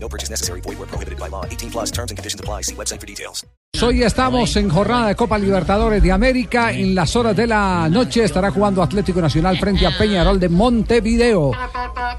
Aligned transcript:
No 0.00 0.08
purchase 0.08 0.30
necessary. 0.30 0.60
Void 0.60 0.78
where 0.78 0.86
prohibited 0.86 1.18
by 1.18 1.28
law. 1.28 1.44
18 1.44 1.70
plus 1.70 1.90
terms 1.90 2.10
and 2.10 2.18
conditions 2.18 2.40
apply. 2.40 2.62
See 2.62 2.74
website 2.74 3.00
for 3.00 3.06
details. 3.06 3.44
Hoy 3.80 4.02
estamos 4.02 4.56
en 4.56 4.70
jornada 4.70 5.08
de 5.08 5.14
Copa 5.14 5.38
Libertadores 5.38 6.02
de 6.02 6.10
América. 6.10 6.72
En 6.72 6.94
las 6.94 7.14
horas 7.14 7.36
de 7.36 7.46
la 7.46 7.88
noche 7.88 8.24
estará 8.24 8.50
jugando 8.50 8.82
Atlético 8.82 9.20
Nacional 9.20 9.58
frente 9.58 9.86
a 9.86 9.96
Peñarol 9.96 10.40
de 10.40 10.48
Montevideo 10.48 11.52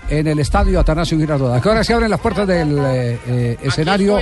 en 0.08 0.28
el 0.28 0.40
estadio 0.40 0.80
Atanasio 0.80 1.18
Girardot. 1.18 1.62
Que 1.62 1.68
ahora 1.68 1.84
se 1.84 1.94
abren 1.94 2.12
las 2.12 2.20
puertas 2.20 2.48
del 2.48 2.78
eh, 2.78 3.20
eh, 3.28 3.58
escenario 3.64 4.20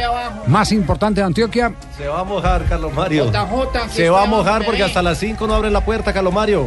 más 0.48 0.72
importante 0.72 1.22
de 1.22 1.28
Antioquia. 1.28 1.74
Se 1.98 2.08
va 2.08 2.22
a 2.22 2.24
mojar, 2.24 2.66
Carlos 2.66 2.94
Mario. 2.94 3.26
JJ, 3.26 3.90
Se 3.92 4.10
va 4.10 4.24
a 4.24 4.26
mojar 4.26 4.66
porque 4.66 4.84
hasta 4.84 5.04
las 5.04 5.20
5 5.20 5.46
no 5.46 5.54
abren 5.54 5.74
la 5.74 5.86
puerta, 5.86 6.14
Carlos 6.14 6.34
Mario. 6.34 6.66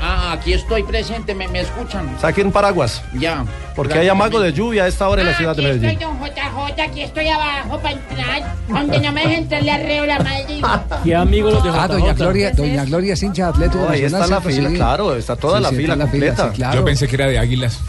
Ah, 0.00 0.32
aquí 0.32 0.52
estoy 0.52 0.84
presente, 0.84 1.34
me, 1.34 1.48
me 1.48 1.60
escuchan. 1.60 2.16
Saquen 2.20 2.46
un 2.46 2.52
paraguas. 2.52 3.02
Ya. 3.14 3.44
Porque 3.74 3.98
hay 3.98 4.08
amago 4.08 4.40
de 4.40 4.52
lluvia 4.52 4.84
a 4.84 4.86
esta 4.88 5.08
hora 5.08 5.22
en 5.22 5.28
la 5.28 5.34
ciudad 5.36 5.56
de 5.56 5.62
Aquí 5.62 5.70
estoy, 5.72 5.96
Medellín. 5.96 6.00
don 6.00 6.18
JJ, 6.20 6.80
aquí 6.82 7.02
estoy 7.02 7.28
abajo 7.28 7.78
para 7.78 7.92
entrar, 7.94 8.54
donde 8.68 9.00
no 9.00 9.12
me 9.12 9.22
deje 9.22 9.34
entrarle 9.38 9.70
arreo 9.70 10.06
la 10.06 10.18
madre. 10.18 10.60
Qué 11.04 11.16
amigos 11.16 11.54
los 11.54 11.64
de 11.64 11.70
Ah, 11.70 11.88
doña 11.88 12.12
Gloria, 12.12 12.50
doña 12.52 12.84
Gloria 12.84 13.14
es 13.14 13.22
hincha 13.22 13.44
de 13.44 13.48
Atlético 13.50 13.88
ahí 13.88 14.02
está 14.04 14.26
la 14.26 14.40
fila, 14.40 14.70
claro, 14.70 15.16
está 15.16 15.36
toda 15.36 15.60
la 15.60 15.70
fila 15.70 15.96
completa. 15.96 16.52
Yo 16.52 16.84
pensé 16.84 17.08
que 17.08 17.16
era 17.16 17.26
de 17.26 17.38
Águilas, 17.38 17.80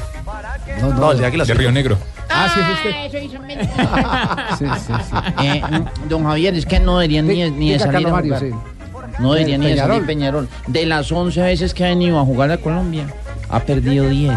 No, 0.81 0.93
no, 0.93 1.11
el 1.11 1.19
de 1.19 1.25
Águilas. 1.25 1.47
de 1.47 1.53
Río 1.53 1.71
Negro. 1.71 1.97
Ah, 2.29 2.47
sí, 2.53 2.59
es 2.59 3.11
usted. 3.11 3.23
hizo 3.23 3.39
mentira. 3.41 4.47
Sí, 4.57 4.65
sí, 4.87 4.93
sí. 5.09 5.45
Eh, 5.45 5.61
don 6.09 6.23
Javier, 6.23 6.55
es 6.55 6.65
que 6.65 6.79
no 6.79 6.97
deberían 6.97 7.27
ni, 7.27 7.71
de 7.71 7.79
salir 7.79 8.07
a 8.07 8.09
jugar. 8.21 8.41
No 9.19 9.33
deberían 9.33 9.61
ni 9.61 9.71
de 9.71 9.77
salir 9.77 10.05
Peñarol. 10.05 10.47
De 10.67 10.85
las 10.85 11.11
11 11.11 11.41
veces 11.41 11.73
que 11.73 11.83
ha 11.85 11.89
venido 11.89 12.19
a 12.19 12.23
jugar 12.25 12.49
a 12.51 12.57
Colombia, 12.57 13.05
ha 13.49 13.59
perdido 13.59 14.07
10. 14.09 14.33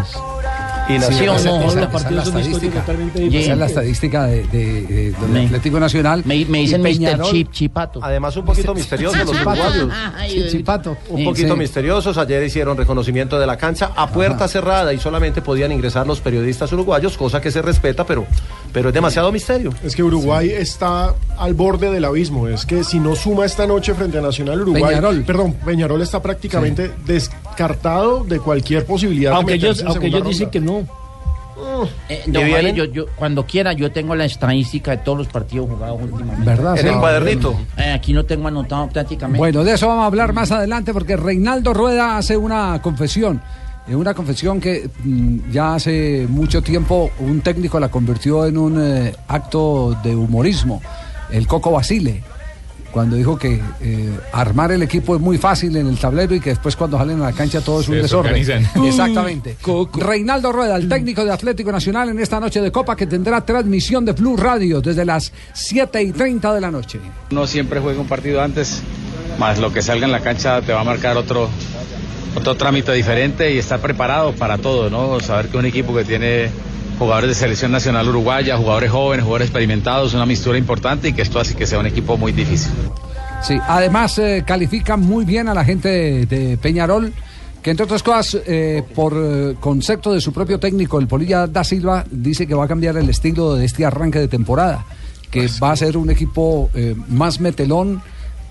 Y 0.89 0.99
Sí, 1.01 1.13
¿Sí 1.15 1.27
o 1.27 1.35
esa- 1.35 1.49
no? 1.49 1.55
esa- 1.57 1.65
Los 1.65 1.73
esa 1.73 1.81
es 1.81 1.87
partidos 1.87 2.13
la 2.13 2.23
son 2.31 2.39
historias 2.39 2.47
estadística. 2.47 2.79
totalmente 2.79 3.27
Esa 3.27 3.37
Esa 3.37 3.51
es 3.53 3.57
la 3.59 3.65
estadística 3.65 4.25
de, 4.25 4.43
de- 4.47 4.81
de- 4.83 5.11
del 5.11 5.29
Me- 5.29 5.45
Atlético 5.45 5.79
Nacional. 5.81 6.21
Me, 6.25 6.45
me 6.45 6.59
dicen 6.59 6.81
Mr. 6.81 6.87
Peñarol- 6.91 7.31
Chip, 7.31 7.51
Chipato. 7.51 7.99
Además, 8.01 8.37
un 8.37 8.45
poquito 8.45 8.73
misteriosos 8.73 9.19
los 9.19 9.29
uruguayos. 9.35 9.89
Sí, 10.29 10.45
Chipato. 10.49 10.97
Un 11.09 11.25
poquito 11.25 11.53
Sí. 11.53 11.59
misteriosos. 11.59 12.17
Ayer 12.17 12.41
hicieron 12.43 12.77
reconocimiento 12.77 13.37
de 13.37 13.45
la 13.45 13.57
cancha 13.57 13.91
a 13.95 14.07
puerta 14.09 14.47
cerrada 14.47 14.93
y 14.93 14.99
solamente 14.99 15.41
podían 15.41 15.71
ingresar 15.73 16.07
los 16.07 16.21
periodistas 16.21 16.71
uruguayos, 16.71 17.17
cosa 17.17 17.41
que 17.41 17.51
se 17.51 17.61
respeta, 17.61 18.05
pero, 18.05 18.25
pero 18.71 18.87
es 18.89 18.93
demasiado 18.93 19.29
misterio. 19.31 19.73
Es 19.83 19.93
que 19.93 20.03
Uruguay 20.03 20.51
está 20.51 21.13
al 21.37 21.53
borde 21.53 21.91
del 21.91 22.05
abismo. 22.05 22.47
Es 22.47 22.65
que 22.65 22.85
si 22.85 22.99
no 23.01 23.13
suma 23.15 23.45
esta 23.45 23.67
noche 23.67 23.93
frente 23.93 24.19
a 24.19 24.21
Nacional 24.21 24.61
Uruguay, 24.61 24.83
Peñarol. 24.95 25.23
perdón, 25.23 25.53
Peñarol 25.65 26.01
está 26.01 26.21
prácticamente 26.21 26.91
descartado 27.57 28.23
de 28.23 28.39
cualquier 28.39 28.85
posibilidad. 28.85 29.31
de 29.31 29.37
Aunque 29.37 29.53
ellos, 29.55 29.77
meterse 29.77 29.81
en 29.83 29.87
aunque 29.87 30.07
ellos 30.07 30.27
dicen 30.27 30.49
que 30.49 30.59
no. 30.61 30.85
Eh, 32.09 32.23
¿Y 32.25 32.31
don 32.31 32.45
vienen? 32.45 32.67
Javier, 32.67 32.75
yo, 32.75 32.85
yo, 32.85 33.05
cuando 33.15 33.45
quiera, 33.45 33.73
yo 33.73 33.91
tengo 33.91 34.15
la 34.15 34.25
estadística 34.25 34.91
de 34.91 34.97
todos 34.97 35.17
los 35.17 35.27
partidos 35.27 35.69
jugados 35.69 35.99
últimamente. 36.01 36.45
¿Verdad? 36.45 36.77
En 36.79 36.87
el 36.87 36.99
cuadernito. 36.99 37.55
Eh, 37.77 37.91
aquí 37.91 38.13
lo 38.13 38.25
tengo 38.25 38.47
anotado 38.47 38.87
prácticamente. 38.89 39.39
Bueno, 39.39 39.63
de 39.63 39.73
eso 39.73 39.87
vamos 39.87 40.03
a 40.03 40.05
hablar 40.07 40.33
más 40.33 40.51
adelante 40.51 40.93
porque 40.93 41.17
Reinaldo 41.17 41.73
Rueda 41.73 42.17
hace 42.17 42.37
una 42.37 42.79
confesión. 42.81 43.41
eh, 43.87 43.95
Una 43.95 44.13
confesión 44.13 44.59
que 44.61 44.89
mm, 45.03 45.51
ya 45.51 45.75
hace 45.75 46.25
mucho 46.29 46.61
tiempo 46.61 47.09
un 47.19 47.41
técnico 47.41 47.79
la 47.79 47.89
convirtió 47.89 48.45
en 48.45 48.57
un 48.57 48.79
eh, 48.81 49.15
acto 49.27 49.97
de 50.03 50.15
humorismo, 50.15 50.81
el 51.31 51.47
Coco 51.47 51.71
Basile, 51.71 52.23
cuando 52.97 53.15
dijo 53.15 53.37
que 53.37 53.61
eh, 53.79 54.19
armar 54.33 54.71
el 54.71 54.81
equipo 54.81 55.15
es 55.15 55.21
muy 55.21 55.37
fácil 55.37 55.75
en 55.77 55.85
el 55.85 55.99
tablero 55.99 56.33
y 56.33 56.39
que 56.39 56.49
después 56.49 56.75
cuando 56.75 56.97
salen 56.97 57.21
a 57.21 57.25
la 57.25 57.31
cancha 57.31 57.61
todo 57.61 57.81
es 57.81 57.87
un 57.89 58.01
desorden. 58.01 58.35
Exactamente. 58.83 59.55
Reinaldo 59.93 60.51
Rueda, 60.51 60.77
el 60.77 60.89
técnico 60.89 61.23
de 61.23 61.31
Atlético 61.31 61.71
Nacional 61.71 62.09
en 62.09 62.19
esta 62.19 62.39
noche 62.39 62.59
de 62.59 62.71
Copa 62.71 62.95
que 62.95 63.05
tendrá 63.05 63.45
transmisión 63.45 64.03
de 64.03 64.13
Blue 64.13 64.35
Radio 64.35 64.81
desde 64.81 65.05
las 65.05 65.31
7 65.53 66.01
y 66.01 66.11
30 66.11 66.55
de 66.55 66.59
la 66.59 66.71
noche. 66.71 66.99
Uno 67.29 67.45
siempre 67.45 67.79
juega 67.79 68.01
un 68.01 68.07
partido 68.07 68.41
antes, 68.41 68.81
más 69.37 69.59
lo 69.59 69.71
que 69.71 69.83
salga 69.83 70.07
en 70.07 70.11
la 70.11 70.21
cancha 70.21 70.59
te 70.63 70.73
va 70.73 70.81
a 70.81 70.83
marcar 70.83 71.17
otro, 71.17 71.49
otro 72.35 72.55
trámite 72.55 72.93
diferente 72.93 73.53
y 73.53 73.59
estar 73.59 73.79
preparado 73.79 74.33
para 74.33 74.57
todo, 74.57 74.89
¿no? 74.89 75.19
Saber 75.19 75.49
que 75.49 75.57
un 75.57 75.67
equipo 75.67 75.93
que 75.93 76.03
tiene 76.03 76.49
jugadores 76.97 77.29
de 77.29 77.35
selección 77.35 77.71
nacional 77.71 78.07
uruguaya, 78.09 78.57
jugadores 78.57 78.91
jóvenes, 78.91 79.23
jugadores 79.23 79.47
experimentados, 79.47 80.13
una 80.13 80.25
mistura 80.25 80.57
importante 80.57 81.09
y 81.09 81.13
que 81.13 81.21
esto 81.21 81.39
hace 81.39 81.55
que 81.55 81.65
sea 81.65 81.79
un 81.79 81.85
equipo 81.85 82.17
muy 82.17 82.31
difícil. 82.31 82.71
Sí, 83.41 83.57
además 83.67 84.17
eh, 84.17 84.43
califican 84.45 84.99
muy 85.01 85.23
bien 85.23 85.47
a 85.47 85.53
la 85.53 85.63
gente 85.63 85.89
de, 85.89 86.25
de 86.25 86.57
Peñarol, 86.57 87.13
que 87.61 87.71
entre 87.71 87.83
otras 87.83 88.01
cosas, 88.01 88.41
eh, 88.45 88.81
por 88.95 89.13
eh, 89.15 89.55
concepto 89.59 90.13
de 90.13 90.21
su 90.21 90.31
propio 90.31 90.59
técnico, 90.59 90.99
el 90.99 91.07
Polilla 91.07 91.47
da 91.47 91.63
Silva, 91.63 92.05
dice 92.09 92.47
que 92.47 92.53
va 92.53 92.65
a 92.65 92.67
cambiar 92.67 92.97
el 92.97 93.09
estilo 93.09 93.55
de 93.55 93.65
este 93.65 93.85
arranque 93.85 94.19
de 94.19 94.27
temporada, 94.27 94.85
que 95.29 95.49
va 95.61 95.71
a 95.71 95.75
ser 95.75 95.97
un 95.97 96.09
equipo 96.09 96.69
eh, 96.73 96.95
más 97.09 97.39
metelón 97.39 98.01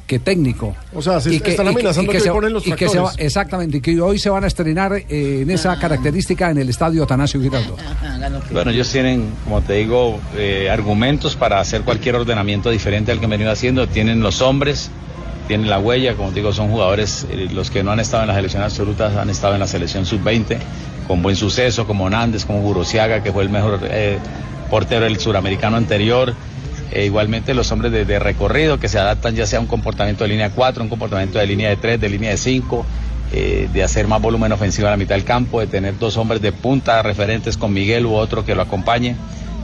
que 0.06 0.18
técnico. 0.20 0.76
O 0.94 1.02
sea, 1.02 1.20
se 1.20 1.34
Y 1.34 1.40
que- 1.40 1.50
están 1.50 1.66
y 1.66 1.68
que- 1.70 1.74
amenazando 1.80 2.10
y 2.10 2.14
que 2.14 2.18
que 2.18 2.24
se- 2.24 2.30
ponen 2.30 2.52
los 2.52 2.66
y 2.66 2.72
que 2.72 2.88
se 2.88 2.98
va-. 3.00 3.12
Exactamente, 3.18 3.78
y 3.78 3.80
que 3.80 4.00
hoy 4.00 4.18
se 4.18 4.30
van 4.30 4.44
a 4.44 4.46
estrenar 4.46 4.92
eh, 4.94 5.40
en 5.42 5.50
esa 5.50 5.76
característica 5.78 6.50
en 6.50 6.58
el 6.58 6.68
estadio 6.68 7.02
Atanasio 7.04 7.40
Girardot. 7.40 7.78
Bueno, 8.52 8.70
ellos 8.70 8.90
tienen, 8.90 9.30
como 9.44 9.60
te 9.62 9.74
digo, 9.74 10.18
eh, 10.36 10.68
argumentos 10.70 11.36
para 11.36 11.60
hacer 11.60 11.82
cualquier 11.82 12.14
ordenamiento 12.16 12.70
diferente 12.70 13.10
al 13.12 13.18
que 13.18 13.24
han 13.24 13.30
venido 13.30 13.50
haciendo. 13.50 13.86
Tienen 13.88 14.20
los 14.20 14.40
hombres, 14.42 14.90
tienen 15.48 15.68
la 15.68 15.78
huella, 15.78 16.14
como 16.14 16.28
te 16.30 16.36
digo, 16.36 16.52
son 16.52 16.70
jugadores, 16.70 17.26
eh, 17.30 17.48
los 17.52 17.70
que 17.70 17.82
no 17.82 17.90
han 17.92 18.00
estado 18.00 18.22
en 18.22 18.28
la 18.28 18.34
selección 18.34 18.62
absoluta 18.62 19.20
han 19.20 19.30
estado 19.30 19.54
en 19.54 19.60
la 19.60 19.66
selección 19.66 20.06
sub-20, 20.06 20.58
con 21.06 21.22
buen 21.22 21.36
suceso, 21.36 21.86
como 21.86 22.08
Nández, 22.10 22.44
como 22.44 22.60
Burosiaga, 22.60 23.22
que 23.22 23.32
fue 23.32 23.42
el 23.42 23.48
mejor 23.50 23.80
eh, 23.84 24.18
portero 24.70 25.04
del 25.04 25.18
suramericano 25.18 25.76
anterior. 25.76 26.34
Eh, 26.92 27.06
igualmente 27.06 27.52
los 27.54 27.70
hombres 27.72 27.92
de, 27.92 28.18
recorrido 28.18 28.78
que 28.78 28.88
se 28.88 28.98
adaptan 28.98 29.34
ya 29.34 29.46
sea 29.46 29.58
a 29.58 29.62
un 29.62 29.66
comportamiento 29.66 30.24
de 30.24 30.28
línea 30.28 30.50
4, 30.50 30.82
un 30.82 30.88
comportamiento 30.88 31.38
de 31.38 31.46
línea 31.46 31.68
de 31.68 31.76
3, 31.76 32.00
de 32.00 32.08
línea 32.08 32.30
de 32.30 32.36
5, 32.36 32.86
eh, 33.32 33.68
de 33.72 33.82
hacer 33.82 34.06
más 34.06 34.22
volumen 34.22 34.52
ofensivo 34.52 34.86
a 34.86 34.92
la 34.92 34.96
mitad 34.96 35.16
del 35.16 35.24
campo, 35.24 35.60
de 35.60 35.66
tener 35.66 35.98
dos 35.98 36.16
hombres 36.16 36.40
de 36.40 36.52
punta 36.52 37.02
referentes 37.02 37.56
con 37.56 37.72
Miguel 37.72 38.06
u 38.06 38.14
otro 38.14 38.44
que 38.44 38.54
lo 38.54 38.62
acompañe. 38.62 39.16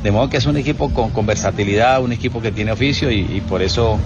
De 0.02 0.10
modo 0.10 0.28
que 0.28 0.36
es 0.36 0.46
un 0.46 0.56
equipo 0.56 0.90
con, 0.90 1.26
versatilidad, 1.26 2.02
un 2.02 2.12
equipo 2.12 2.42
que 2.42 2.50
tiene 2.50 2.72
oficio 2.72 3.10
y, 3.10 3.20
y 3.20 3.40
por 3.40 3.62
eso 3.62 3.98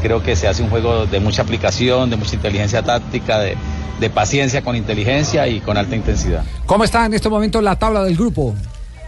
creo 0.00 0.22
que 0.22 0.34
se 0.34 0.48
hace 0.48 0.62
un 0.62 0.70
juego 0.70 1.04
de 1.06 1.20
mucha 1.20 1.42
aplicación, 1.42 2.08
de 2.08 2.16
mucha 2.16 2.34
inteligencia 2.34 2.82
táctica, 2.82 3.38
de, 3.38 3.56
de 4.00 4.10
paciencia 4.10 4.62
con 4.62 4.76
inteligencia 4.76 5.46
y 5.46 5.60
con 5.60 5.76
alta 5.76 5.94
intensidad. 5.94 6.42
¿Cómo 6.66 6.84
está 6.84 7.06
en 7.06 7.14
este 7.14 7.28
momento 7.28 7.60
la 7.62 7.76
tabla 7.76 8.02
del 8.02 8.16
grupo? 8.16 8.54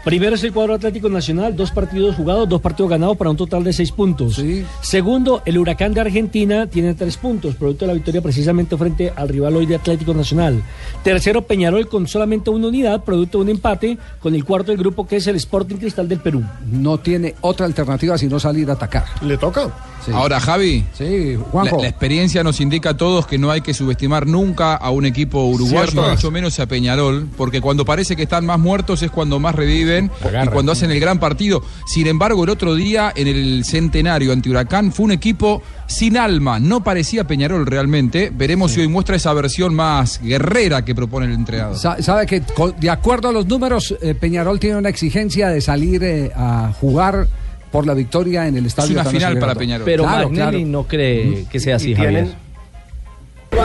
Primero 0.05 0.35
es 0.37 0.45
el 0.45 0.53
cuadro 0.53 0.75
Atlético 0.75 1.09
Nacional, 1.09 1.57
dos 1.57 1.71
partidos 1.71 2.17
jugados, 2.17 2.47
dos 2.49 2.61
partidos 2.61 2.91
ganados 2.91 3.17
para 3.17 3.31
un 3.31 3.37
total 3.39 3.65
de 3.65 3.73
seis 3.73 3.91
puntos. 3.91 4.35
Sí. 4.37 4.65
Segundo, 4.83 5.43
el 5.47 5.57
Huracán 5.59 5.95
de 5.95 6.03
Argentina 6.03 6.67
tiene 6.67 6.93
tres 6.95 7.17
puntos, 7.17 7.55
producto 7.55 7.85
de 7.85 7.89
la 7.89 7.95
victoria 7.95 8.21
precisamente 8.21 8.77
frente 8.77 9.13
al 9.17 9.29
rival 9.31 9.57
hoy 9.57 9.65
de 9.67 9.77
Atlético 9.77 10.13
Nacional. 10.13 10.63
Tercero, 11.03 11.43
Peñarol 11.43 11.89
con 11.89 12.07
solamente 12.07 12.51
una 12.51 12.69
unidad, 12.69 13.03
producto 13.03 13.39
de 13.39 13.45
un 13.45 13.49
empate 13.51 13.97
con 14.21 14.35
el 14.35 14.45
cuarto 14.45 14.73
del 14.73 14.79
grupo 14.79 15.07
que 15.07 15.17
es 15.17 15.27
el 15.27 15.37
Sporting 15.37 15.77
Cristal 15.77 16.07
del 16.09 16.21
Perú. 16.21 16.43
No 16.71 16.99
tiene 16.99 17.35
otra 17.41 17.65
alternativa 17.65 18.19
sino 18.19 18.39
salir 18.39 18.69
a 18.69 18.75
atacar. 18.75 19.05
¿Le 19.23 19.39
toca? 19.39 19.71
Sí. 20.05 20.13
Ahora, 20.13 20.39
Javi, 20.39 20.85
Sí, 20.93 21.33
la, 21.33 21.39
Juanjo. 21.45 21.81
la 21.81 21.89
experiencia 21.89 22.45
nos 22.45 22.61
indica 22.61 22.91
a 22.91 22.97
todos 22.99 23.27
que 23.27 23.39
no 23.39 23.51
hay 23.51 23.63
que 23.63 23.73
subestimar 23.73 24.27
nunca 24.27 24.75
a 24.75 24.91
un 24.91 25.07
equipo 25.07 25.47
uruguayo, 25.47 26.03
mucho 26.11 26.31
menos 26.31 26.61
a 26.61 26.67
Peñarol, 26.67 27.27
porque 27.39 27.63
cuando 27.63 27.87
parece 27.87 28.15
que 28.15 28.25
están 28.25 28.45
más 28.45 28.59
muertos 28.59 29.03
es 29.03 29.11
cuando 29.11 29.41
más 29.41 29.55
y 30.03 30.49
cuando 30.49 30.73
hacen 30.73 30.91
el 30.91 31.01
gran 31.01 31.19
partido. 31.19 31.63
Sin 31.87 32.07
embargo, 32.07 32.45
el 32.45 32.51
otro 32.51 32.75
día 32.75 33.13
en 33.15 33.29
el 33.29 33.65
centenario 33.65 34.33
ante 34.33 34.51
Huracán 34.51 34.93
fue 34.93 35.05
un 35.07 35.13
equipo 35.13 35.63
sin 35.87 36.17
alma, 36.17 36.59
no 36.59 36.83
parecía 36.83 37.25
Peñarol 37.25 37.67
realmente. 37.67 38.31
Veremos 38.35 38.73
si 38.73 38.81
hoy 38.81 38.89
muestra 38.89 39.17
esa 39.17 39.33
versión 39.33 39.75
más 39.75 40.21
guerrera 40.23 40.85
que 40.85 40.95
propone 40.95 41.27
el 41.27 41.33
entrenador. 41.33 41.77
Sa- 41.79 42.01
Sabe 42.03 42.27
que 42.27 42.43
de 42.81 42.91
acuerdo 42.91 43.29
a 43.29 43.33
los 43.33 43.47
números, 43.47 43.95
eh, 44.03 44.15
Peñarol 44.15 44.59
tiene 44.61 44.77
una 44.77 44.89
exigencia 44.89 45.49
de 45.49 45.61
salir 45.61 46.03
eh, 46.05 46.31
a 46.35 46.73
jugar 46.81 47.27
por 47.71 47.87
la 47.87 47.95
victoria 47.95 48.47
en 48.47 48.57
el 48.57 48.67
estadio. 48.67 48.93
una 48.93 49.01
Atanasio 49.03 49.21
final 49.29 49.39
para. 49.41 49.55
Peñarol. 49.57 49.85
Pero 49.85 50.05
Claro, 50.05 50.29
Magnelli 50.31 50.51
claro. 50.63 50.67
no 50.69 50.83
cree 50.87 51.45
que 51.51 51.59
sea 51.61 51.77
así, 51.77 51.91
y 51.91 51.95
Javier. 51.95 52.13
tienen, 52.25 52.35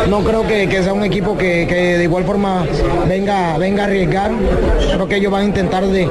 no 0.09 0.19
creo 0.23 0.45
que, 0.47 0.67
que 0.67 0.83
sea 0.83 0.93
un 0.93 1.03
equipo 1.03 1.37
que, 1.37 1.65
que 1.67 1.97
de 1.97 2.03
igual 2.03 2.23
forma 2.23 2.65
venga, 3.07 3.57
venga 3.57 3.83
a 3.83 3.85
arriesgar. 3.87 4.31
Creo 4.93 5.07
que 5.07 5.15
ellos 5.17 5.31
van 5.31 5.41
a 5.41 5.45
intentar 5.45 5.85
de, 5.85 6.07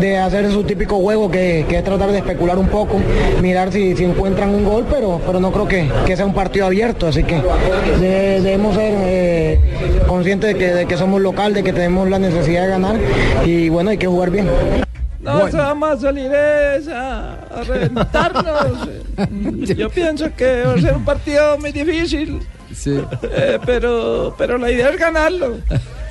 de 0.00 0.18
hacer 0.18 0.50
su 0.50 0.64
típico 0.64 0.96
juego, 0.98 1.30
que, 1.30 1.64
que 1.68 1.78
es 1.78 1.84
tratar 1.84 2.10
de 2.12 2.18
especular 2.18 2.58
un 2.58 2.68
poco, 2.68 2.96
mirar 3.42 3.72
si, 3.72 3.96
si 3.96 4.04
encuentran 4.04 4.50
un 4.54 4.64
gol, 4.64 4.86
pero, 4.90 5.20
pero 5.26 5.40
no 5.40 5.50
creo 5.52 5.66
que, 5.68 5.88
que 6.06 6.16
sea 6.16 6.26
un 6.26 6.34
partido 6.34 6.66
abierto. 6.66 7.06
Así 7.06 7.22
que 7.24 7.36
de- 8.00 8.40
debemos 8.40 8.74
ser 8.74 8.92
eh, 8.98 9.60
conscientes 10.06 10.52
de 10.54 10.58
que, 10.58 10.66
de 10.74 10.86
que 10.86 10.96
somos 10.96 11.20
local, 11.20 11.54
de 11.54 11.62
que 11.62 11.72
tenemos 11.72 12.08
la 12.08 12.18
necesidad 12.18 12.62
de 12.62 12.68
ganar 12.68 12.96
y 13.44 13.68
bueno, 13.68 13.90
hay 13.90 13.98
que 13.98 14.06
jugar 14.06 14.30
bien. 14.30 14.48
No 15.20 15.50
se 15.50 15.56
vamos 15.58 15.90
a 15.90 15.96
salir 15.98 16.30
es 16.32 16.88
a, 16.88 17.34
a 17.34 17.62
reventarnos. 17.66 18.88
Yo 19.76 19.90
pienso 19.90 20.34
que 20.34 20.62
va 20.62 20.72
a 20.74 20.80
ser 20.80 20.94
un 20.94 21.04
partido 21.04 21.58
muy 21.58 21.72
difícil, 21.72 22.40
Sí. 22.74 23.00
eh, 23.22 23.58
pero, 23.64 24.34
pero 24.38 24.58
la 24.58 24.70
idea 24.70 24.90
es 24.90 24.98
ganarlo. 24.98 25.58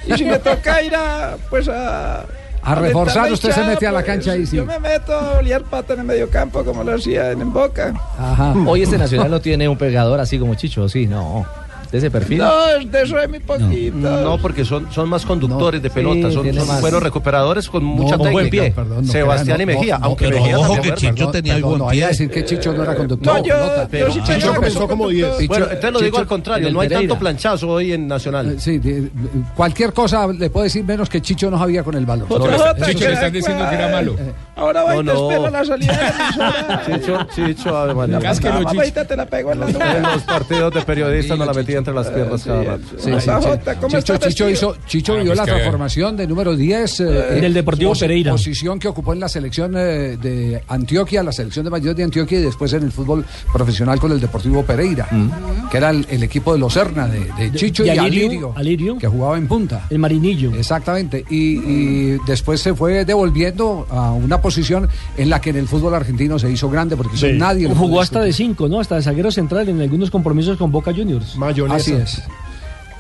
Y 0.05 0.13
si 0.13 0.25
me 0.25 0.39
toca 0.39 0.81
ir 0.81 0.95
a, 0.95 1.37
pues 1.49 1.67
a... 1.67 2.25
A 2.61 2.75
reforzar, 2.75 3.31
usted 3.31 3.51
se 3.51 3.63
mete 3.63 3.87
a 3.87 3.91
la 3.91 3.99
pues, 3.99 4.05
cancha 4.07 4.31
ahí, 4.33 4.45
sí. 4.45 4.57
Yo 4.57 4.65
me 4.65 4.79
meto 4.79 5.17
a 5.17 5.41
liar 5.41 5.63
pata 5.63 5.93
en 5.93 6.01
el 6.01 6.05
medio 6.05 6.29
campo 6.29 6.63
como 6.65 6.83
lo 6.83 6.95
hacía 6.95 7.31
en, 7.31 7.41
en 7.41 7.53
Boca. 7.53 7.93
Ajá. 8.17 8.53
Hoy 8.67 8.83
este 8.83 8.97
Nacional 8.97 9.31
no 9.31 9.39
tiene 9.39 9.69
un 9.69 9.77
pegador 9.77 10.19
así 10.19 10.37
como 10.37 10.55
Chicho, 10.55 10.89
sí, 10.89 11.07
no. 11.07 11.45
De 11.91 11.97
ese 11.97 12.11
perfil. 12.11 12.37
No, 12.37 12.51
de 12.85 13.01
eso 13.01 13.17
es 13.19 13.27
muy 13.29 13.39
poquito. 13.39 13.97
No, 13.97 14.37
porque 14.37 14.63
son, 14.63 14.91
son 14.91 15.09
más 15.09 15.25
conductores 15.25 15.81
de 15.81 15.89
pelota, 15.89 16.27
Sí, 16.29 16.33
son, 16.35 16.43
tiene 16.43 16.59
son 16.59 16.67
más. 16.67 16.81
buenos 16.81 17.01
recuperadores 17.01 17.67
con 17.67 17.83
mucha 17.83 18.17
con 18.17 18.27
técnica. 18.27 18.31
buen 18.31 18.49
pie. 18.51 18.71
Perdón, 18.75 19.05
no 19.07 19.11
Sebastián 19.11 19.61
y 19.61 19.65
no, 19.65 19.71
Mejía, 19.73 19.97
no, 19.97 20.05
aunque 20.05 20.25
pero 20.25 20.37
Mejía 20.39 20.59
ojo 20.59 20.81
que 20.81 20.93
Chicho 20.93 21.15
perdón, 21.15 21.31
tenía 21.31 21.53
perdón, 21.55 21.69
buen 21.69 21.79
no 21.79 21.85
pie. 21.87 21.97
vaya 21.99 22.05
a 22.05 22.09
decir 22.09 22.29
que 22.29 22.45
Chicho 22.45 22.73
no 22.73 22.83
era 22.83 22.95
conductor. 22.95 23.37
No, 23.39 23.43
yo- 23.43 24.11
sí 24.13 24.19
Chicho 24.23 24.53
comenzó 24.53 24.87
como 24.87 25.07
10. 25.09 25.37
Chicho- 25.39 25.47
Bueno, 25.47 25.65
entonces 25.65 25.91
lo 25.93 25.99
digo 25.99 26.09
Chicho- 26.17 26.19
al 26.21 26.27
contrario, 26.27 26.71
no 26.71 26.79
hay 26.81 26.89
Pereira. 26.89 27.09
tanto 27.09 27.19
planchazo 27.19 27.69
hoy 27.69 27.93
en 27.93 28.07
Nacional. 28.07 28.59
Sí, 28.59 28.77
de- 28.77 29.09
cualquier 29.55 29.91
cosa 29.91 30.27
le 30.27 30.49
puede 30.51 30.65
decir 30.65 30.83
menos 30.83 31.09
que 31.09 31.21
Chicho 31.21 31.49
no 31.49 31.57
sabía 31.57 31.81
con 31.83 31.95
el 31.95 32.05
balón. 32.05 32.27
Chicho, 32.29 32.99
que 32.99 33.07
le 33.07 33.13
están 33.13 33.33
diciendo 33.33 33.67
que 33.67 33.75
era 33.75 33.87
malo. 33.89 34.15
Ahora 34.59 34.83
va 34.83 34.95
y 34.95 34.97
te 34.97 35.03
no. 35.05 35.29
espero 35.29 35.45
a 35.45 35.51
la 35.51 35.65
salida 35.65 36.13
de. 36.87 36.99
Chicho, 36.99 37.27
Chicho, 37.35 37.77
Ave 37.77 37.93
María. 37.93 38.17
Ahorita 38.17 39.05
te 39.05 39.15
la 39.15 39.25
pego 39.25 39.51
en 39.51 39.59
la 39.59 39.67
En 39.67 40.03
los 40.03 40.21
partidos 40.23 40.73
de 40.73 40.81
periodistas 40.81 41.37
no 41.37 41.45
la 41.45 41.53
metía 41.53 41.77
entre 41.77 41.93
las 41.93 42.07
piernas 42.09 42.43
cada 42.43 42.63
rato. 42.63 42.83
Sí, 42.97 43.11
Otra 43.11 43.19
sí, 43.19 43.43
sí. 43.43 43.49
jota, 43.49 43.75
¿cómo 43.79 43.97
Chicho, 43.97 44.17
Chicho 44.17 44.49
hizo, 44.49 44.75
Chicho 44.85 45.13
Ah, 45.19 45.23
vio 45.23 45.35
la 45.35 45.45
transformación 45.45 46.17
de 46.17 46.27
número 46.27 46.55
10 46.55 46.99
eh, 46.99 47.03
Del 47.41 47.53
Deportivo 47.53 47.93
Pereira. 47.93 48.31
Posición 48.31 48.79
que 48.79 48.87
ocupó 48.87 49.13
en 49.13 49.19
la 49.19 49.29
selección 49.29 49.73
eh, 49.75 50.17
de 50.17 50.63
Antioquia, 50.67 51.23
la 51.23 51.31
selección 51.31 51.65
de 51.65 51.71
mayor 51.71 51.95
de 51.95 52.03
Antioquia 52.03 52.39
y 52.39 52.43
después 52.43 52.73
en 52.73 52.83
el 52.83 52.91
fútbol 52.91 53.25
profesional 53.51 53.99
con 53.99 54.11
el 54.11 54.19
Deportivo 54.19 54.63
Pereira, 54.63 55.07
que 55.71 55.77
era 55.77 55.89
el, 55.89 56.23
equipo 56.23 56.53
de 56.53 56.59
los 56.59 56.73
Serna, 56.73 57.07
de, 57.07 57.51
Chicho 57.53 57.85
y, 57.85 57.89
Alirio, 57.89 58.53
que 58.99 59.07
jugaba 59.07 59.37
en 59.37 59.47
punta. 59.47 59.85
El 59.89 59.99
Marinillo. 59.99 60.51
Exactamente, 60.53 61.25
y, 61.29 61.57
y 61.57 62.17
después 62.27 62.61
se 62.61 62.73
fue 62.73 63.05
devolviendo 63.05 63.87
a 63.89 64.11
una 64.11 64.39
posición 64.39 64.48
en 65.17 65.29
la 65.29 65.39
que 65.41 65.49
en 65.51 65.57
el 65.57 65.67
fútbol 65.67 65.93
argentino 65.95 66.37
se 66.39 66.49
hizo 66.51 66.69
grande 66.69 66.95
porque 66.97 67.17
Sí. 67.17 67.33
nadie 67.33 67.67
lo 67.67 67.75
Jugó 67.75 68.01
hasta 68.01 68.21
de. 68.21 68.33
5, 68.33 68.67
¿no? 68.67 68.79
Hasta 68.79 68.95
de 68.95 69.01
zaguero 69.03 69.31
central 69.31 69.67
en 69.69 69.81
algunos 69.81 70.09
compromisos 70.11 70.57
con 70.57 70.71
Boca 70.71 70.91
Juniors. 70.93 71.35
Mayonesa. 71.35 71.75
Así 71.75 71.93
es. 71.93 72.21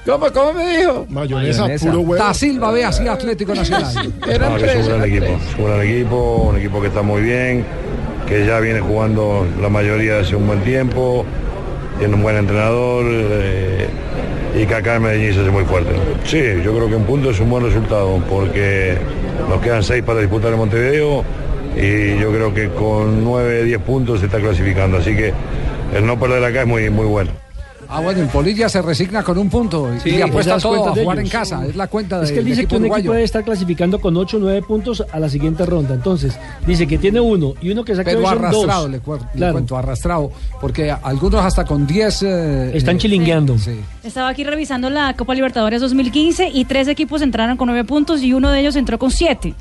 ¿Cómo, 0.05 0.31
cómo 0.31 0.53
me 0.53 0.77
dijo? 0.77 1.05
Mayonesa, 1.09 1.61
Mayonesa. 1.63 1.85
puro 1.85 1.99
huevo. 2.01 2.23
Da 2.23 2.33
Silva 2.33 2.71
ve 2.71 2.85
así 2.85 3.07
Atlético 3.07 3.53
Nacional. 3.53 4.13
Era 4.27 4.49
No, 4.49 4.55
que 4.57 4.65
equipo, 4.71 5.65
gran 5.65 5.81
equipo, 5.83 6.47
un 6.49 6.57
equipo 6.57 6.81
que 6.81 6.87
está 6.87 7.01
muy 7.01 7.21
bien, 7.21 7.65
que 8.27 8.45
ya 8.45 8.59
viene 8.59 8.79
jugando 8.79 9.45
la 9.61 9.69
mayoría 9.69 10.19
hace 10.19 10.35
un 10.35 10.47
buen 10.47 10.63
tiempo, 10.63 11.25
tiene 11.99 12.15
un 12.15 12.23
buen 12.23 12.37
entrenador 12.37 13.05
eh, 13.07 13.87
y 14.55 14.65
que 14.65 14.75
acá 14.75 14.95
en 14.95 15.03
Medellín 15.03 15.33
se 15.33 15.41
hace 15.41 15.51
muy 15.51 15.65
fuerte. 15.65 15.91
Sí, 16.23 16.41
yo 16.63 16.73
creo 16.75 16.89
que 16.89 16.95
un 16.95 17.05
punto 17.05 17.29
es 17.29 17.39
un 17.39 17.49
buen 17.49 17.63
resultado 17.63 18.21
porque 18.29 18.97
nos 19.47 19.61
quedan 19.61 19.83
seis 19.83 20.03
para 20.03 20.19
disputar 20.19 20.51
en 20.51 20.57
Montevideo 20.59 21.23
y 21.75 22.19
yo 22.19 22.31
creo 22.31 22.53
que 22.53 22.69
con 22.69 23.23
nueve, 23.23 23.63
diez 23.63 23.81
puntos 23.81 24.19
se 24.19 24.25
está 24.25 24.39
clasificando, 24.39 24.97
así 24.97 25.15
que 25.15 25.33
el 25.95 26.05
no 26.05 26.19
perder 26.19 26.43
acá 26.43 26.61
es 26.61 26.67
muy, 26.67 26.89
muy 26.89 27.05
bueno. 27.05 27.31
Ah, 27.91 28.01
bueno, 28.01 28.21
el 28.21 28.27
Polilla 28.27 28.69
se 28.69 28.83
resigna 28.83 29.23
con 29.23 29.37
un 29.39 29.49
punto 29.49 29.89
y 29.95 29.99
Sí, 29.99 30.21
apuesta 30.21 30.59
todo 30.59 30.89
a 30.89 30.91
jugar 30.95 31.17
en 31.19 31.27
casa. 31.27 31.65
Es 31.65 31.75
la 31.75 31.87
cuenta 31.87 32.19
de, 32.19 32.25
Es 32.25 32.31
que 32.31 32.37
él 32.39 32.45
dice 32.45 32.67
que 32.67 32.75
un 32.75 32.83
uruguayo. 32.83 32.99
equipo 33.01 33.13
debe 33.13 33.25
estar 33.25 33.43
clasificando 33.43 33.99
con 33.99 34.15
8 34.15 34.37
o 34.37 34.39
9 34.39 34.61
puntos 34.61 35.03
a 35.11 35.19
la 35.19 35.27
siguiente 35.27 35.65
ronda. 35.65 35.95
Entonces, 35.95 36.37
dice 36.67 36.85
que 36.85 36.99
tiene 36.99 37.19
uno 37.19 37.55
y 37.61 37.71
uno 37.71 37.83
que 37.83 37.95
saca 37.95 38.11
Pero 38.11 38.27
arrastrado, 38.29 38.81
dos. 38.83 38.91
le, 38.91 38.99
Claro. 38.99 39.53
cuento, 39.53 39.75
arrastrado. 39.75 40.31
Porque 40.61 40.91
algunos 40.91 41.43
hasta 41.43 41.65
con 41.65 41.87
10... 41.87 42.21
eh, 42.23 42.71
Están 42.75 42.97
eh, 42.97 42.99
chilingueando. 42.99 43.57
Sí. 43.57 43.79
Estaba 44.03 44.29
aquí 44.29 44.43
revisando 44.43 44.91
la 44.91 45.15
Copa 45.15 45.33
Libertadores 45.33 45.81
2015 45.81 46.49
y 46.53 46.65
tres 46.65 46.87
equipos 46.87 47.23
entraron 47.23 47.57
con 47.57 47.65
nueve 47.67 47.85
puntos 47.85 48.21
y 48.21 48.33
uno 48.33 48.51
de 48.51 48.59
ellos 48.59 48.75
entró 48.75 48.99
con 48.99 49.09
siete. 49.09 49.55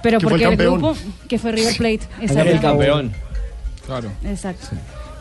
Pero 0.00 0.20
Que 0.20 0.28
fue 0.28 0.36
el 0.38 0.42
porque 0.48 0.62
el, 0.62 0.70
grupo, 0.70 0.94
que 1.28 1.38
fue 1.40 1.50
River 1.50 1.76
Plate. 1.76 2.00
El 2.20 2.30
Exacto. 2.30 2.60
campeón. 2.62 3.12
Claro. 3.84 4.10
Exacto. 4.24 4.68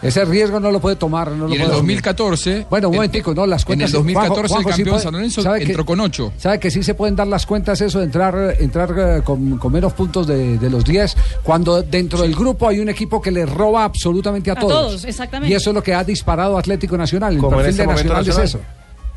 Ese 0.04 0.26
riesgo 0.26 0.60
no 0.60 0.70
lo 0.72 0.80
puede 0.80 0.96
tomar. 0.98 1.32
No 1.32 1.48
lo 1.48 1.50
Y 1.50 1.56
en 1.56 1.62
el 1.62 1.68
puede 1.68 1.78
asumir. 1.78 1.96
2014. 1.98 2.68
Bueno, 2.70 2.90
un 2.90 2.94
en- 2.94 2.98
momentico, 2.98 3.34
no, 3.34 3.46
las 3.46 3.62
En 3.62 3.66
cuentas... 3.68 3.90
el 3.90 3.94
2014 3.94 4.48
Juanjo, 4.54 4.70
el 4.70 4.76
sí 4.76 4.82
campeón 4.82 4.94
puede- 4.96 5.04
San 5.04 5.14
Lorenzo 5.14 5.42
¿sabe 5.42 5.60
que- 5.60 5.66
entró 5.66 5.86
con 5.86 6.00
8. 6.00 6.34
¿Sabe 6.38 6.60
que 6.60 6.72
sí 6.72 6.84
se 6.84 6.94
pueden 6.94 7.16
dar 7.16 7.28
las 7.28 7.46
cuentas 7.46 7.80
eso 7.82 8.00
de 8.00 8.06
entrar, 8.06 8.56
entrar 8.60 8.94
eh, 8.98 9.22
con, 9.24 9.58
con 9.58 9.72
menos 9.72 9.94
puntos 9.94 10.28
de, 10.28 10.58
de 10.58 10.70
los 10.70 10.84
10 10.84 11.16
cuando 11.44 11.82
dentro 11.82 12.22
del 12.22 12.36
grupo 12.36 12.68
hay 12.68 12.80
un 12.80 12.90
equipo 12.90 13.22
que 13.22 13.32
le 13.32 13.46
roba 13.46 13.84
absolutamente 13.86 14.50
a, 14.52 14.54
A 14.54 14.60
todos, 14.60 15.06
exactamente. 15.06 15.52
Y 15.52 15.56
eso 15.56 15.70
es 15.70 15.74
lo 15.74 15.82
que 15.84 15.94
ha 15.94 16.04
disparado 16.04 16.58
Atlético 16.58 16.98
Nacional. 16.98 17.34
El 17.36 17.40
Como 17.40 17.52
en 17.54 17.58
perfil 17.58 17.70
este 17.72 17.82
de 17.84 17.88
momento 17.88 18.14
Nacional, 18.14 18.44
es 18.44 18.50
eso. 18.50 18.60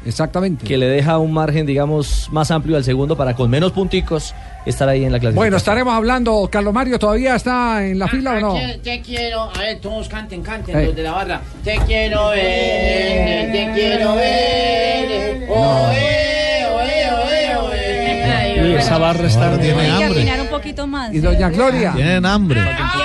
Exactamente. 0.06 0.64
Que 0.64 0.78
le 0.78 0.86
deja 0.86 1.18
un 1.18 1.32
margen, 1.32 1.66
digamos, 1.66 2.28
más 2.30 2.50
amplio 2.50 2.76
al 2.76 2.84
segundo 2.84 3.16
para 3.16 3.34
con 3.34 3.50
menos 3.50 3.72
punticos 3.72 4.34
estar 4.64 4.88
ahí 4.88 5.04
en 5.04 5.12
la 5.12 5.18
clasificación. 5.18 5.34
Bueno, 5.36 5.56
estaremos 5.56 5.94
hablando. 5.94 6.48
Carlos 6.50 6.72
Mario 6.72 6.98
todavía 6.98 7.36
está 7.36 7.84
en 7.86 7.98
la 7.98 8.08
fila 8.08 8.32
o 8.34 8.40
no? 8.40 8.54
Te, 8.54 8.78
te 8.78 9.00
quiero, 9.02 9.42
a 9.54 9.58
ver, 9.58 9.78
todos 9.80 10.08
canten, 10.08 10.42
canten, 10.42 10.76
Ey. 10.76 10.86
los 10.86 10.96
de 10.96 11.02
la 11.02 11.12
barra. 11.12 11.40
Te 11.62 11.76
quiero 11.86 12.28
ver, 12.30 13.52
te 13.52 13.70
quiero 13.74 14.14
ver. 14.16 15.46
Oe, 15.48 16.66
oe, 16.66 17.10
oe, 17.12 17.56
oe. 17.56 18.24
Ay, 18.24 18.54
Y 18.56 18.60
oe. 18.60 18.78
esa 18.78 18.98
barra 18.98 19.26
está... 19.26 19.58
Que 19.58 19.70
afinar 19.72 20.40
un 20.40 20.48
poquito 20.48 20.86
más. 20.86 21.12
Y 21.12 21.18
doña 21.20 21.48
Gloria. 21.50 21.92
Tienen 21.94 22.26
hambre. 22.26 22.60
Aquí 22.60 22.98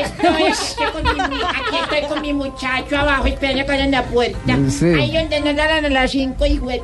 estoy, 0.00 0.42
aquí 0.42 0.92
con 0.92 1.02
mi, 1.02 1.20
aquí 1.20 1.76
estoy 1.82 2.08
con 2.08 2.20
mi 2.20 2.32
muchacho 2.32 2.98
abajo, 2.98 3.26
esperando 3.26 3.64
que 3.64 3.72
abran 3.72 3.90
la 3.90 4.04
puerta. 4.04 4.58
Sí. 4.68 4.86
Ahí 4.86 5.12
donde 5.12 5.40
nos 5.40 5.56
darán 5.56 5.84
a 5.84 5.88
las 5.88 6.10
5 6.10 6.46
y 6.46 6.58
güey. 6.58 6.82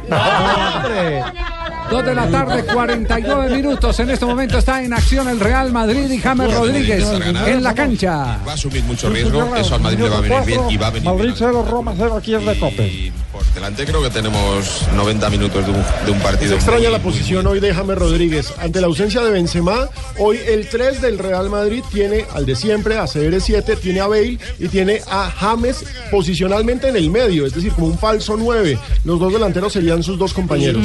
Dos 1.92 2.06
de 2.06 2.14
la 2.14 2.26
tarde, 2.30 2.64
49 2.64 3.54
minutos. 3.54 4.00
En 4.00 4.08
este 4.08 4.24
momento 4.24 4.56
está 4.56 4.82
en 4.82 4.94
acción 4.94 5.28
el 5.28 5.38
Real 5.38 5.70
Madrid 5.72 6.10
y 6.10 6.18
James 6.18 6.54
Rodríguez 6.54 7.04
en 7.46 7.62
la 7.62 7.74
cancha. 7.74 8.38
Va 8.46 8.52
a 8.52 8.54
asumir 8.54 8.82
mucho 8.84 9.10
riesgo, 9.10 9.54
eso 9.54 9.74
al 9.74 9.82
Madrid 9.82 9.98
le 9.98 10.08
va 10.08 10.16
a 10.16 10.20
venir 10.22 10.40
bien 10.46 10.60
y 10.70 10.76
va 10.78 10.86
a 10.86 10.90
venir 10.90 11.04
Madrid 11.04 11.24
bien. 11.24 11.34
0, 11.36 11.66
Roma 11.70 11.92
0 11.96 12.16
aquí 12.16 12.34
en 12.34 12.46
Recope. 12.46 12.86
Y 12.86 13.12
por 13.30 13.44
delante 13.54 13.84
creo 13.84 14.02
que 14.02 14.08
tenemos 14.10 14.86
90 14.94 15.28
minutos 15.30 15.66
de 15.66 15.70
un, 15.70 15.84
de 16.06 16.10
un 16.12 16.16
Es 16.16 16.22
partido. 16.22 16.54
extraña 16.54 16.82
muy, 16.84 16.92
la 16.92 16.98
muy 16.98 17.12
posición 17.12 17.46
hoy 17.46 17.60
de 17.60 17.74
James 17.74 17.98
Rodríguez. 17.98 18.54
Ante 18.58 18.80
la 18.80 18.86
ausencia 18.86 19.20
de 19.22 19.30
Benzema, 19.30 19.88
hoy 20.18 20.38
el 20.48 20.68
3 20.68 21.02
del 21.02 21.18
Real 21.18 21.50
Madrid 21.50 21.82
tiene 21.92 22.24
al 22.34 22.46
de 22.46 22.56
siempre, 22.56 22.96
a 22.96 23.04
CR7, 23.04 23.78
tiene 23.78 24.00
a 24.00 24.06
Bale 24.06 24.38
y 24.58 24.68
tiene 24.68 25.00
a 25.10 25.30
James 25.30 25.84
posicionalmente 26.10 26.88
en 26.88 26.96
el 26.96 27.10
medio, 27.10 27.44
es 27.46 27.54
decir, 27.54 27.72
como 27.72 27.88
un 27.88 27.98
falso 27.98 28.36
9. 28.38 28.78
Los 29.04 29.20
dos 29.20 29.32
delanteros 29.32 29.72
serían 29.74 30.02
sus 30.02 30.18
dos 30.18 30.32
compañeros. 30.32 30.82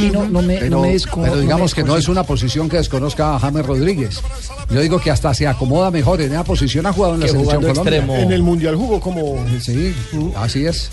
Pero, 1.05 1.21
pero 1.23 1.39
digamos 1.39 1.73
que 1.73 1.83
no 1.83 1.97
es 1.97 2.07
una 2.07 2.23
posición 2.23 2.69
que 2.69 2.77
desconozca 2.77 3.35
a 3.35 3.39
James 3.39 3.65
Rodríguez. 3.65 4.21
Yo 4.69 4.81
digo 4.81 4.99
que 4.99 5.11
hasta 5.11 5.33
se 5.33 5.47
acomoda 5.47 5.91
mejor 5.91 6.21
en 6.21 6.31
esa 6.31 6.43
posición. 6.43 6.85
Ha 6.85 6.93
jugado 6.93 7.15
en 7.15 7.21
la 7.21 7.27
selección 7.27 7.61
Colombia. 7.61 7.81
extremo. 7.81 8.15
En 8.15 8.31
el 8.31 8.43
Mundial 8.43 8.75
jugó 8.75 8.99
como... 8.99 9.35
Sí, 9.59 9.95
así 10.35 10.65
es. 10.65 10.89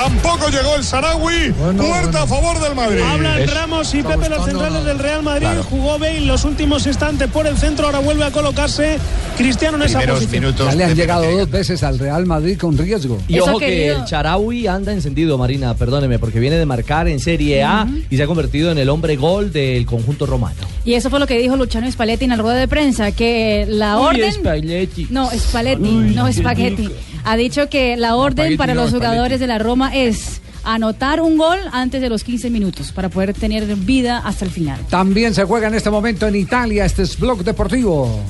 Tampoco 0.00 0.48
llegó 0.48 0.76
el 0.76 0.84
Sarawi. 0.84 1.52
Puerta 1.52 2.22
a 2.22 2.26
favor 2.26 2.60
del 2.60 2.76
Madrid. 2.76 3.00
Hablan 3.00 3.48
Ramos 3.48 3.92
y 3.94 4.02
Pepe, 4.04 4.28
los 4.28 4.44
centrales 4.44 4.84
del 4.84 4.98
Real 5.00 5.24
Madrid. 5.24 5.48
Jugó 5.68 5.98
Bale 5.98 6.20
los 6.20 6.44
últimos 6.44 6.86
instantes 6.86 7.28
por 7.28 7.48
el 7.48 7.56
centro. 7.56 7.86
Ahora 7.86 7.98
vuelve 7.98 8.22
a 8.24 8.30
colocarse 8.30 8.98
Cristiano 9.36 9.76
en 9.76 9.82
esa 9.82 10.00
posición. 10.02 10.54
Ya 10.56 10.74
le 10.76 10.84
han 10.84 10.94
llegado 10.94 11.28
dos 11.28 11.50
veces 11.50 11.82
al 11.82 11.98
Real 11.98 12.26
Madrid 12.26 12.56
con 12.56 12.78
riesgo. 12.78 13.18
Y 13.26 13.38
Eso 13.38 13.50
ojo 13.50 13.58
que 13.58 13.66
querido. 13.66 13.98
el 13.98 14.04
Charaui 14.04 14.68
anda 14.68 14.92
encendido, 14.92 15.36
Marina, 15.36 15.74
perdóneme, 15.74 16.20
porque 16.20 16.38
viene 16.38 16.56
de 16.56 16.66
marcar 16.66 17.08
en 17.08 17.18
Serie 17.18 17.64
A 17.64 17.88
y 18.08 18.16
se 18.16 18.22
ha 18.22 18.26
convertido 18.28 18.70
en 18.70 18.78
el 18.78 18.90
hombre 18.90 19.16
gol 19.16 19.52
del 19.52 19.84
conjunto 19.84 20.26
romano. 20.26 20.60
Y 20.84 20.94
eso 20.94 21.10
fue 21.10 21.18
lo 21.18 21.26
que 21.26 21.36
dijo 21.38 21.56
Luciano 21.56 21.90
Spalletti 21.90 22.24
en 22.24 22.30
la 22.30 22.36
rueda 22.36 22.56
de 22.56 22.68
prensa, 22.68 23.10
que 23.10 23.66
la 23.68 23.98
Uy, 23.98 24.06
orden... 24.06 24.32
Spalletti. 24.32 25.08
No, 25.10 25.28
Spalletti, 25.30 25.90
no 25.90 26.32
Spaghetti. 26.32 26.88
Ha 27.24 27.36
dicho 27.36 27.68
que 27.68 27.96
la 27.96 28.16
orden 28.16 28.56
para 28.56 28.74
los 28.74 28.90
jugadores 28.90 29.40
de 29.40 29.46
la 29.46 29.58
Roma 29.58 29.94
es 29.94 30.40
anotar 30.64 31.20
un 31.20 31.36
gol 31.36 31.58
antes 31.72 32.00
de 32.00 32.08
los 32.08 32.24
15 32.24 32.50
minutos 32.50 32.92
para 32.92 33.08
poder 33.08 33.32
tener 33.34 33.64
vida 33.76 34.18
hasta 34.18 34.44
el 34.44 34.50
final. 34.50 34.78
También 34.90 35.34
se 35.34 35.44
juega 35.44 35.68
en 35.68 35.74
este 35.74 35.90
momento 35.90 36.26
en 36.26 36.36
Italia. 36.36 36.84
Este 36.84 37.02
es 37.02 37.18
Blog 37.18 37.44
Deportivo. 37.44 38.22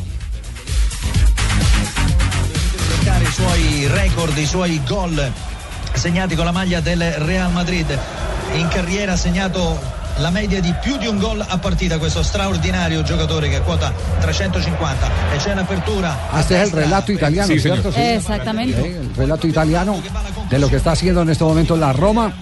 i 3.28 3.30
suoi 3.30 3.87
record, 3.88 4.37
i 4.38 4.47
suoi 4.47 4.80
gol 4.88 5.33
segnati 5.92 6.35
con 6.35 6.47
la 6.47 6.52
maglia 6.52 6.80
del 6.80 7.02
Real 7.18 7.52
Madrid. 7.52 7.85
In 8.54 8.68
carriera 8.68 9.12
ha 9.12 9.16
segnato 9.16 9.78
la 10.18 10.30
media 10.30 10.60
di 10.60 10.75
più 10.82 10.96
di 10.98 11.06
un 11.06 11.18
gol 11.18 11.44
a 11.46 11.58
partita 11.58 11.98
questo 11.98 12.22
straordinario 12.22 13.02
giocatore 13.02 13.48
che 13.48 13.60
quota 13.60 13.92
350 14.20 15.10
e 15.32 15.37
c'è 15.37 15.54
l'apertura 15.54 16.16
Este 16.38 16.60
es 16.60 16.68
el 16.68 16.72
relato 16.72 17.12
italiano, 17.12 17.46
Sí, 17.52 17.58
señor. 17.60 17.78
¿cierto? 17.80 17.92
Sí. 17.92 18.00
Exactamente. 18.00 18.80
El 18.80 19.14
relato 19.14 19.46
italiano 19.46 20.00
de 20.50 20.58
lo 20.58 20.68
que 20.68 20.76
está 20.76 20.92
haciendo 20.92 21.22
en 21.22 21.30
este 21.30 21.44
momento 21.44 21.76
la 21.76 21.92
Roma. 21.92 22.32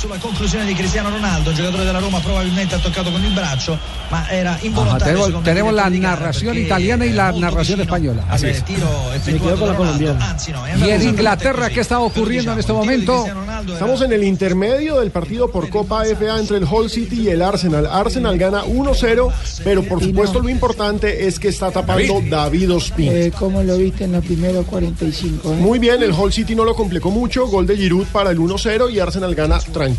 Sulla 0.00 0.16
conclusione 0.16 0.64
di 0.64 0.72
Cristiano 0.72 1.10
Ronaldo, 1.10 1.52
giocatore 1.52 1.84
della 1.84 1.98
Roma 1.98 2.20
probabilmente 2.20 2.74
ha 2.74 2.78
toccato 2.78 3.10
con 3.10 3.22
il 3.22 3.34
braccio, 3.34 3.78
ma 4.08 4.30
era 4.30 4.52
Ajá, 4.52 4.64
involontario 4.64 5.42
tenemos 5.42 5.74
la 5.74 5.90
narración 5.90 6.56
italiana 6.56 7.04
y 7.04 7.12
la 7.12 7.32
narración 7.32 7.82
española. 7.82 8.24
tiro 8.64 9.12
effettuato 9.12 9.66
da 9.66 9.74
Ronaldo, 9.74 10.16
anzi 10.18 10.52
no, 10.52 10.64
è 10.64 10.74
Y 10.74 10.88
en 10.88 11.02
Inglaterra, 11.02 11.68
¿qué 11.68 11.80
está 11.80 12.00
ocurriendo 12.00 12.52
en 12.52 12.60
este 12.60 12.72
momento? 12.72 13.26
Estamos 13.70 14.00
en 14.00 14.12
el 14.12 14.24
intermedio 14.24 15.00
del 15.00 15.10
partido 15.10 15.50
por 15.50 15.68
Copa 15.68 16.04
FA 16.06 16.38
entre 16.38 16.56
el 16.56 16.64
Hull 16.64 16.88
City 16.88 17.24
y 17.24 17.28
el 17.28 17.42
Arsenal. 17.42 17.84
Arsenal 17.84 18.38
gana 18.38 18.64
1-0, 18.64 19.30
pero 19.62 19.82
por 19.82 20.02
supuesto 20.02 20.40
lo 20.40 20.48
importante 20.48 21.26
es 21.26 21.38
que 21.38 21.48
está 21.48 21.70
tapando 21.70 22.22
David 22.26 22.72
Ospina. 22.72 23.12
Eh, 23.12 23.32
¿Cómo 23.38 23.62
lo 23.62 23.76
viste 23.76 24.04
en 24.04 24.12
los 24.12 24.24
primeros 24.24 24.64
45? 24.64 25.52
eh? 25.52 25.56
Muy 25.56 25.78
bien, 25.78 26.02
el 26.02 26.12
Hull 26.12 26.32
City 26.32 26.54
no 26.54 26.64
lo 26.64 26.74
complicó 26.74 27.10
mucho, 27.10 27.46
gol 27.48 27.66
de 27.66 27.76
Giroud 27.76 28.06
para 28.06 28.30
el 28.30 28.38
1-0 28.38 28.90
y 28.90 28.98
Arsenal 28.98 29.34
gana 29.34 29.58
tranquilo. 29.58 29.89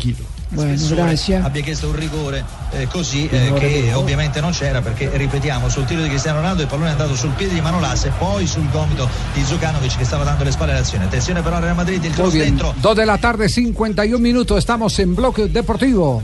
Bueno, 0.54 0.76
Spessore 0.76 1.02
gracias. 1.02 1.44
abbia 1.44 1.62
chiesto 1.62 1.88
un 1.88 1.96
rigore 1.96 2.44
eh, 2.72 2.86
così 2.86 3.26
eh, 3.26 3.54
che 3.54 3.92
ovviamente 3.94 4.42
non 4.42 4.52
c'era 4.52 4.82
perché 4.82 5.08
ripetiamo 5.14 5.70
sul 5.70 5.86
tiro 5.86 6.02
di 6.02 6.08
Cristiano 6.08 6.40
Ronaldo 6.40 6.60
il 6.60 6.68
pallone 6.68 6.88
è 6.88 6.92
andato 6.92 7.16
sul 7.16 7.30
piede 7.30 7.54
di 7.54 7.62
Manolas 7.62 8.04
e 8.04 8.12
poi 8.18 8.46
sul 8.46 8.68
gomito 8.70 9.08
di 9.32 9.42
Zukanovic 9.42 9.96
che 9.96 10.04
stava 10.04 10.24
dando 10.24 10.44
le 10.44 10.50
spalle 10.50 10.72
all'azione 10.72 11.04
attenzione 11.04 11.40
però 11.40 11.56
al 11.56 11.62
Real 11.62 11.74
Madrid 11.74 12.04
il 12.04 12.12
cross 12.12 12.32
dentro 12.32 12.74
2 12.76 12.94
de 12.94 13.04
la 13.06 13.16
tarde, 13.16 13.48
51 13.48 14.18
minutos. 14.18 14.58
Estamos 14.58 14.98
en 14.98 15.14
bloque 15.14 15.48
deportivo. 15.48 16.22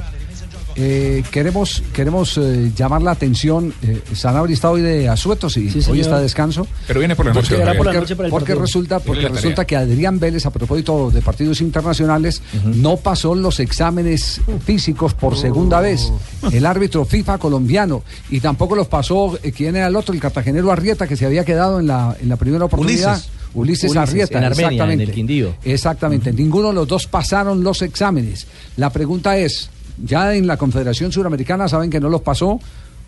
Eh, 0.81 1.25
queremos 1.33 1.83
queremos 1.93 2.39
eh, 2.39 2.71
llamar 2.77 3.03
la 3.03 3.11
atención. 3.11 3.75
Eh, 3.83 4.01
Sanabria 4.15 4.55
está 4.55 4.71
hoy 4.71 4.81
de 4.81 5.09
asueto, 5.09 5.51
sí. 5.51 5.69
Sí, 5.71 5.81
hoy 5.91 6.01
está 6.01 6.19
de 6.19 6.23
descanso. 6.23 6.69
Pero 6.87 7.01
viene 7.01 7.17
por 7.17 7.27
la 7.27 7.33
noche, 7.33 7.57
Porque, 7.77 7.99
noche 7.99 8.15
para 8.15 8.29
el 8.29 8.59
resulta, 8.59 9.01
porque 9.01 9.29
resulta 9.29 9.65
que 9.65 9.75
Adrián 9.77 10.21
Vélez, 10.21 10.47
a 10.47 10.51
propósito 10.51 11.11
de 11.11 11.21
partidos 11.21 11.61
internacionales, 11.61 12.41
no 12.65 12.97
pasó 12.97 13.35
los 13.35 13.59
exámenes 13.59 14.41
físicos 14.65 15.15
por 15.15 15.37
segunda 15.37 15.81
vez. 15.81 16.13
El 16.53 16.65
árbitro 16.65 17.05
FIFA 17.05 17.39
colombiano. 17.39 18.03
Y 18.31 18.41
tampoco 18.41 18.77
los 18.77 18.87
pasó, 18.87 19.39
eh, 19.43 19.53
¿quién 19.53 19.75
era 19.75 19.89
el 19.89 19.97
otro? 19.97 20.15
El 20.15 20.21
cartagenero 20.21 20.71
Arrieta, 20.71 21.07
que 21.07 21.17
se 21.17 21.27
había 21.27 21.45
quedado 21.45 21.81
en 21.81 21.87
la, 21.87 22.17
en 22.21 22.29
la 22.29 22.37
primera 22.37 22.65
oportunidad. 22.65 23.15
Ulises. 23.15 23.31
Ulises, 23.55 23.91
Ulises, 23.91 23.97
Arrieta, 23.97 24.39
en 24.39 24.45
Armenia, 24.45 24.67
exactamente. 24.69 25.03
en 25.03 25.09
el 25.09 25.15
Quindío. 25.15 25.55
Exactamente, 25.65 26.33
ninguno 26.33 26.69
de 26.69 26.75
los 26.75 26.87
dos 26.87 27.07
pasaron 27.07 27.65
los 27.65 27.81
exámenes. 27.81 28.47
La 28.77 28.91
pregunta 28.91 29.39
es, 29.39 29.71
ya 30.05 30.35
en 30.35 30.47
la 30.47 30.57
Confederación 30.57 31.13
Suramericana 31.13 31.69
saben 31.69 31.91
que 31.91 32.01
no 32.01 32.09
los 32.09 32.21
pasó 32.23 32.59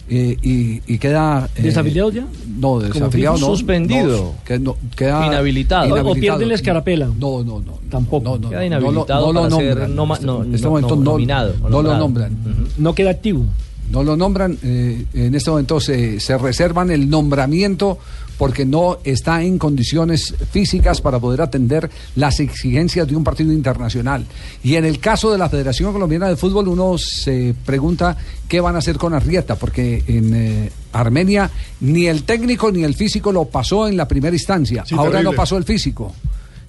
eh, 0.09 0.37
y, 0.43 0.81
y 0.93 0.99
queda... 0.99 1.49
eh, 1.55 1.63
¿Desafiliado 1.63 2.11
ya? 2.11 2.27
No, 2.59 2.81
desafiliado 2.81 3.39
no. 3.39 3.47
Suspendido. 3.47 4.17
no, 4.35 4.35
que 4.45 4.59
no- 4.59 4.77
queda 4.97 5.25
Inhabilitado. 5.27 5.95
O- 5.95 6.11
o 6.11 6.15
pierde 6.15 6.47
la 6.47 6.55
escarapela. 6.55 7.07
No, 7.07 7.45
no, 7.45 7.61
no. 7.61 7.79
Tampoco. 7.89 8.37
no, 8.39 8.51
Queda 8.51 8.65
inhabilitado 8.67 9.33
no 9.33 9.33
lo 9.33 9.49
nombran. 9.49 9.95
no 9.95 10.43
En 10.45 10.55
este- 10.55 10.69
momento 10.69 10.97
nominado, 10.97 11.55
no 11.63 11.83
lo 11.83 11.97
nombran. 11.97 12.37
No 12.79 12.95
queda 12.95 13.11
activo. 13.11 13.45
No 13.93 14.03
lo 14.05 14.17
nombran, 14.17 14.57
eh, 14.63 15.05
en 15.15 15.35
este 15.35 15.51
momento 15.51 15.81
se, 15.81 16.21
se 16.21 16.39
reservan 16.39 16.91
el 16.93 17.11
nombramiento 17.11 17.99
porque 18.41 18.65
no 18.65 19.01
está 19.05 19.43
en 19.43 19.59
condiciones 19.59 20.35
físicas 20.51 21.03
para 21.03 21.19
poder 21.19 21.43
atender 21.43 21.91
las 22.17 22.41
exigencias 22.41 23.07
de 23.07 23.15
un 23.15 23.23
partido 23.23 23.53
internacional. 23.53 24.25
Y 24.65 24.77
en 24.77 24.87
el 24.87 24.99
caso 24.99 25.31
de 25.31 25.37
la 25.37 25.51
Federación 25.51 25.93
Colombiana 25.93 26.27
de 26.27 26.37
Fútbol, 26.37 26.69
uno 26.69 26.97
se 26.97 27.55
pregunta 27.67 28.17
qué 28.49 28.63
van 28.63 28.77
a 28.77 28.79
hacer 28.79 28.97
con 28.97 29.13
Arrieta, 29.13 29.57
porque 29.57 30.03
en 30.07 30.35
eh, 30.35 30.73
Armenia 30.95 31.51
ni 31.81 32.07
el 32.07 32.23
técnico 32.23 32.73
ni 32.73 32.83
el 32.83 32.95
físico 32.95 33.31
lo 33.31 33.45
pasó 33.45 33.87
en 33.87 33.99
la 33.99 34.09
primera 34.09 34.35
instancia. 34.35 34.87
Sí, 34.87 34.95
Ahora 34.95 35.11
terrible. 35.11 35.33
no 35.33 35.37
pasó 35.37 35.59
el 35.59 35.65
físico. 35.65 36.15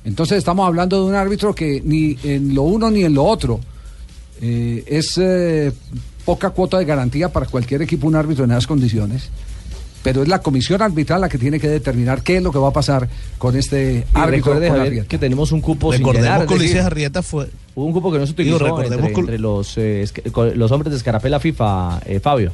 Entonces 0.03 0.39
estamos 0.39 0.67
hablando 0.67 1.01
de 1.01 1.09
un 1.09 1.15
árbitro 1.15 1.55
que 1.55 1.81
ni 1.85 2.17
en 2.25 2.53
lo 2.53 2.63
uno 2.63 2.91
ni 2.91 3.05
en 3.05 3.13
lo 3.13 3.23
otro 3.23 3.61
eh, 4.41 4.83
es 4.87 5.17
eh, 5.17 5.71
poca 6.25 6.49
cuota 6.49 6.79
de 6.79 6.83
garantía 6.83 7.29
para 7.29 7.45
cualquier 7.45 7.81
equipo 7.81 8.07
un 8.07 8.15
árbitro 8.15 8.43
en 8.43 8.51
esas 8.51 8.67
condiciones. 8.67 9.29
Pero 10.03 10.24
es 10.24 10.27
la 10.27 10.39
comisión 10.39 10.81
arbitral 10.81 11.22
la 11.22 11.29
que 11.29 11.38
tiene 11.38 11.60
que 11.60 11.67
determinar 11.70 12.24
qué 12.24 12.38
es 12.38 12.43
lo 12.43 12.51
que 12.51 12.58
va 12.58 12.70
a 12.70 12.74
pasar 12.74 13.08
con 13.38 13.55
este 13.55 14.05
árbitro 14.13 14.53
Javier, 14.53 14.72
Arrieta. 14.72 15.08
que 15.08 15.17
tenemos 15.20 15.51
un 15.51 15.62
cupo 15.62 15.91
sin 15.93 16.00
Recordemos 16.01 16.48
que 16.48 16.53
Ulises 16.55 16.84
Arrieta 16.84 17.22
fue. 17.22 17.50
Hubo 17.75 17.86
un 17.86 17.93
cupo 17.93 18.12
que 18.12 18.17
no 18.17 18.25
se 18.25 18.34
Digo, 18.34 18.55
utilizó 18.58 18.77
recordemos 18.77 19.12
entre, 19.20 19.38
los, 19.38 19.77
eh, 19.77 20.05
los 20.55 20.72
hombres 20.72 20.91
de 20.91 20.98
escarapela 20.98 21.39
FIFA, 21.39 22.01
eh, 22.05 22.20
Fabio. 22.20 22.51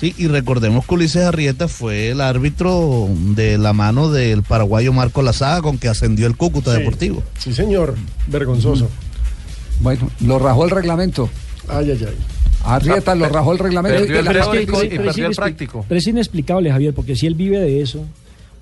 Sí, 0.00 0.12
y 0.18 0.26
recordemos 0.26 0.84
que 0.86 0.94
Ulises 0.94 1.22
Arrieta 1.22 1.68
fue 1.68 2.08
el 2.10 2.20
árbitro 2.20 3.06
de 3.36 3.56
la 3.56 3.72
mano 3.72 4.10
del 4.10 4.42
paraguayo 4.42 4.92
Marco 4.92 5.22
Lazaga 5.22 5.62
con 5.62 5.78
que 5.78 5.86
ascendió 5.88 6.26
el 6.26 6.36
Cúcuta 6.36 6.72
Sí. 6.72 6.78
Deportivo. 6.80 7.22
Sí, 7.38 7.54
señor. 7.54 7.94
Vergonzoso. 8.26 8.88
Bueno, 9.80 10.10
lo 10.20 10.40
rajó 10.40 10.64
el 10.64 10.70
reglamento. 10.72 11.30
Ay, 11.68 11.92
ay, 11.92 12.06
ay. 12.08 12.14
Arrieta 12.64 13.14
lo 13.14 13.28
rajó 13.28 13.52
el 13.52 13.58
reglamento. 13.58 13.98
Pero 14.06 14.20
y 14.20 14.24
la- 14.24 14.30
es 14.60 14.66
que- 14.88 14.96
pero 14.96 15.10
es 15.10 15.16
inexpli- 15.30 15.36
Pero 15.88 15.98
es 15.98 16.06
inexplicable, 16.06 16.70
Javier, 16.70 16.94
porque 16.94 17.16
si 17.16 17.26
él 17.26 17.34
vive 17.34 17.58
de 17.60 17.80
eso, 17.82 18.04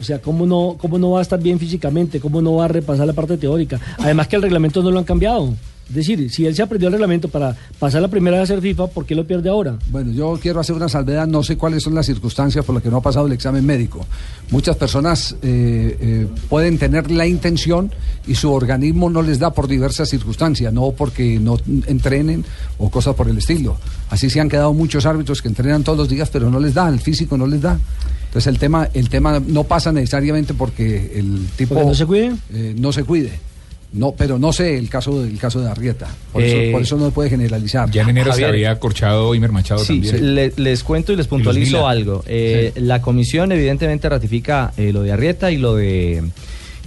o 0.01 0.05
sea, 0.05 0.21
¿cómo 0.21 0.47
no, 0.47 0.77
¿cómo 0.81 0.99
no 0.99 1.11
va 1.13 1.21
a 1.21 1.23
estar 1.23 1.41
bien 1.41 1.59
físicamente? 1.59 2.19
¿Cómo 2.21 2.43
no 2.43 2.57
va 2.57 2.65
a 2.65 2.69
repasar 2.69 3.07
la 3.07 3.13
parte 3.13 3.37
teórica? 3.37 3.79
Además 3.99 4.27
que 4.29 4.37
el 4.37 4.43
reglamento 4.43 4.83
no 4.83 4.91
lo 4.91 4.99
han 4.99 5.05
cambiado. 5.05 5.55
Es 5.93 5.97
decir, 5.97 6.31
si 6.31 6.47
él 6.47 6.55
se 6.55 6.63
aprendió 6.63 6.89
el 6.89 6.93
reglamento 6.93 7.29
para 7.29 7.55
pasar 7.79 8.01
la 8.01 8.09
primera 8.09 8.39
vez 8.39 8.45
a 8.49 8.55
ser 8.55 8.63
FIFA, 8.63 8.87
¿por 8.87 9.05
qué 9.05 9.15
lo 9.15 9.27
pierde 9.27 9.51
ahora? 9.51 9.77
Bueno, 9.91 10.11
yo 10.11 10.39
quiero 10.41 10.59
hacer 10.59 10.75
una 10.75 10.89
salvedad, 10.89 11.27
no 11.27 11.43
sé 11.43 11.59
cuáles 11.59 11.83
son 11.83 11.95
las 11.95 12.07
circunstancias 12.07 12.65
por 12.65 12.75
las 12.75 12.83
que 12.83 12.89
no 12.89 12.97
ha 12.97 13.03
pasado 13.03 13.27
el 13.27 13.33
examen 13.35 13.67
médico. 13.67 14.07
Muchas 14.51 14.75
personas 14.77 15.37
eh, 15.43 15.99
eh, 16.01 16.27
pueden 16.49 16.79
tener 16.79 17.11
la 17.11 17.27
intención 17.27 17.93
y 18.27 18.37
su 18.37 18.51
organismo 18.51 19.11
no 19.11 19.21
les 19.21 19.39
da 19.39 19.51
por 19.51 19.69
diversas 19.69 20.09
circunstancias, 20.09 20.73
no 20.73 20.93
porque 20.93 21.39
no 21.39 21.59
entrenen 21.87 22.43
o 22.79 22.89
cosas 22.89 23.15
por 23.15 23.29
el 23.29 23.37
estilo. 23.37 23.77
Así 24.09 24.31
se 24.31 24.41
han 24.41 24.49
quedado 24.49 24.73
muchos 24.73 25.05
árbitros 25.05 25.43
que 25.43 25.49
entrenan 25.49 25.85
todos 25.85 25.99
los 25.99 26.09
días, 26.09 26.31
pero 26.31 26.49
no 26.51 26.59
les 26.59 26.73
da, 26.73 26.89
el 26.89 27.01
físico 27.01 27.37
no 27.37 27.47
les 27.47 27.61
da. 27.61 27.79
Entonces 28.29 28.47
el 28.47 28.59
tema, 28.59 28.89
el 28.95 29.11
tema 29.11 29.41
no 29.47 29.65
pasa 29.65 29.93
necesariamente 29.93 30.55
porque 30.55 31.13
el 31.17 31.49
tipo 31.55 31.75
¿Porque 31.75 31.89
no 31.89 31.95
se 31.95 32.07
cuide? 32.07 32.33
eh, 32.55 32.75
no 32.79 32.95
se 32.95 33.05
cuide. 33.05 33.52
No, 33.95 34.13
pero 34.13 34.39
no 34.39 34.53
sé 34.55 34.79
el 34.79 34.89
caso 34.89 35.23
del 35.23 35.37
caso 35.39 35.61
de 35.61 35.69
Arrieta. 35.71 36.09
Por, 36.33 36.43
Eh, 36.43 36.65
eso, 36.69 36.73
por 36.73 36.83
eso 36.83 36.97
no 36.97 37.07
se 37.07 37.13
puede 37.13 37.29
generalizar. 37.31 37.91
Ya 37.91 38.03
en 38.03 38.09
enero 38.11 38.33
se 38.33 38.45
había 38.47 38.79
corchado 38.81 39.35
Imer 39.35 39.53
Machado 39.53 39.85
Sí, 39.85 40.01
también. 40.01 40.35
le- 40.35 40.53
les 40.57 40.83
cuento 40.83 41.13
y 41.13 41.17
les 41.17 41.27
puntualizo 41.27 41.87
algo. 41.87 42.23
Eh, 42.27 42.73
La 42.77 43.03
comisión 43.03 43.53
evidentemente 43.53 44.09
ratifica 44.09 44.73
eh, 44.79 44.93
lo 44.93 45.03
de 45.03 45.13
Arrieta 45.13 45.51
y 45.51 45.59
lo 45.59 45.77
de 45.77 46.23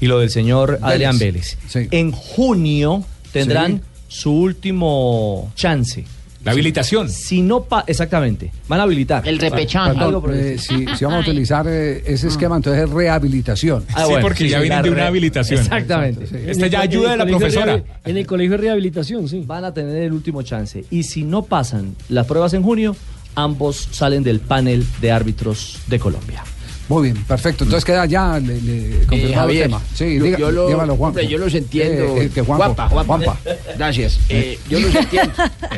y 0.01 0.07
lo 0.07 0.19
del 0.19 0.29
señor 0.29 0.79
Adrián 0.81 1.17
Vélez. 1.19 1.57
En 1.91 2.11
junio 2.11 3.03
tendrán 3.31 3.81
su 4.07 4.31
último 4.31 5.51
chance. 5.55 6.05
La 6.45 6.51
habilitación. 6.51 7.09
Si 7.09 7.41
no 7.41 7.63
pa 7.63 7.83
exactamente, 7.87 8.51
van 8.67 8.79
a 8.79 8.83
habilitar. 8.83 9.27
El 9.27 9.39
repechaje. 9.39 9.99
Eh, 10.31 10.57
si, 10.59 10.85
si 10.95 11.03
vamos 11.03 11.25
a 11.25 11.29
utilizar 11.29 11.65
eh, 11.67 12.03
ese 12.05 12.27
esquema, 12.27 12.55
entonces 12.55 12.83
es 12.83 12.89
rehabilitación. 12.89 13.83
Ah, 13.93 14.03
Sí, 14.03 14.11
bueno, 14.11 14.21
porque 14.21 14.43
sí, 14.43 14.49
ya 14.49 14.57
sí, 14.57 14.63
vienen 14.63 14.83
de 14.83 14.91
una 14.91 15.07
habilitación. 15.07 15.59
Exactamente. 15.59 16.27
Sí. 16.27 16.35
Esta 16.45 16.67
ya 16.67 16.81
ayuda 16.81 17.11
de 17.11 17.17
la 17.17 17.25
profesora. 17.25 17.83
En 18.05 18.17
el 18.17 18.27
colegio 18.27 18.51
de 18.51 18.57
rehabilitación, 18.57 19.27
sí. 19.27 19.43
Van 19.45 19.65
a 19.65 19.73
tener 19.73 20.03
el 20.03 20.13
último 20.13 20.43
chance. 20.43 20.85
Y 20.91 21.01
si 21.01 21.23
no 21.23 21.41
pasan 21.45 21.95
las 22.09 22.27
pruebas 22.27 22.53
en 22.53 22.61
junio, 22.61 22.95
ambos 23.33 23.89
salen 23.91 24.21
del 24.23 24.39
panel 24.39 24.85
de 25.01 25.11
árbitros 25.11 25.79
de 25.87 25.97
Colombia. 25.97 26.43
Muy 26.87 27.03
bien, 27.11 27.23
perfecto. 27.25 27.63
Entonces 27.63 27.83
queda 27.83 28.05
ya 28.05 28.39
le, 28.39 28.61
le 28.61 29.05
confirmado 29.07 29.15
el 29.17 29.31
Eh, 29.31 29.33
Javier, 29.35 29.63
tema. 29.63 29.81
Sí, 29.95 30.17
yo, 30.19 30.25
diga- 30.25 30.37
yo 30.37 30.51
lo, 30.51 30.67
dígalo, 30.67 30.95
Juanjo. 30.95 31.05
hombre, 31.05 31.27
yo 31.27 31.37
los 31.39 31.53
entiendo. 31.55 32.03
Eh, 32.17 32.25
eh, 32.25 32.31
que 32.33 32.41
Juanpa, 32.41 32.87
Juanpa. 32.89 33.05
Juanpa. 33.05 33.37
Gracias. 33.75 34.19
Eh, 34.29 34.59
yo 34.69 34.79
los 34.79 34.93
entiendo. 34.93 35.33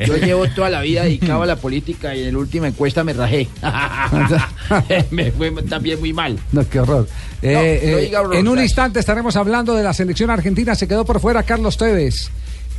Yo 0.06 0.18
llevo 0.18 0.48
toda 0.50 0.70
la 0.70 0.82
vida 0.82 1.04
dedicado 1.04 1.44
a 1.44 1.46
la 1.46 1.56
política 1.56 2.14
y 2.14 2.24
en 2.26 2.34
la 2.34 2.40
última 2.40 2.68
encuesta 2.68 3.04
me 3.06 3.14
rajé. 3.14 3.48
me 5.12 5.32
fue 5.32 5.52
también 5.64 6.00
muy 6.00 6.14
mal. 6.14 6.38
No, 6.52 6.68
qué 6.68 6.80
horror. 6.80 7.08
Eh, 7.42 7.54
no 7.54 7.98
eh, 7.98 8.02
diga 8.06 8.22
horror, 8.22 8.36
en 8.36 8.48
un 8.48 8.56
gracias. 8.56 8.72
instante 8.72 9.00
estaremos 9.00 9.36
hablando 9.36 9.74
de 9.76 9.84
la 9.84 9.94
selección 9.94 10.30
argentina. 10.30 10.76
Se 10.76 10.88
quedó 10.88 11.06
por 11.06 11.20
fuera 11.20 11.44
Carlos 11.44 11.78
Tevez. 11.78 12.30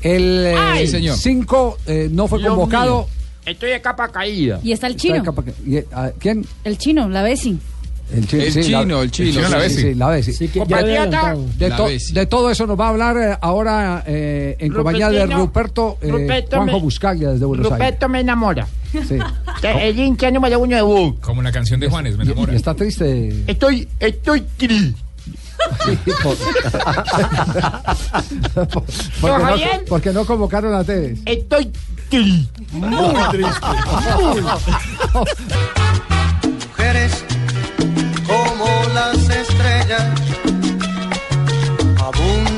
El 0.03 0.55
Ay, 0.57 0.87
señor. 0.87 1.17
5 1.17 1.79
no 2.11 2.29
fue 2.29 2.39
Dios 2.41 2.51
convocado. 2.51 2.97
mío. 2.99 3.07
Estoy 3.47 3.71
de 3.71 3.81
capa 3.81 4.09
caída. 4.09 4.61
Y 4.63 4.73
está 4.73 4.87
el 4.87 4.97
chino. 4.97 5.23
capa- 5.25 5.43
ah, 5.93 6.11
¿Quién? 6.19 6.45
El 6.65 6.77
chino, 6.77 7.09
la 7.09 7.23
Bessi. 7.23 7.59
El 8.11 8.27
chino, 8.27 8.43
El 8.43 8.53
sí, 8.53 8.63
chino, 8.63 9.03
el 9.03 9.11
chino, 9.11 9.41
la 9.43 9.49
sí, 9.49 9.55
Bessi. 9.57 9.83
sí, 9.83 9.95
la 9.95 10.09
Bessi. 10.09 10.49
Que 10.49 10.65
ya. 10.67 10.83
De, 10.83 11.69
La 11.69 11.77
to- 11.77 11.85
Bessi. 11.85 12.15
de 12.15 12.25
todo 12.27 12.51
eso 12.51 12.67
nos 12.67 12.81
va 12.81 12.87
a 12.87 12.89
hablar 12.89 13.17
eh, 13.19 13.37
ahora 13.41 14.03
eh, 14.07 14.57
en 14.59 14.73
compañía 14.73 15.11
de 15.11 15.27
Ruperto, 15.27 15.99
eh, 16.01 16.09
Ruperto 16.11 16.57
Juanjo 16.57 16.77
me- 16.77 16.83
Buscaglia 16.83 17.29
desde 17.31 17.45
Buenos 17.45 17.67
Aires. 17.67 17.79
Ruperto 17.79 18.09
me 18.09 18.21
enamora. 18.21 18.67
Sí. 18.93 19.19
El 19.63 19.99
hincha 19.99 20.31
número 20.31 20.59
uno 20.59 20.75
de 20.75 20.81
Boca. 20.83 21.21
Como 21.27 21.41
una 21.41 21.53
canción 21.53 21.79
de 21.81 21.91
Juanes, 21.91 22.17
me 22.17 22.25
enamora. 22.25 22.55
Y 22.55 22.57
está 22.57 22.75
triste. 22.75 23.45
Estoy, 23.47 23.87
estoy 24.01 24.41
triste. 24.57 24.95
Porque 29.21 29.45
no, 29.45 29.57
porque 29.89 30.13
no 30.13 30.25
convocaron 30.25 30.73
a 30.75 30.85
Tevez. 30.85 31.19
Estoy 31.27 31.71
Muy 32.73 33.15
triste. 33.31 33.67
Muy. 34.23 34.41
mujeres 36.69 37.25
como 37.29 37.38
las 38.95 39.29
estrellas 39.29 40.05
abundan 41.99 42.58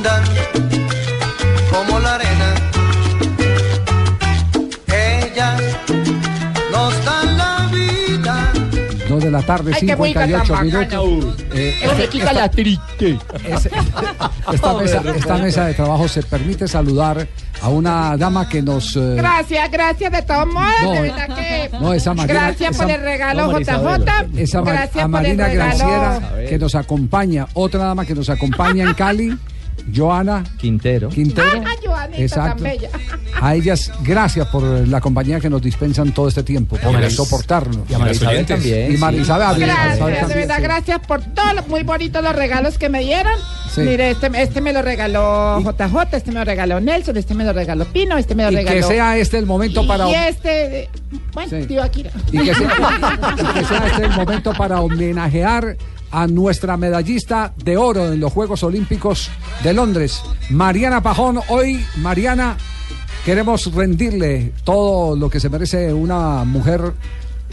2 9.20 9.24
de 9.24 9.30
la 9.30 9.42
tarde, 9.42 9.72
Ay, 9.74 9.80
58 9.80 10.56
minutos. 10.62 11.34
Eh, 11.52 11.74
eh, 11.82 12.08
esta, 14.52 14.72
eh, 14.72 14.76
mesa, 14.78 15.02
esta 15.14 15.36
mesa 15.36 15.66
de 15.66 15.74
trabajo 15.74 16.08
se 16.08 16.22
permite 16.22 16.66
saludar 16.66 17.26
a 17.60 17.68
una 17.68 18.16
dama 18.16 18.48
que 18.48 18.62
nos. 18.62 18.96
Eh... 18.96 19.14
Gracias, 19.16 19.70
gracias 19.70 20.12
de 20.12 20.22
todos 20.22 20.46
modos. 20.46 20.72
No, 20.82 20.92
de 20.92 21.00
verdad 21.02 21.36
que. 21.36 21.70
No, 21.78 21.92
esa 21.92 22.14
Marina, 22.14 22.40
gracias 22.40 22.70
esa, 22.70 22.82
por 22.82 22.92
el 22.92 23.00
regalo, 23.00 23.52
no, 23.52 23.58
JJ. 23.58 24.40
Esa 24.40 24.60
gracias 24.62 25.04
a 25.04 25.08
Marina 25.08 25.48
Graciera 25.48 26.20
que 26.48 26.58
nos 26.58 26.74
acompaña, 26.74 27.46
otra 27.54 27.84
dama 27.84 28.04
que 28.04 28.14
nos 28.14 28.30
acompaña 28.30 28.84
en 28.84 28.94
Cali. 28.94 29.38
Joana 29.94 30.44
Quintero. 30.58 31.08
Quintero. 31.08 31.62
Ah, 31.66 31.74
Joanita, 31.84 32.22
Exacto. 32.22 32.62
tan 32.62 32.62
bella. 32.62 32.88
A 33.40 33.54
ellas, 33.54 33.90
gracias 34.02 34.46
por 34.48 34.62
la 34.86 35.00
compañía 35.00 35.40
que 35.40 35.48
nos 35.50 35.62
dispensan 35.62 36.12
todo 36.12 36.28
este 36.28 36.42
tiempo, 36.42 36.76
por 36.76 36.92
Maris- 36.92 37.10
soportarnos. 37.16 37.88
y 37.88 37.94
a 37.94 37.98
Marisabel 37.98 38.46
también, 38.46 38.92
Y 38.92 38.94
sí. 38.96 38.98
Marisabel, 39.00 39.46
Marisabel 39.48 39.60
Gracias, 39.68 39.92
de 39.94 39.98
también, 39.98 40.34
verdad, 40.40 40.56
sí. 40.56 40.62
gracias 40.62 40.98
por 41.06 41.20
todos 41.22 41.54
los 41.54 41.68
muy 41.68 41.82
bonitos 41.82 42.22
los 42.22 42.34
regalos 42.34 42.78
que 42.78 42.88
me 42.88 43.00
dieron. 43.00 43.32
Sí. 43.74 43.82
Mire, 43.82 44.10
este, 44.10 44.30
este 44.42 44.60
me 44.60 44.72
lo 44.72 44.82
regaló 44.82 45.60
JJ, 45.60 46.16
este 46.16 46.32
me 46.32 46.40
lo 46.40 46.44
regaló 46.44 46.80
Nelson, 46.80 47.16
este 47.16 47.34
me 47.34 47.44
lo 47.44 47.52
regaló 47.52 47.84
Pino, 47.84 48.18
este 48.18 48.34
me 48.34 48.42
lo 48.44 48.50
Y 48.50 48.56
regaló. 48.56 48.76
que 48.76 48.82
sea 48.82 49.16
este 49.16 49.38
el 49.38 49.46
momento 49.46 49.86
para... 49.86 50.08
Y 50.10 50.14
este, 50.14 50.88
bueno, 51.32 51.48
Sí. 51.50 51.66
tío 51.66 51.82
Akira. 51.82 52.10
y 52.32 52.38
que 52.44 52.54
sea, 52.54 52.68
y 53.40 53.58
que 53.60 53.64
sea 53.64 53.86
este 53.86 54.04
el 54.06 54.10
momento 54.12 54.52
para 54.54 54.80
homenajear 54.80 55.76
a 56.10 56.26
nuestra 56.26 56.76
medallista 56.76 57.52
de 57.56 57.76
oro 57.76 58.12
en 58.12 58.20
los 58.20 58.32
Juegos 58.32 58.62
Olímpicos 58.62 59.30
de 59.62 59.72
Londres, 59.72 60.22
Mariana 60.50 61.02
Pajón. 61.02 61.40
Hoy, 61.48 61.84
Mariana, 61.98 62.56
queremos 63.24 63.72
rendirle 63.74 64.52
todo 64.64 65.16
lo 65.16 65.30
que 65.30 65.40
se 65.40 65.48
merece 65.48 65.92
una 65.92 66.44
mujer 66.44 66.92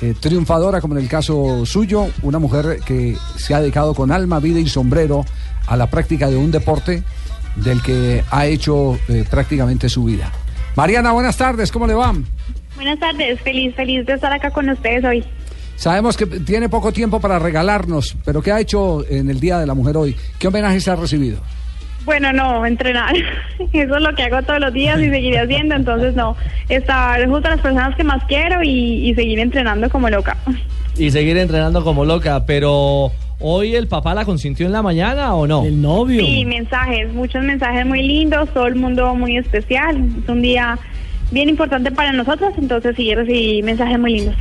eh, 0.01 0.13
triunfadora 0.19 0.81
como 0.81 0.95
en 0.95 1.03
el 1.03 1.09
caso 1.09 1.65
suyo, 1.65 2.07
una 2.21 2.39
mujer 2.39 2.79
que 2.85 3.17
se 3.35 3.53
ha 3.53 3.61
dedicado 3.61 3.93
con 3.93 4.11
alma, 4.11 4.39
vida 4.39 4.59
y 4.59 4.67
sombrero 4.67 5.25
a 5.65 5.75
la 5.75 5.89
práctica 5.89 6.29
de 6.29 6.37
un 6.37 6.51
deporte 6.51 7.03
del 7.55 7.81
que 7.81 8.23
ha 8.29 8.45
hecho 8.45 8.99
eh, 9.07 9.25
prácticamente 9.29 9.89
su 9.89 10.03
vida. 10.03 10.31
Mariana, 10.75 11.11
buenas 11.11 11.37
tardes, 11.37 11.71
¿cómo 11.71 11.87
le 11.87 11.95
va? 11.95 12.13
Buenas 12.75 12.99
tardes, 12.99 13.41
feliz, 13.41 13.73
feliz 13.75 14.05
de 14.05 14.13
estar 14.13 14.31
acá 14.31 14.51
con 14.51 14.69
ustedes 14.69 15.03
hoy. 15.03 15.23
Sabemos 15.77 16.17
que 16.17 16.25
tiene 16.25 16.69
poco 16.69 16.91
tiempo 16.91 17.21
para 17.21 17.37
regalarnos, 17.37 18.17
pero 18.25 18.41
¿qué 18.41 18.51
ha 18.51 18.59
hecho 18.59 19.05
en 19.07 19.29
el 19.29 19.39
Día 19.39 19.59
de 19.59 19.67
la 19.67 19.75
Mujer 19.75 19.95
hoy? 19.95 20.15
¿Qué 20.39 20.47
homenajes 20.47 20.87
ha 20.87 20.95
recibido? 20.95 21.37
Bueno, 22.03 22.33
no, 22.33 22.65
entrenar. 22.65 23.15
Eso 23.73 23.95
es 23.95 24.01
lo 24.01 24.15
que 24.15 24.23
hago 24.23 24.41
todos 24.41 24.59
los 24.59 24.73
días 24.73 24.99
y 24.99 25.09
seguiré 25.11 25.39
haciendo, 25.39 25.75
entonces 25.75 26.15
no, 26.15 26.35
estar 26.67 27.23
junto 27.27 27.47
a 27.47 27.51
las 27.51 27.61
personas 27.61 27.95
que 27.95 28.03
más 28.03 28.23
quiero 28.27 28.63
y, 28.63 29.07
y 29.07 29.13
seguir 29.13 29.37
entrenando 29.37 29.87
como 29.91 30.09
loca. 30.09 30.35
Y 30.97 31.11
seguir 31.11 31.37
entrenando 31.37 31.83
como 31.83 32.05
loca, 32.05 32.43
pero 32.47 33.11
¿hoy 33.39 33.75
el 33.75 33.87
papá 33.87 34.15
la 34.15 34.25
consintió 34.25 34.65
en 34.65 34.71
la 34.71 34.81
mañana 34.81 35.35
o 35.35 35.45
no? 35.45 35.63
El 35.63 35.79
novio. 35.79 36.25
Sí, 36.25 36.43
mensajes, 36.43 37.13
muchos 37.13 37.43
mensajes 37.43 37.85
muy 37.85 38.01
lindos, 38.01 38.49
todo 38.51 38.65
el 38.65 38.75
mundo 38.75 39.13
muy 39.13 39.37
especial. 39.37 39.95
Es 40.23 40.27
un 40.27 40.41
día 40.41 40.79
bien 41.29 41.49
importante 41.49 41.91
para 41.91 42.11
nosotros, 42.13 42.51
entonces 42.57 42.95
sí, 42.95 43.13
recibí 43.13 43.61
mensajes 43.61 43.99
muy 43.99 44.13
lindos. 44.15 44.35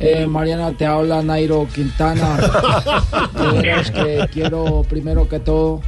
Eh, 0.00 0.26
Mariana, 0.26 0.72
te 0.72 0.86
habla 0.86 1.22
Nairo 1.22 1.66
Quintana. 1.72 2.36
Que 3.92 4.28
quiero, 4.32 4.84
primero 4.88 5.28
que 5.28 5.38
todo, 5.40 5.80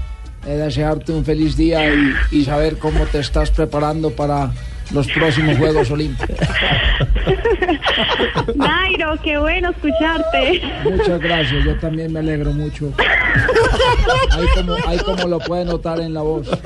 eh, 0.46 0.50
desearte 0.50 1.12
un 1.12 1.24
feliz 1.24 1.56
día 1.56 1.92
y, 1.92 2.14
y 2.30 2.44
saber 2.44 2.78
cómo 2.78 3.04
te 3.04 3.18
estás 3.18 3.50
preparando 3.50 4.10
para 4.10 4.50
los 4.92 5.08
próximos 5.08 5.56
Juegos 5.58 5.90
Olímpicos. 5.90 6.36
Nairo, 8.56 9.16
qué 9.22 9.38
bueno 9.38 9.70
escucharte. 9.70 10.60
Muchas 10.84 11.20
gracias, 11.20 11.64
yo 11.64 11.78
también 11.78 12.12
me 12.12 12.20
alegro 12.20 12.52
mucho. 12.52 12.92
Ahí 14.30 14.46
como, 14.54 14.74
ahí 14.86 14.98
como 14.98 15.28
lo 15.28 15.38
puede 15.38 15.64
notar 15.64 16.00
en 16.00 16.14
la 16.14 16.22
voz. 16.22 16.48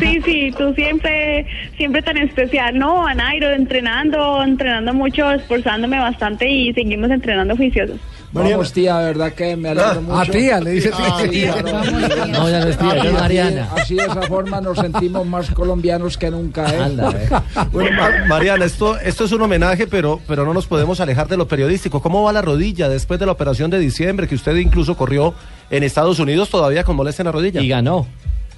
Sí, 0.00 0.20
sí, 0.24 0.54
tú 0.56 0.74
siempre, 0.74 1.46
siempre 1.76 2.02
tan 2.02 2.16
especial, 2.16 2.78
¿no? 2.78 3.06
A 3.06 3.14
Nairo, 3.14 3.50
entrenando, 3.50 4.42
entrenando 4.42 4.92
mucho, 4.92 5.30
esforzándome 5.30 5.98
bastante 5.98 6.48
y 6.48 6.72
seguimos 6.74 7.10
entrenando 7.10 7.56
juiciosos. 7.56 7.98
Vamos, 8.44 8.72
tía, 8.72 8.98
de 8.98 9.04
verdad 9.06 9.32
que 9.32 9.56
me 9.56 9.68
alegro 9.70 10.02
mucho. 10.02 10.18
Ah, 10.18 10.24
tía, 10.30 10.60
le 10.60 10.70
dice 10.70 10.90
Ah, 10.94 11.18
tía. 11.28 11.54
tía, 11.54 11.62
no, 11.62 12.26
No, 12.26 12.50
ya 12.50 12.60
no 12.60 12.68
es 12.68 12.78
tía, 12.78 12.94
ya 12.94 13.00
es 13.02 13.06
Así- 13.06 13.12
Mariana. 13.14 13.68
Así 13.76 13.94
de 13.94 14.02
esa 14.04 14.22
forma 14.22 14.60
nos 14.60 14.78
sentimos 14.78 15.26
más 15.26 15.50
colombianos 15.50 16.16
que 16.16 16.30
nunca, 16.30 16.72
¿eh? 16.74 16.80
Anda, 16.82 17.10
eh. 17.10 17.28
Bueno, 17.72 17.96
Ma- 17.96 18.26
Mariana, 18.28 18.64
esto, 18.64 18.98
esto 18.98 19.24
es 19.24 19.32
un 19.32 19.42
homenaje, 19.42 19.86
pero, 19.86 20.20
pero 20.26 20.44
no 20.44 20.52
nos 20.54 20.66
podemos 20.66 21.00
alejar 21.00 21.28
de 21.28 21.36
lo 21.36 21.48
periodístico. 21.48 22.00
¿Cómo 22.02 22.22
va 22.22 22.32
la 22.32 22.42
rodilla 22.42 22.88
después 22.88 23.18
de 23.20 23.26
la 23.26 23.32
operación 23.32 23.70
de 23.70 23.78
diciembre 23.78 24.26
que 24.28 24.34
usted 24.34 24.54
incluso 24.56 24.96
corrió 24.96 25.34
en 25.70 25.82
Estados 25.82 26.18
Unidos 26.18 26.48
todavía 26.50 26.84
con 26.84 26.96
molestia 26.96 27.22
en 27.22 27.26
la 27.26 27.32
rodilla? 27.32 27.60
Y 27.60 27.68
ganó. 27.68 28.06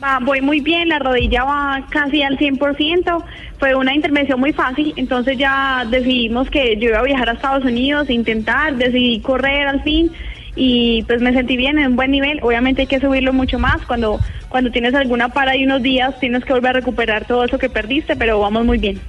Va, 0.02 0.20
voy 0.20 0.40
muy 0.40 0.60
bien, 0.60 0.88
la 0.88 1.00
rodilla 1.00 1.42
va 1.42 1.84
casi 1.90 2.22
al 2.22 2.38
100%. 2.38 3.24
Fue 3.58 3.74
una 3.74 3.94
intervención 3.94 4.38
muy 4.38 4.52
fácil, 4.52 4.92
entonces 4.96 5.36
ya 5.36 5.84
decidimos 5.90 6.48
que 6.50 6.76
yo 6.76 6.90
iba 6.90 7.00
a 7.00 7.02
viajar 7.02 7.28
a 7.28 7.32
Estados 7.32 7.64
Unidos, 7.64 8.08
intentar, 8.08 8.76
decidí 8.76 9.20
correr 9.20 9.66
al 9.66 9.82
fin 9.82 10.12
y 10.54 11.02
pues 11.04 11.20
me 11.20 11.32
sentí 11.32 11.56
bien 11.56 11.78
en 11.78 11.88
un 11.88 11.96
buen 11.96 12.12
nivel. 12.12 12.38
Obviamente 12.42 12.82
hay 12.82 12.86
que 12.86 13.00
subirlo 13.00 13.32
mucho 13.32 13.58
más. 13.58 13.84
Cuando, 13.86 14.20
cuando 14.48 14.70
tienes 14.70 14.94
alguna 14.94 15.30
para 15.30 15.56
y 15.56 15.64
unos 15.64 15.82
días 15.82 16.18
tienes 16.20 16.44
que 16.44 16.52
volver 16.52 16.70
a 16.70 16.74
recuperar 16.74 17.26
todo 17.26 17.44
eso 17.44 17.58
que 17.58 17.68
perdiste, 17.68 18.14
pero 18.14 18.38
vamos 18.38 18.64
muy 18.64 18.78
bien. 18.78 19.00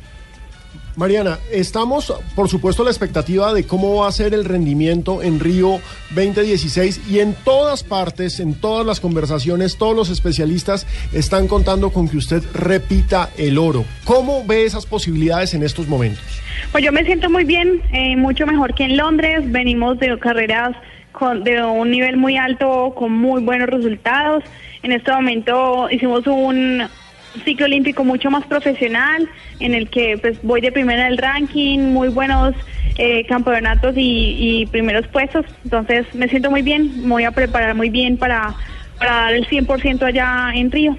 Mariana, 0.96 1.40
estamos, 1.52 2.14
por 2.36 2.50
supuesto, 2.50 2.82
a 2.82 2.86
la 2.86 2.92
expectativa 2.92 3.54
de 3.54 3.66
cómo 3.66 3.98
va 3.98 4.08
a 4.08 4.12
ser 4.12 4.34
el 4.34 4.44
rendimiento 4.44 5.24
en 5.24 5.40
Río 5.40 5.80
2016 6.16 7.10
y 7.10 7.20
en 7.20 7.36
todas 7.46 7.84
partes, 7.84 8.40
en 8.40 8.54
todas 8.54 8.86
las 8.86 9.00
conversaciones, 9.00 9.78
todos 9.78 9.96
los 9.96 10.10
especialistas 10.10 10.86
están 11.14 11.48
contando 11.48 11.92
con 11.92 12.10
que 12.10 12.18
usted 12.18 12.44
repita 12.54 13.30
el 13.38 13.58
oro. 13.58 13.86
¿Cómo 14.04 14.44
ve 14.46 14.66
esas 14.66 14.86
posibilidades 14.86 15.54
en 15.54 15.64
estos 15.64 15.88
momentos? 15.88 16.24
Pues 16.72 16.84
yo 16.84 16.92
me 16.92 17.06
siento 17.06 17.30
muy 17.30 17.46
bien, 17.46 17.82
eh, 17.94 18.16
mucho 18.16 18.46
mejor 18.46 18.74
que 18.74 18.84
en 18.84 18.98
Londres. 18.98 19.50
Venimos 19.52 20.00
de 20.00 20.18
carreras 20.20 20.76
con, 21.12 21.44
de 21.44 21.64
un 21.64 21.92
nivel 21.92 22.18
muy 22.18 22.38
alto, 22.38 22.94
con 22.96 23.14
muy 23.14 23.42
buenos 23.42 23.70
resultados. 23.70 24.44
En 24.84 24.92
este 24.92 25.12
momento 25.12 25.90
hicimos 25.90 26.26
un 26.28 26.84
ciclo 27.46 27.66
olímpico 27.66 28.04
mucho 28.04 28.30
más 28.32 28.46
profesional, 28.46 29.28
en 29.60 29.74
el 29.74 29.90
que 29.90 30.18
pues 30.20 30.42
voy 30.44 30.62
de 30.62 30.72
primera 30.72 31.06
del 31.06 31.18
ranking, 31.18 31.80
muy 31.80 32.10
buenos 32.10 32.56
eh, 32.98 33.26
campeonatos 33.28 33.96
y, 33.98 34.36
y 34.62 34.66
primeros 34.68 35.08
puestos. 35.08 35.46
Entonces 35.64 36.06
me 36.14 36.28
siento 36.28 36.50
muy 36.52 36.62
bien, 36.62 37.04
me 37.04 37.10
voy 37.10 37.24
a 37.24 37.32
preparar 37.32 37.76
muy 37.76 37.90
bien 37.90 38.18
para, 38.18 38.54
para 38.98 39.14
dar 39.14 39.34
el 39.34 39.48
100% 39.48 40.04
allá 40.04 40.52
en 40.54 40.72
Río. 40.72 40.98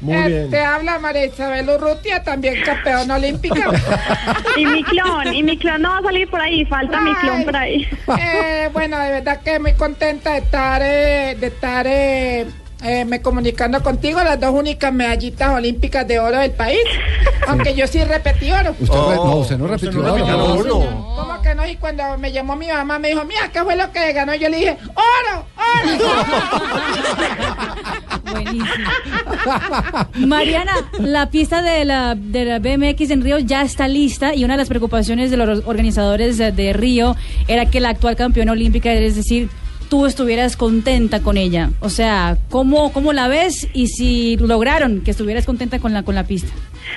Muy 0.00 0.14
Eh, 0.14 0.26
bien. 0.28 0.50
Te 0.50 0.60
habla 0.60 0.98
María 1.00 1.26
Isabel 1.26 1.68
Urrutia, 1.68 2.22
también 2.22 2.54
campeona 2.64 3.16
olímpica. 3.16 3.70
Y 4.56 4.64
mi 4.66 4.82
clon, 4.84 5.32
y 5.34 5.42
mi 5.42 5.56
clon 5.56 5.82
no 5.82 5.90
va 5.90 5.98
a 5.98 6.02
salir 6.02 6.28
por 6.28 6.40
ahí, 6.40 6.64
falta 6.66 7.00
mi 7.00 7.12
clon 7.16 7.44
por 7.44 7.56
ahí. 7.56 7.86
Eh, 8.20 8.68
bueno, 8.72 8.98
de 8.98 9.10
verdad 9.10 9.40
que 9.42 9.58
muy 9.58 9.72
contenta 9.74 10.32
de 10.32 10.38
estar, 10.38 10.82
eh, 10.84 11.36
de 11.38 11.46
estar 11.48 11.86
eh, 12.82 13.04
me 13.04 13.20
comunicando 13.20 13.82
contigo, 13.82 14.22
las 14.22 14.38
dos 14.40 14.52
únicas 14.52 14.92
medallitas 14.92 15.50
olímpicas 15.50 16.06
de 16.06 16.18
oro 16.20 16.38
del 16.38 16.52
país. 16.52 16.78
Aunque 17.48 17.74
yo 17.74 17.86
sí 17.86 18.02
repetí 18.04 18.50
oro. 18.52 18.74
Usted 18.78 18.94
re- 18.94 19.16
no, 19.16 19.22
Oh, 19.22 19.36
usted 19.40 19.58
no 19.58 19.64
usted 19.74 19.90
no 19.92 20.00
oro. 20.00 20.14
repitió 20.14 20.36
No, 20.36 20.44
oro. 20.54 21.14
¿Cómo 21.16 21.42
que 21.42 21.54
no? 21.54 21.66
Y 21.66 21.76
cuando 21.76 22.16
me 22.18 22.30
llamó 22.30 22.56
mi 22.56 22.68
mamá 22.68 22.98
me 22.98 23.08
dijo, 23.08 23.24
mira, 23.24 23.48
¿qué 23.52 23.62
fue 23.64 23.74
lo 23.76 23.90
que 23.90 24.12
ganó? 24.12 24.34
Yo 24.34 24.48
le 24.48 24.58
dije, 24.58 24.76
oro, 24.94 25.44
Mariana, 30.26 30.72
la 30.98 31.30
pista 31.30 31.62
de 31.62 31.84
la, 31.84 32.14
de 32.14 32.44
la 32.44 32.58
BMX 32.58 33.10
en 33.10 33.22
Río 33.22 33.38
ya 33.38 33.62
está 33.62 33.88
lista 33.88 34.34
y 34.34 34.44
una 34.44 34.54
de 34.54 34.58
las 34.58 34.68
preocupaciones 34.68 35.30
de 35.30 35.36
los 35.36 35.62
organizadores 35.66 36.38
de, 36.38 36.52
de 36.52 36.72
Río 36.72 37.16
era 37.46 37.66
que 37.66 37.80
la 37.80 37.90
actual 37.90 38.16
campeona 38.16 38.52
olímpica, 38.52 38.92
es 38.92 39.16
decir, 39.16 39.48
tú 39.88 40.06
estuvieras 40.06 40.56
contenta 40.56 41.20
con 41.20 41.36
ella. 41.36 41.70
O 41.80 41.90
sea, 41.90 42.36
¿cómo, 42.50 42.92
cómo 42.92 43.12
la 43.12 43.28
ves 43.28 43.68
y 43.72 43.88
si 43.88 44.36
lograron 44.36 45.02
que 45.02 45.10
estuvieras 45.10 45.46
contenta 45.46 45.78
con 45.78 45.92
la, 45.92 46.02
con 46.02 46.14
la 46.14 46.24
pista? 46.24 46.52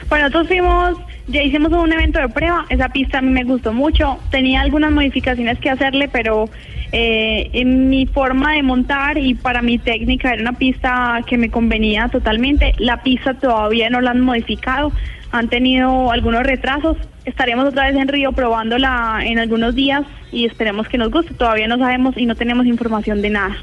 Bueno, 0.10 0.26
nosotros 0.26 0.48
fuimos, 0.48 0.98
ya 1.28 1.42
hicimos 1.42 1.72
un 1.72 1.92
evento 1.92 2.20
de 2.20 2.30
prueba, 2.30 2.66
esa 2.70 2.90
pista 2.90 3.20
a 3.20 3.22
mí 3.22 3.30
me 3.30 3.44
gustó 3.44 3.74
mucho, 3.74 4.18
tenía 4.30 4.62
algunas 4.62 4.92
modificaciones 4.92 5.60
que 5.60 5.70
hacerle, 5.70 6.08
pero 6.08 6.50
eh, 6.92 7.50
en 7.54 7.90
mi 7.90 8.06
forma 8.06 8.54
de 8.54 8.64
montar 8.64 9.18
y 9.18 9.34
para 9.34 9.62
mi 9.62 9.78
técnica 9.78 10.34
era 10.34 10.42
una 10.42 10.54
pista 10.54 11.22
que 11.26 11.38
me 11.38 11.50
convenía 11.50 12.10
totalmente. 12.10 12.74
La 12.78 13.02
pista 13.04 13.34
todavía 13.34 13.90
no 13.90 14.02
la 14.02 14.12
han 14.12 14.22
modificado, 14.22 14.92
han 15.32 15.50
tenido 15.50 16.12
algunos 16.12 16.44
retrasos. 16.44 16.98
Estaremos 17.26 17.68
otra 17.68 17.88
vez 17.88 17.96
en 17.96 18.08
Río 18.08 18.32
probándola 18.32 19.20
en 19.24 19.40
algunos 19.40 19.76
días 19.76 20.02
y 20.32 20.46
esperemos 20.46 20.88
que 20.88 20.98
nos 20.98 21.12
guste. 21.12 21.34
Todavía 21.34 21.68
no 21.68 21.78
sabemos 21.78 22.18
y 22.18 22.26
no 22.26 22.36
tenemos 22.36 22.66
información 22.66 23.22
de 23.22 23.30
nada. 23.30 23.56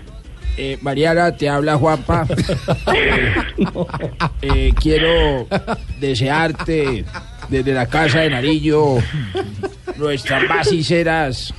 Eh, 0.57 0.79
Mariana, 0.83 1.37
te 1.37 1.49
habla 1.49 1.77
Juanpa. 1.77 2.27
Eh, 4.41 4.73
quiero 4.81 5.47
desearte 6.01 7.05
desde 7.49 7.73
la 7.73 7.87
casa 7.87 8.21
de 8.21 8.31
Narillo 8.31 8.97
nuestras 9.97 10.47
más 10.49 10.69
sinceras 10.69 11.53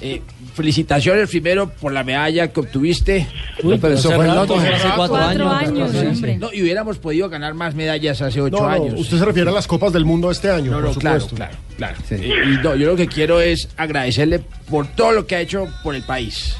eh, 0.00 0.22
felicitaciones 0.54 1.28
primero 1.28 1.68
por 1.70 1.92
la 1.92 2.04
medalla 2.04 2.48
que 2.52 2.60
obtuviste. 2.60 3.26
Uy, 3.62 3.78
pero 3.80 3.94
eso 3.94 4.10
fue. 4.12 4.28
Hace 4.28 4.88
cuatro 4.94 5.16
Cuatro 5.16 5.50
años, 5.50 5.90
sí. 5.92 6.36
No, 6.38 6.52
y 6.52 6.62
hubiéramos 6.62 6.98
podido 6.98 7.28
ganar 7.28 7.54
más 7.54 7.74
medallas 7.74 8.20
hace 8.22 8.40
ocho 8.40 8.56
No, 8.56 8.62
no, 8.62 8.68
años. 8.68 8.94
usted 9.00 9.18
se 9.18 9.24
refiere 9.24 9.50
a 9.50 9.52
las 9.52 9.66
Copas 9.66 9.92
del 9.92 10.04
Mundo 10.04 10.30
este 10.30 10.50
año, 10.50 10.70
No, 10.70 10.76
por 10.80 10.94
no, 10.94 11.00
claro, 11.00 11.20
supuesto. 11.20 11.36
claro, 11.36 11.56
claro. 11.76 11.96
Eh, 12.10 12.32
Y 12.52 12.62
no, 12.62 12.76
yo 12.76 12.86
lo 12.88 12.96
que 12.96 13.06
quiero 13.08 13.40
es 13.40 13.68
agradecerle 13.76 14.40
por 14.70 14.86
todo 14.88 15.12
lo 15.12 15.26
que 15.26 15.36
ha 15.36 15.40
hecho 15.40 15.66
por 15.82 15.94
el 15.94 16.02
país 16.02 16.54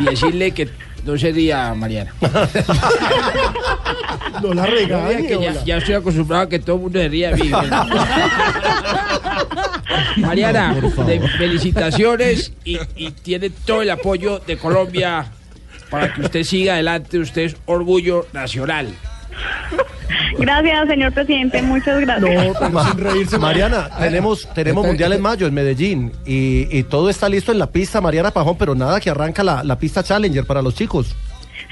y 0.00 0.04
decirle 0.04 0.50
que 0.52 0.68
no 1.04 1.16
se 1.18 1.32
ría, 1.32 1.74
Mariana. 1.74 2.12
No 4.42 4.54
la 4.54 4.64
regañe, 4.64 5.26
que 5.26 5.38
ya, 5.40 5.64
ya 5.64 5.76
estoy 5.78 5.94
acostumbrado 5.96 6.44
a 6.44 6.48
que 6.48 6.58
todo 6.60 6.76
el 6.76 6.82
mundo 6.82 6.98
se 6.98 7.08
ría 7.08 7.30
de 7.32 7.42
mí. 7.44 7.50
Mariana, 10.16 10.72
No, 10.80 11.04
de- 11.04 11.20
felicitaciones 11.36 12.52
y, 12.64 12.78
y 12.96 13.10
tiene 13.10 13.50
todo 13.50 13.82
el 13.82 13.90
apoyo 13.90 14.38
de 14.38 14.56
Colombia 14.56 15.26
para 15.90 16.14
que 16.14 16.22
usted 16.22 16.42
siga 16.44 16.74
adelante. 16.74 17.18
Usted 17.18 17.42
es 17.42 17.56
orgullo 17.66 18.26
nacional. 18.32 18.88
Gracias, 20.38 20.88
señor 20.88 21.12
presidente, 21.12 21.62
muchas 21.62 22.00
gracias. 22.00 22.70
Ma- 22.72 22.94
Mariana, 23.38 23.88
tenemos, 23.98 24.48
tenemos 24.54 24.86
Mundial 24.86 25.12
en 25.12 25.20
mayo 25.22 25.46
en 25.46 25.54
Medellín 25.54 26.12
y, 26.26 26.66
y 26.76 26.82
todo 26.84 27.10
está 27.10 27.28
listo 27.28 27.52
en 27.52 27.58
la 27.58 27.66
pista 27.70 28.00
Mariana 28.00 28.30
Pajón, 28.30 28.56
pero 28.58 28.74
nada 28.74 29.00
que 29.00 29.10
arranca 29.10 29.42
la, 29.44 29.62
la 29.64 29.78
pista 29.78 30.02
Challenger 30.02 30.44
para 30.44 30.62
los 30.62 30.74
chicos. 30.74 31.14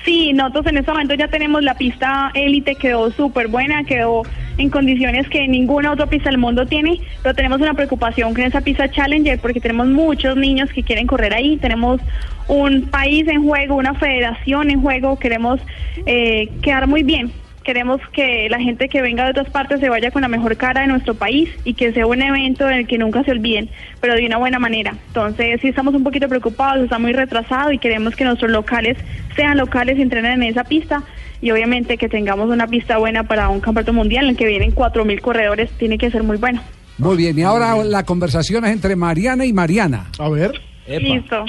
Sí, 0.04 0.32
nosotros 0.32 0.66
en 0.66 0.78
este 0.78 0.90
momento 0.90 1.14
ya 1.14 1.28
tenemos 1.28 1.62
la 1.62 1.74
pista 1.74 2.30
élite, 2.32 2.76
quedó 2.76 3.10
súper 3.10 3.48
buena, 3.48 3.84
quedó 3.84 4.22
en 4.56 4.70
condiciones 4.70 5.28
que 5.28 5.46
ninguna 5.48 5.92
otra 5.92 6.06
pista 6.06 6.30
del 6.30 6.38
mundo 6.38 6.66
tiene, 6.66 7.00
pero 7.22 7.34
tenemos 7.34 7.60
una 7.60 7.74
preocupación 7.74 8.32
con 8.32 8.42
esa 8.44 8.60
pista 8.60 8.88
Challenger 8.90 9.38
porque 9.40 9.60
tenemos 9.60 9.86
muchos 9.88 10.36
niños 10.36 10.70
que 10.72 10.82
quieren 10.82 11.06
correr 11.06 11.34
ahí, 11.34 11.56
tenemos 11.58 12.00
un 12.46 12.82
país 12.82 13.26
en 13.28 13.42
juego, 13.44 13.74
una 13.76 13.94
federación 13.94 14.70
en 14.70 14.80
juego, 14.80 15.18
queremos 15.18 15.60
eh, 16.06 16.48
quedar 16.62 16.86
muy 16.86 17.02
bien. 17.02 17.32
Queremos 17.68 18.00
que 18.14 18.48
la 18.48 18.58
gente 18.58 18.88
que 18.88 19.02
venga 19.02 19.24
de 19.24 19.32
otras 19.32 19.50
partes 19.50 19.78
se 19.78 19.90
vaya 19.90 20.10
con 20.10 20.22
la 20.22 20.28
mejor 20.28 20.56
cara 20.56 20.80
de 20.80 20.86
nuestro 20.86 21.12
país 21.12 21.50
y 21.64 21.74
que 21.74 21.92
sea 21.92 22.06
un 22.06 22.22
evento 22.22 22.66
en 22.66 22.78
el 22.78 22.86
que 22.86 22.96
nunca 22.96 23.22
se 23.24 23.30
olviden, 23.30 23.68
pero 24.00 24.14
de 24.14 24.24
una 24.24 24.38
buena 24.38 24.58
manera. 24.58 24.94
Entonces, 25.08 25.60
sí 25.60 25.68
estamos 25.68 25.92
un 25.92 26.02
poquito 26.02 26.30
preocupados, 26.30 26.82
está 26.82 26.98
muy 26.98 27.12
retrasado 27.12 27.70
y 27.70 27.76
queremos 27.76 28.16
que 28.16 28.24
nuestros 28.24 28.50
locales 28.50 28.96
sean 29.36 29.58
locales 29.58 29.98
y 29.98 30.00
entrenen 30.00 30.42
en 30.42 30.44
esa 30.44 30.64
pista 30.64 31.02
y 31.42 31.50
obviamente 31.50 31.98
que 31.98 32.08
tengamos 32.08 32.48
una 32.48 32.66
pista 32.66 32.96
buena 32.96 33.24
para 33.24 33.50
un 33.50 33.60
campeonato 33.60 33.92
mundial 33.92 34.24
en 34.24 34.30
el 34.30 34.36
que 34.38 34.46
vienen 34.46 34.74
4.000 34.74 35.20
corredores, 35.20 35.70
tiene 35.72 35.98
que 35.98 36.10
ser 36.10 36.22
muy 36.22 36.38
bueno. 36.38 36.62
Muy 36.96 37.18
bien, 37.18 37.38
y 37.38 37.42
ahora 37.42 37.76
la 37.84 38.06
conversación 38.06 38.64
es 38.64 38.72
entre 38.72 38.96
Mariana 38.96 39.44
y 39.44 39.52
Mariana. 39.52 40.06
A 40.18 40.30
ver. 40.30 40.58
Listo. 40.86 41.44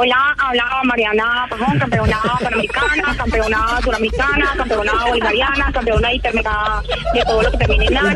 Hola, 0.00 0.32
habla 0.38 0.80
Mariana 0.84 1.44
Pajón, 1.50 1.76
campeona 1.76 2.22
panamericana, 2.40 3.16
campeona 3.16 3.80
suramericana, 3.82 4.54
campeona 4.56 4.92
bolivariana, 5.08 5.72
campeona 5.72 6.14
intermega 6.14 6.80
de 7.14 7.24
todo 7.24 7.42
lo 7.42 7.50
que 7.50 7.58
termine 7.58 7.86
en 7.86 7.94
nada. 7.94 8.14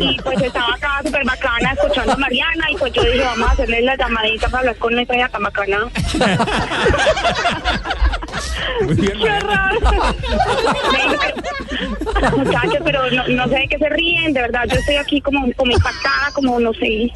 Y 0.00 0.20
pues 0.20 0.42
estaba 0.42 0.74
acá 0.74 1.00
súper 1.02 1.24
bacana 1.24 1.72
escuchando 1.72 2.12
a 2.12 2.16
Mariana 2.16 2.70
y 2.70 2.76
pues 2.76 2.92
yo 2.92 3.02
dije, 3.04 3.24
vamos 3.24 3.48
a 3.48 3.52
hacerle 3.52 3.80
la 3.80 3.96
llamadita 3.96 4.48
para 4.48 4.58
hablar 4.58 4.76
con 4.76 4.98
esta 4.98 5.28
tan 5.30 5.42
bacana. 5.44 5.88
¡Qué 8.96 9.40
raro! 9.40 9.80
Muchachos, 12.36 12.78
pero 12.84 13.10
no, 13.10 13.28
no 13.28 13.48
sé 13.48 13.54
de 13.54 13.68
qué 13.68 13.78
se 13.78 13.88
ríen, 13.88 14.32
de 14.32 14.40
verdad, 14.40 14.64
yo 14.68 14.76
estoy 14.76 14.96
aquí 14.96 15.20
como, 15.20 15.46
como 15.56 15.72
impactada, 15.72 16.30
como 16.34 16.60
no 16.60 16.72
sé. 16.74 17.10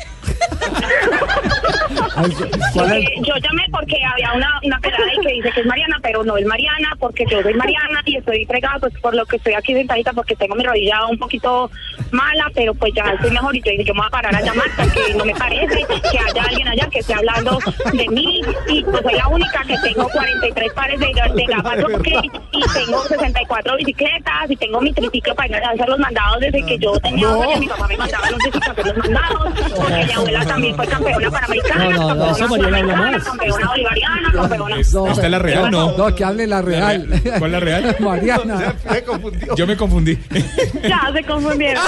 Yo 3.23 3.35
llamé 3.37 3.65
porque 3.71 3.97
había 4.05 4.33
una, 4.35 4.61
una 4.63 4.79
pelada 4.81 5.05
ahí 5.05 5.19
que 5.21 5.33
dice 5.35 5.51
que 5.53 5.61
es 5.61 5.67
Mariana, 5.67 5.99
pero 6.03 6.25
no 6.25 6.37
es 6.37 6.47
Mariana, 6.47 6.91
porque 6.99 7.25
yo 7.31 7.43
soy 7.43 7.55
Mariana 7.55 8.01
y 8.05 8.17
estoy 8.17 8.45
fregada 8.45 8.79
pues 8.81 8.93
por 9.01 9.15
lo 9.15 9.25
que 9.27 9.37
estoy 9.37 9.55
aquí 9.55 9.75
sentadita 9.75 10.13
porque 10.13 10.37
tengo 10.37 10.55
mi 10.55 10.65
rodilla 10.65 11.07
un 11.07 11.19
poquito 11.19 11.71
mala, 12.11 12.51
pero 12.55 12.75
pues 12.75 12.93
ya 12.95 13.05
estoy 13.05 13.31
mejor. 13.31 13.55
Y 13.55 13.63
yo 13.63 13.73
dije, 13.73 13.85
yo 13.85 13.95
me 13.95 14.01
voy 14.01 14.09
a 14.09 14.11
parar 14.11 14.35
a 14.35 14.41
llamar 14.41 14.67
porque 14.77 15.15
no 15.15 15.25
me 15.25 15.35
parece 15.35 15.87
que 16.11 16.19
haya 16.19 16.43
alguien 16.43 16.69
allá 16.69 16.89
que 16.91 16.99
esté 17.01 17.15
hablando 17.15 17.59
de 17.93 18.09
mí. 18.09 18.41
Y 18.69 18.85
pues 18.85 19.03
soy 19.03 19.15
la 19.15 19.29
única 19.29 19.63
que 19.65 19.77
tengo 19.79 20.09
43 20.09 20.73
pares 20.73 21.01
de, 21.01 21.13
de 21.35 21.45
gafas 21.47 21.83
Rocket 21.83 22.25
y 22.53 22.61
tengo 22.73 23.03
64 23.05 23.77
bicicletas 23.77 24.51
y 24.51 24.57
tengo 24.57 24.81
mi 24.81 24.93
triciclo 24.93 25.35
para 25.35 25.49
ir 25.49 25.55
a 25.57 25.71
hacer 25.71 25.89
los 25.89 25.99
mandados 25.99 26.41
desde 26.41 26.65
que 26.65 26.79
yo 26.79 26.93
tenía 27.01 27.27
dos 27.29 27.45
años, 27.45 27.61
mi 27.61 27.67
papá 27.69 27.89
me 27.89 27.97
mandaba 27.97 28.31
los 28.31 28.39
triciclos 28.41 28.69
a 28.69 28.73
hacer 28.73 28.87
los 28.87 28.97
mandados, 28.99 29.53
porque 29.77 30.05
mi 30.05 30.13
abuela 30.13 30.45
también 30.47 30.77
fue 30.77 30.87
campeona 30.87 31.31
panamericana, 31.31 31.85
No, 31.85 31.91
no, 31.91 32.15
no, 32.15 32.31
eso 32.31 32.39
campeona 32.49 33.21
campeona 33.23 33.69
bolivariana, 33.69 34.33
campeona... 34.33 34.77
¿Está 34.81 35.27
en 35.27 35.31
la 35.33 35.39
real? 35.39 35.71
No. 35.71 35.97
No, 35.97 36.15
que 36.15 36.25
hable 36.25 36.47
la 36.47 36.63
real. 36.63 37.07
¿Cuál 37.39 37.45
es 37.45 37.51
la 37.53 37.61
real? 37.61 37.97
Mariana. 38.01 38.75
Yo 39.57 39.67
me 39.67 39.77
confundí. 39.77 40.19
Ya 40.83 41.11
se 41.13 41.23
confundieron. 41.25 41.83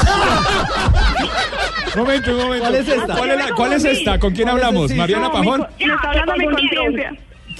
momento, 1.96 2.30
un 2.30 2.36
momento. 2.38 2.64
¿Cuál 2.68 2.74
es 2.74 2.88
esta? 2.88 3.14
¿Cuál 3.16 3.30
es, 3.30 3.36
la- 3.38 3.54
cuál 3.54 3.72
es 3.72 3.84
esta? 3.84 4.18
¿Con 4.18 4.34
quién 4.34 4.48
hablamos? 4.48 4.90
¿Mariana 4.94 5.26
No, 5.28 5.32
Pajón? 5.32 5.66
mi- 5.78 5.86
Me 5.86 5.94
está 5.94 6.08
hablando 6.10 6.34
mi 6.36 6.44
conciencia. 6.46 7.12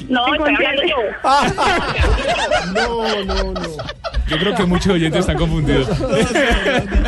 No. 0.09 0.27
No, 2.75 3.25
no, 3.25 3.53
no. 3.53 3.61
Yo 4.29 4.39
creo 4.39 4.55
que 4.55 4.65
muchos 4.65 4.93
oyentes 4.93 5.21
están 5.21 5.37
confundidos. 5.37 5.89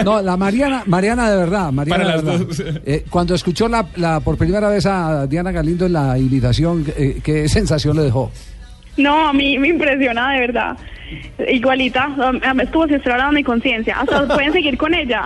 No, 0.04 0.20
la 0.22 0.36
Mariana, 0.36 0.82
Mariana 0.86 1.30
de 1.30 1.36
verdad, 1.36 1.70
Mariana 1.72 1.96
Para 2.04 2.08
de 2.08 2.16
las 2.16 2.24
verdad. 2.24 2.46
dos. 2.46 2.62
Eh, 2.84 3.04
cuando 3.08 3.34
escuchó 3.34 3.68
la, 3.68 3.86
la- 3.96 4.20
por 4.20 4.36
primera 4.36 4.68
vez 4.68 4.86
a 4.86 5.26
Diana 5.26 5.52
Galindo 5.52 5.86
en 5.86 5.92
la 5.92 6.18
imitación, 6.18 6.84
eh, 6.96 7.20
¿qué 7.22 7.48
sensación 7.48 7.96
le 7.96 8.02
dejó? 8.04 8.30
No, 8.96 9.28
a 9.28 9.32
mí 9.32 9.56
me 9.58 9.68
impresiona 9.68 10.32
de 10.32 10.40
verdad. 10.40 10.76
Igualita, 11.48 12.08
um, 12.08 12.60
estuvo 12.60 12.86
de 12.86 12.98
mi 13.32 13.44
conciencia. 13.44 13.98
Hasta 14.00 14.26
pueden 14.34 14.52
seguir 14.52 14.76
con 14.78 14.92
ella. 14.94 15.24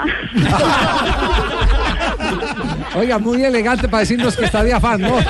Oiga, 2.96 3.18
muy 3.18 3.42
elegante 3.42 3.88
para 3.88 4.00
decirnos 4.00 4.36
que 4.36 4.44
está 4.46 4.62
de 4.64 4.72
afán, 4.74 5.00
¿no? 5.00 5.16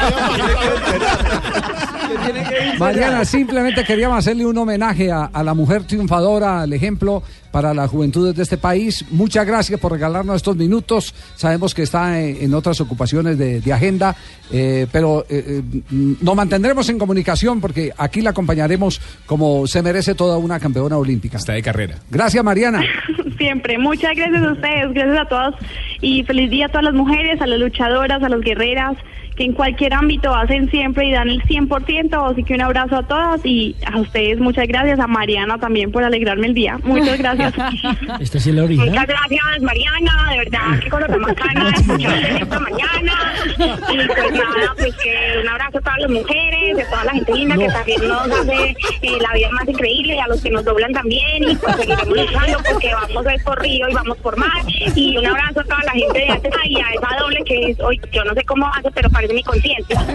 Mariana, 2.79 3.25
simplemente 3.25 3.85
queríamos 3.85 4.19
hacerle 4.19 4.47
un 4.47 4.57
homenaje 4.57 5.11
a, 5.11 5.25
a 5.25 5.42
la 5.42 5.55
mujer 5.55 5.85
triunfadora, 5.85 6.62
al 6.62 6.73
ejemplo 6.73 7.23
para 7.57 7.73
las 7.73 7.90
juventudes 7.90 8.37
de 8.37 8.42
este 8.42 8.59
país. 8.59 9.03
Muchas 9.11 9.47
gracias 9.47 9.81
por 9.81 9.90
regalarnos 9.90 10.37
estos 10.37 10.57
minutos. 10.57 11.14
Sabemos 11.37 11.75
que 11.75 11.85
está 11.85 12.21
en, 12.21 12.37
en 12.42 12.53
otras 12.53 12.83
ocupaciones 12.83 13.38
de, 13.38 13.62
de 13.62 13.73
agenda, 13.73 14.14
eh, 14.53 14.87
pero 14.92 15.25
eh, 15.31 15.62
eh, 15.62 15.83
nos 16.21 16.37
mantendremos 16.37 16.87
en 16.90 16.99
comunicación 16.99 17.62
porque 17.62 17.92
aquí 17.97 18.21
la 18.21 18.31
acompañaremos 18.31 19.01
como 19.25 19.66
se 19.66 19.81
merece 19.81 20.14
toda 20.14 20.37
una 20.37 20.61
campeona 20.61 20.99
olímpica. 20.99 21.38
Está 21.38 21.55
de 21.55 21.62
carrera. 21.62 21.97
Gracias, 22.11 22.45
Mariana. 22.45 22.83
Siempre. 23.38 23.79
Muchas 23.79 24.14
gracias 24.14 24.42
a 24.42 24.53
ustedes, 24.53 24.92
gracias 24.92 25.19
a 25.19 25.25
todos. 25.27 25.55
Y 26.03 26.25
feliz 26.25 26.51
día 26.51 26.66
a 26.66 26.69
todas 26.69 26.85
las 26.85 26.95
mujeres, 26.95 27.40
a 27.40 27.47
las 27.47 27.59
luchadoras, 27.59 28.23
a 28.23 28.29
las 28.29 28.40
guerreras, 28.40 28.99
que 29.37 29.44
en 29.44 29.53
cualquier 29.53 29.94
ámbito 29.94 30.35
hacen 30.35 30.70
siempre 30.70 31.07
y 31.07 31.12
dan 31.12 31.29
el 31.29 31.42
100%. 31.42 32.33
Así 32.33 32.42
que 32.42 32.55
un 32.55 32.62
abrazo 32.62 32.96
a 32.96 33.03
todas 33.03 33.40
y 33.44 33.77
a 33.85 33.99
ustedes 34.01 34.38
muchas 34.38 34.66
gracias. 34.66 34.99
A 34.99 35.07
Mariana 35.07 35.59
también 35.59 35.92
por 35.92 36.03
alegrarme 36.03 36.46
el 36.46 36.55
día. 36.55 36.79
Muchas 36.83 37.18
gracias. 37.18 37.55
Esta 38.20 38.40
sí 38.40 38.51
es 38.51 38.57
la 38.57 38.64
original. 38.64 38.90
Muchas 38.90 39.07
gracias, 39.07 39.62
Mariana. 39.62 40.31
De 40.31 40.38
verdad, 40.38 40.81
qué 40.81 40.88
cosa 40.88 41.07
tan 41.07 41.22
bacana 41.22 41.70
escucharte 41.70 42.37
esta 42.42 42.61
mañana. 42.61 43.12
Y 43.59 44.07
pues 44.07 44.33
nada, 44.33 44.75
pues 44.77 44.94
que 44.96 45.40
un 45.42 45.49
abrazo 45.49 45.79
a 45.79 45.81
todas 45.81 45.99
las 46.01 46.11
mujeres, 46.11 46.87
a 46.87 46.90
toda 46.90 47.05
la 47.05 47.12
gente 47.12 47.35
linda 47.35 47.57
que 47.57 47.68
también 47.68 48.09
nos 48.09 48.31
hace 48.31 48.77
eh, 49.03 49.18
la 49.20 49.33
vida 49.35 49.51
más 49.51 49.68
increíble 49.68 50.14
y 50.14 50.18
a 50.18 50.29
los 50.29 50.40
que 50.42 50.51
nos 50.51 50.64
doblan 50.64 50.92
también. 50.92 51.51
Y 51.51 51.57
pues 51.57 51.77
seguiremos 51.77 52.09
luchando 52.09 52.59
porque 52.70 52.90
vamos 52.94 53.27
a 53.27 53.35
ir 53.35 53.44
por 53.44 53.61
Río 53.61 53.88
y 53.88 53.94
vamos 53.94 54.16
por 54.18 54.37
mar. 54.38 54.62
Y 54.94 55.16
un 55.18 55.27
abrazo 55.27 55.61
a 55.61 55.64
toda 55.64 55.83
la 55.85 55.92
gente 55.92 56.18
de 56.18 56.31
Atena 56.31 56.57
y 56.64 56.81
a 56.81 56.90
esa 56.94 57.16
doble 57.20 57.42
que 57.44 57.70
es 57.70 57.81
hoy, 57.81 58.01
yo 58.12 58.25
no 58.25 58.35
sé 58.35 58.44
cómo 58.44 58.66
hace, 58.68 58.90
pero 58.92 59.11
parece 59.11 59.25
parece 59.26 59.34
mi 59.34 59.42
conciencia. 59.42 60.06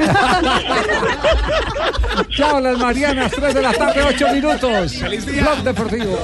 Chao, 2.30 2.60
las 2.60 2.78
Marianas, 2.78 3.32
3 3.32 3.54
de 3.54 3.62
la 3.62 3.74
tarde, 3.74 4.04
8 4.04 4.28
minutos. 4.34 4.93
Blog 5.00 5.63
Deportivo. 5.63 6.19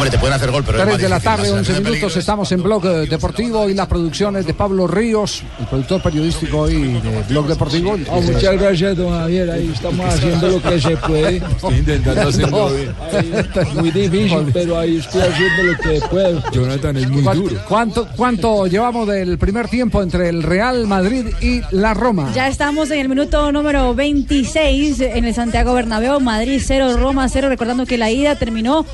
Hombre, 0.00 0.12
te 0.12 0.18
pueden 0.18 0.34
hacer 0.34 0.50
gol, 0.50 0.64
pero 0.64 0.78
es 0.78 0.84
3 0.84 0.94
más 0.94 1.02
de 1.02 1.08
la 1.10 1.20
tarde, 1.20 1.50
más 1.50 1.58
11 1.58 1.72
peligro. 1.72 1.90
minutos, 1.92 2.16
estamos 2.16 2.50
en 2.52 2.62
Blog 2.62 2.82
Deportivo 3.06 3.68
y 3.68 3.74
las 3.74 3.86
producciones 3.86 4.46
de 4.46 4.54
Pablo 4.54 4.86
Ríos, 4.86 5.42
el 5.58 5.66
productor 5.66 6.00
periodístico 6.00 6.60
hoy 6.60 6.94
de 6.94 7.22
Blog 7.28 7.48
Deportivo. 7.48 7.98
Ah, 8.10 8.18
muchas 8.22 8.58
gracias, 8.58 8.96
don 8.96 9.10
Javier. 9.10 9.50
Ahí 9.50 9.70
estamos 9.74 10.06
haciendo 10.06 10.48
lo 10.48 10.62
que 10.62 10.80
se 10.80 10.96
puede. 10.96 11.36
Estoy 11.50 11.74
intentando 11.74 12.28
hacerlo 12.28 12.70
bien. 12.70 12.94
Ahí, 13.12 13.74
muy 13.74 13.90
difícil, 13.90 14.50
pero 14.54 14.78
ahí 14.78 14.96
estoy 14.96 15.20
haciendo 15.20 15.62
lo 15.64 15.76
que 15.76 16.00
puedo. 16.08 16.50
Jonathan 16.50 16.96
es 16.96 17.10
muy 17.10 17.22
duro. 17.34 17.56
¿Cuánto, 17.68 18.08
¿Cuánto 18.16 18.66
llevamos 18.68 19.06
del 19.06 19.36
primer 19.36 19.68
tiempo 19.68 20.02
entre 20.02 20.30
el 20.30 20.42
Real 20.42 20.86
Madrid 20.86 21.26
y 21.42 21.60
la 21.72 21.92
Roma? 21.92 22.32
Ya 22.34 22.48
estamos 22.48 22.90
en 22.90 23.00
el 23.00 23.10
minuto 23.10 23.52
número 23.52 23.94
26 23.94 24.98
en 24.98 25.26
el 25.26 25.34
Santiago 25.34 25.74
Bernabéu, 25.74 26.20
Madrid 26.20 26.58
0, 26.64 26.96
Roma 26.96 27.28
0, 27.28 27.50
recordando 27.50 27.84
que 27.84 27.98
la 27.98 28.10
ida 28.10 28.36
terminó 28.36 28.86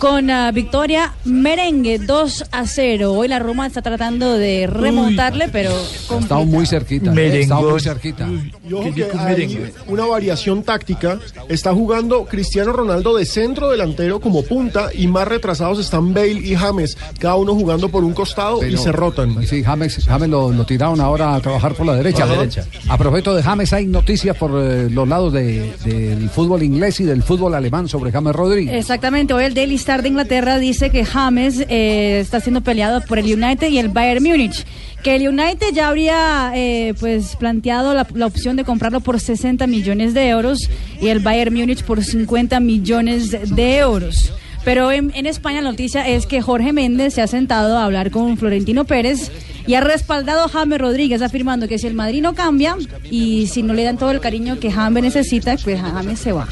con 0.00 0.30
ah, 0.30 0.50
victoria 0.50 1.12
merengue 1.26 1.98
2 1.98 2.46
a 2.52 2.66
0. 2.66 3.12
Hoy 3.12 3.28
la 3.28 3.38
Roma 3.38 3.66
está 3.66 3.82
tratando 3.82 4.32
de 4.38 4.66
remontarle, 4.66 5.48
pero 5.52 5.70
con 6.08 6.22
Estamos 6.22 6.46
muy 6.46 6.64
cerquita. 6.66 7.12
eh, 7.14 7.40
Estamos 7.42 7.70
muy 7.70 7.80
cerquita. 7.80 8.26
Y 8.66 8.72
ojo 8.72 8.94
que 8.94 9.06
hay 9.18 9.72
una 9.86 10.06
variación 10.06 10.62
táctica. 10.62 11.18
Está 11.50 11.74
jugando 11.74 12.24
Cristiano 12.24 12.72
Ronaldo 12.72 13.14
de 13.14 13.26
centro 13.26 13.68
delantero 13.68 14.20
como 14.20 14.42
punta 14.42 14.88
y 14.94 15.06
más 15.06 15.28
retrasados 15.28 15.78
están 15.78 16.14
Bale 16.14 16.30
y 16.32 16.54
James, 16.56 16.96
cada 17.18 17.34
uno 17.36 17.54
jugando 17.54 17.90
por 17.90 18.02
un 18.02 18.14
costado 18.14 18.64
y 18.66 18.76
se 18.78 18.92
rotan. 18.92 19.46
Sí, 19.46 19.62
James, 19.62 19.96
James 20.06 20.28
lo, 20.30 20.50
lo 20.50 20.64
tiraron 20.64 20.98
ahora 21.02 21.34
a 21.34 21.40
trabajar 21.40 21.74
por 21.74 21.84
la 21.84 21.94
derecha. 21.96 22.20
Por 22.20 22.28
la 22.28 22.32
Ajá. 22.32 22.40
derecha. 22.40 22.64
A 22.88 22.96
propósito 22.96 23.34
de 23.34 23.42
James, 23.42 23.70
hay 23.74 23.84
noticias 23.86 24.34
por 24.34 24.52
eh, 24.54 24.88
los 24.90 25.06
lados 25.06 25.32
de- 25.34 25.74
del 25.84 26.30
fútbol 26.30 26.62
inglés 26.62 27.00
y 27.00 27.04
del 27.04 27.22
fútbol 27.22 27.54
alemán 27.54 27.86
sobre 27.86 28.10
James 28.10 28.34
Rodríguez. 28.34 28.74
Exactamente, 28.76 29.34
hoy 29.34 29.44
el 29.44 29.52
Daily 29.52 29.74
Star 29.74 29.89
de 29.98 30.08
Inglaterra 30.08 30.58
dice 30.58 30.90
que 30.90 31.04
James 31.04 31.64
eh, 31.68 32.20
está 32.20 32.38
siendo 32.38 32.60
peleado 32.60 33.00
por 33.02 33.18
el 33.18 33.24
United 33.24 33.68
y 33.68 33.78
el 33.78 33.88
Bayern 33.88 34.22
Múnich. 34.22 34.64
Que 35.02 35.16
el 35.16 35.28
United 35.28 35.72
ya 35.72 35.88
habría 35.88 36.52
eh, 36.54 36.94
pues 37.00 37.34
planteado 37.34 37.92
la, 37.92 38.06
la 38.14 38.26
opción 38.26 38.54
de 38.54 38.64
comprarlo 38.64 39.00
por 39.00 39.18
60 39.18 39.66
millones 39.66 40.14
de 40.14 40.28
euros 40.28 40.70
y 41.00 41.08
el 41.08 41.18
Bayern 41.18 41.52
Múnich 41.52 41.82
por 41.82 42.04
50 42.04 42.60
millones 42.60 43.54
de 43.56 43.78
euros. 43.78 44.32
Pero 44.64 44.92
en, 44.92 45.10
en 45.16 45.26
España 45.26 45.60
la 45.60 45.70
noticia 45.70 46.06
es 46.06 46.26
que 46.26 46.40
Jorge 46.40 46.72
Méndez 46.72 47.14
se 47.14 47.22
ha 47.22 47.26
sentado 47.26 47.76
a 47.76 47.84
hablar 47.84 48.12
con 48.12 48.36
Florentino 48.36 48.84
Pérez 48.84 49.32
y 49.66 49.74
ha 49.74 49.80
respaldado 49.80 50.44
a 50.44 50.48
James 50.48 50.78
Rodríguez 50.78 51.22
afirmando 51.22 51.68
que 51.68 51.78
si 51.78 51.86
el 51.86 51.94
Madrid 51.94 52.22
no 52.22 52.34
cambia 52.34 52.76
y 53.10 53.46
si 53.46 53.62
no 53.62 53.74
le 53.74 53.84
dan 53.84 53.98
todo 53.98 54.10
el 54.10 54.20
cariño 54.20 54.58
que 54.58 54.70
James 54.70 55.02
necesita, 55.02 55.56
pues 55.62 55.80
James 55.80 56.18
se 56.18 56.32
va. 56.32 56.48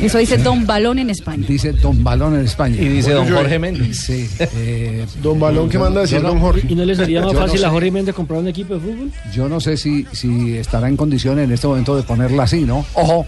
Eso 0.00 0.18
dice 0.18 0.38
Don 0.38 0.66
Balón 0.66 0.98
en 0.98 1.10
España. 1.10 1.44
Dice 1.48 1.72
Don 1.72 2.02
Balón 2.04 2.34
en 2.34 2.44
España. 2.44 2.76
Y 2.80 2.88
dice 2.88 3.12
don 3.12 3.26
yo- 3.28 3.36
Jorge 3.36 3.58
Méndez. 3.58 3.98
Sí. 4.04 4.28
eh, 4.38 5.06
Don 5.22 5.38
Balón, 5.40 5.68
¿qué 5.68 5.78
manda 5.78 6.00
a 6.00 6.02
decir 6.02 6.20
no- 6.22 6.28
don 6.28 6.40
Jorge? 6.40 6.66
¿Y 6.68 6.74
no 6.74 6.84
le 6.84 6.94
sería 6.94 7.20
más 7.20 7.32
Yo 7.32 7.38
no 7.40 7.44
fácil 7.46 7.60
sé. 7.60 7.66
a 7.66 7.70
Jorge 7.70 7.90
Méndez 7.90 8.14
comprar 8.14 8.40
un 8.40 8.48
equipo 8.48 8.74
de 8.74 8.80
fútbol? 8.80 9.10
Yo 9.32 9.48
no 9.48 9.60
sé 9.60 9.76
si, 9.76 10.06
si 10.12 10.56
estará 10.56 10.88
en 10.88 10.96
condiciones 10.96 11.44
en 11.44 11.52
este 11.52 11.66
momento 11.66 11.96
de 11.96 12.02
ponerla 12.02 12.44
así, 12.44 12.60
¿no? 12.62 12.84
Ojo. 12.94 13.26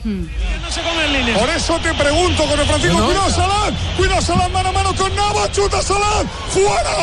Por 1.38 1.48
eso 1.50 1.78
te 1.80 1.94
pregunto 1.94 2.44
con 2.44 2.58
el 2.58 2.66
Francisco. 2.66 3.04
Cuidado, 3.04 3.30
Salah. 3.30 3.70
Cuidado, 3.96 4.22
Salah, 4.22 4.48
mano 4.48 4.68
a 4.70 4.72
mano 4.72 4.94
con 4.94 5.14
Navas. 5.14 5.52
Chuta, 5.52 5.80
Salah. 5.82 6.24
¡Fuera! 6.48 6.96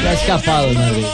Se 0.00 0.08
ha 0.08 0.12
escapado, 0.12 0.72
Madrid. 0.72 1.04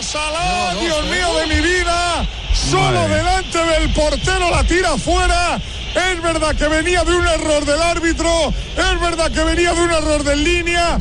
Salah, 0.00 0.74
Dios 0.80 1.04
mío 1.06 1.34
de 1.38 1.46
mi 1.46 1.60
vida. 1.60 2.26
Solo 2.52 3.08
delante 3.08 3.58
del 3.58 3.90
portero 3.92 4.50
la 4.50 4.64
tira 4.64 4.96
fuera. 4.98 5.60
Es 5.94 6.22
verdad 6.22 6.54
que 6.54 6.68
venía 6.68 7.04
de 7.04 7.14
un 7.14 7.26
error 7.26 7.64
del 7.64 7.80
árbitro. 7.80 8.52
Es 8.76 9.00
verdad 9.00 9.30
que 9.30 9.44
venía 9.44 9.72
de 9.72 9.80
un 9.80 9.90
error 9.90 10.22
de 10.24 10.36
línea. 10.36 10.98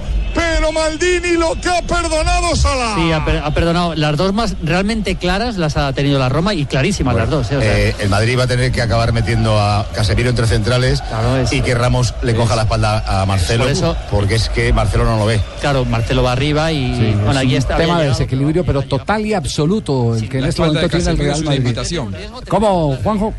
Pero 0.57 0.71
Maldini 0.71 1.33
lo 1.37 1.53
que 1.59 1.69
ha 1.69 1.81
perdonado 1.81 2.55
Salah. 2.55 2.95
Sí, 2.95 3.11
ha, 3.11 3.25
per- 3.25 3.41
ha 3.43 3.51
perdonado. 3.53 3.93
Las 3.95 4.15
dos 4.15 4.33
más 4.33 4.55
realmente 4.63 5.15
claras 5.15 5.57
las 5.57 5.75
ha 5.77 5.91
tenido 5.93 6.17
la 6.17 6.29
Roma 6.29 6.53
y 6.53 6.65
clarísimas 6.65 7.15
las 7.15 7.29
dos. 7.29 7.51
¿eh? 7.51 7.57
O 7.57 7.61
sea, 7.61 7.77
Eh, 7.77 7.95
el 7.99 8.09
Madrid 8.09 8.37
va 8.39 8.43
a 8.43 8.47
tener 8.47 8.71
que 8.71 8.81
acabar 8.81 9.11
metiendo 9.11 9.59
a 9.59 9.85
Casemiro 9.93 10.29
entre 10.29 10.47
centrales 10.47 11.03
y 11.51 11.61
que 11.61 11.75
Ramos 11.75 12.13
le 12.21 12.35
coja 12.35 12.55
la 12.55 12.63
espalda 12.63 13.03
a 13.21 13.25
Marcelo, 13.25 13.63
Por 13.65 13.71
eso- 13.71 13.97
porque 14.09 14.35
es 14.35 14.49
que 14.49 14.71
Marcelo 14.71 15.03
no 15.05 15.17
lo 15.17 15.25
ve. 15.25 15.41
claro, 15.59 15.83
Marcelo 15.85 16.23
va 16.23 16.31
arriba 16.31 16.71
y 16.71 16.95
Sí, 16.95 17.11
bueno, 17.15 17.31
es 17.31 17.37
aquí 17.37 17.47
un 17.53 17.57
está. 17.57 17.77
tema 17.77 17.99
de 18.01 18.07
desequilibrio, 18.09 18.65
pero 18.65 18.81
total 18.83 19.25
y 19.25 19.33
absoluto 19.33 20.15
el 20.15 20.29
que 20.29 20.39
en 20.39 20.45
este 20.45 20.61
momento 20.61 20.87
tiene 20.89 21.09
el 21.11 21.17
Real 21.17 21.43
Madrid. 21.43 21.57
invitación. 21.59 22.15
¿Cómo, 22.47 22.95
Juanjo? 23.03 23.33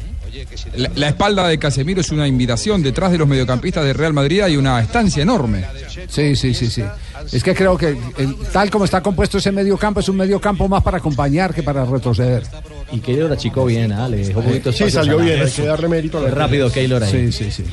La, 0.76 0.90
la 0.94 1.08
espalda 1.08 1.46
de 1.48 1.58
Casemiro 1.58 2.00
es 2.00 2.10
una 2.10 2.26
invitación. 2.28 2.82
Detrás 2.82 3.12
de 3.12 3.18
los 3.18 3.28
mediocampistas 3.28 3.84
de 3.84 3.92
Real 3.92 4.12
Madrid 4.12 4.40
hay 4.42 4.56
una 4.56 4.80
estancia 4.80 5.22
enorme. 5.22 5.64
Sí, 6.08 6.36
sí, 6.36 6.54
sí, 6.54 6.68
sí. 6.70 6.82
Es 7.32 7.42
que 7.42 7.54
creo 7.54 7.76
que 7.78 7.96
el- 8.18 8.36
tal 8.52 8.70
como 8.70 8.84
está 8.84 9.02
compuesto 9.02 9.38
ese 9.38 9.52
medio 9.52 9.76
campo, 9.76 10.00
es 10.00 10.08
un 10.08 10.16
medio 10.16 10.40
campo 10.40 10.68
más 10.68 10.82
para 10.82 10.98
acompañar 10.98 11.54
que 11.54 11.62
para 11.62 11.84
retroceder. 11.84 12.42
Y 12.92 13.00
Keylor 13.00 13.32
achicó 13.32 13.64
bien, 13.64 13.92
¿ah? 13.92 14.08
le 14.08 14.18
dejó 14.18 14.40
poquito 14.40 14.72
Sí, 14.72 14.90
salió 14.90 15.18
bien, 15.18 15.42
hay 15.42 15.50
que 15.50 15.64
darle 15.64 15.88
mérito 15.88 16.18
a 16.18 16.22
la 16.22 16.30
rápido 16.30 16.70
Keylor 16.70 17.02
ahí. 17.02 17.10
Sí, 17.10 17.32
sí, 17.32 17.50
sí. 17.50 17.64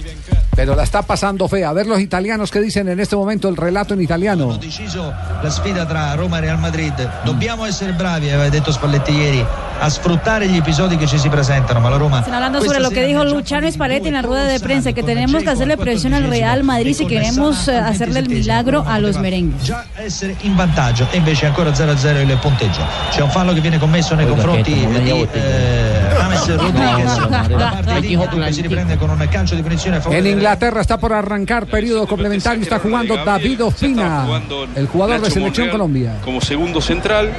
Pero 0.56 0.76
la 0.76 0.84
está 0.84 1.02
pasando 1.02 1.48
fea. 1.48 1.70
A 1.70 1.74
ver 1.74 1.88
los 1.88 2.00
italianos 2.00 2.52
que 2.52 2.60
dicen 2.62 2.88
en 2.88 3.00
este 3.00 3.16
momento 3.16 3.48
el 3.50 3.58
relato 3.58 3.94
en 3.94 4.02
italiano. 4.02 4.58
deciso 4.58 5.12
la 5.44 5.50
sfida 5.50 5.88
tra 5.88 6.16
Roma 6.16 6.38
e 6.38 6.42
Real 6.42 6.60
Madrid. 6.60 6.94
Dobbiamo 7.26 7.66
essere 7.66 7.94
bravi, 7.94 8.30
aveva 8.30 8.50
detto 8.50 8.72
Spalletti 8.72 9.12
ieri, 9.12 9.44
a 9.80 9.90
sfruttare 9.90 10.48
gli 10.48 10.58
episodi 10.58 10.96
che 10.96 11.08
ci 11.08 11.18
si 11.18 11.28
presentano, 11.30 11.80
ma 11.80 11.90
la 11.90 11.98
Roma 11.98 12.20
Están 12.20 12.36
hablando 12.36 12.62
sobre 12.62 12.80
lo 12.80 12.92
que 12.92 13.06
dijo 13.06 13.24
Luciano 13.24 13.70
Spalletti 13.70 14.10
en 14.10 14.14
la 14.14 14.22
rueda 14.22 14.46
de 14.46 14.60
prensa, 14.60 14.94
que 14.94 15.02
tenemos 15.04 15.42
que 15.42 15.50
hacerle 15.50 15.76
presión 15.76 16.14
al 16.14 16.30
Real 16.30 16.64
Madrid 16.64 16.94
si 16.94 17.08
queremos 17.08 17.68
eh, 17.68 17.76
hacerle 17.76 18.20
el 18.20 18.30
milagro 18.30 18.84
a 18.88 19.00
los 19.00 19.18
merengues. 19.18 19.64
già 19.64 19.84
essere 19.96 20.36
in 20.42 20.56
vantaggio 20.56 21.08
e 21.12 21.18
invece 21.18 21.48
ancora 21.48 21.72
0-0 21.72 22.30
il 22.30 22.38
punteggio. 22.40 22.82
C'è 23.10 23.22
un 23.22 23.32
fallo 23.32 23.54
che 23.54 23.62
viene 23.62 23.80
commesso 23.80 24.14
nei 24.14 24.28
confronti 24.28 24.86
che 25.04 25.14
di 25.14 25.20
media 25.20 26.10
eh, 26.10 26.14
James 26.14 26.56
Rodriguez 26.56 27.18
no, 27.18 27.28
no, 27.28 27.58
da 27.58 27.70
parte 27.70 28.02
di 28.02 28.08
Dico 28.08 28.28
che 28.28 28.52
si 28.52 28.62
riprende 28.62 28.98
con 28.98 29.10
un 29.10 29.28
calcio 29.30 29.56
di 29.56 29.62
punizione 29.62 29.98
a 29.98 30.02
favore 30.02 30.20
En 30.20 30.28
Inglaterra 30.28 30.82
está 30.82 30.98
por 30.98 31.14
arrancar 31.14 31.66
periodo 31.66 32.06
complementario. 32.08 32.62
Está 32.62 32.80
jugando 32.80 33.16
David 33.16 33.64
Ospina, 33.64 34.42
el 34.76 34.88
jugador 34.88 35.22
de 35.22 35.32
Selección 35.32 35.70
Colombia. 35.70 36.20
Como 36.24 36.42
segundo 36.42 36.82
central. 36.82 37.32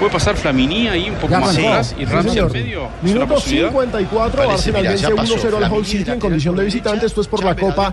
Puede 0.00 0.12
pasar 0.12 0.34
Flamini 0.34 0.88
ahí 0.88 1.10
un 1.10 1.16
poco 1.16 1.28
Ya 1.28 1.40
más 1.40 1.56
atrás 1.58 1.94
y 1.98 2.00
Sí, 2.00 2.04
Ramsey 2.06 2.30
señor. 2.30 2.46
al 2.46 2.52
medio. 2.52 2.88
Minuto 3.02 3.26
posibilidad. 3.28 3.68
54, 3.68 4.36
Parece, 4.36 4.52
Arsenal 4.54 4.82
vence 4.82 5.02
ya 5.02 5.14
pasó 5.14 5.34
1-0 5.36 5.56
al 5.64 5.72
Hull 5.72 5.86
City 5.86 6.10
en 6.10 6.18
condición 6.18 6.56
de 6.56 6.64
visitante. 6.64 7.04
Esto 7.06 7.20
es 7.20 7.28
por 7.28 7.44
la 7.44 7.54
Copa 7.54 7.92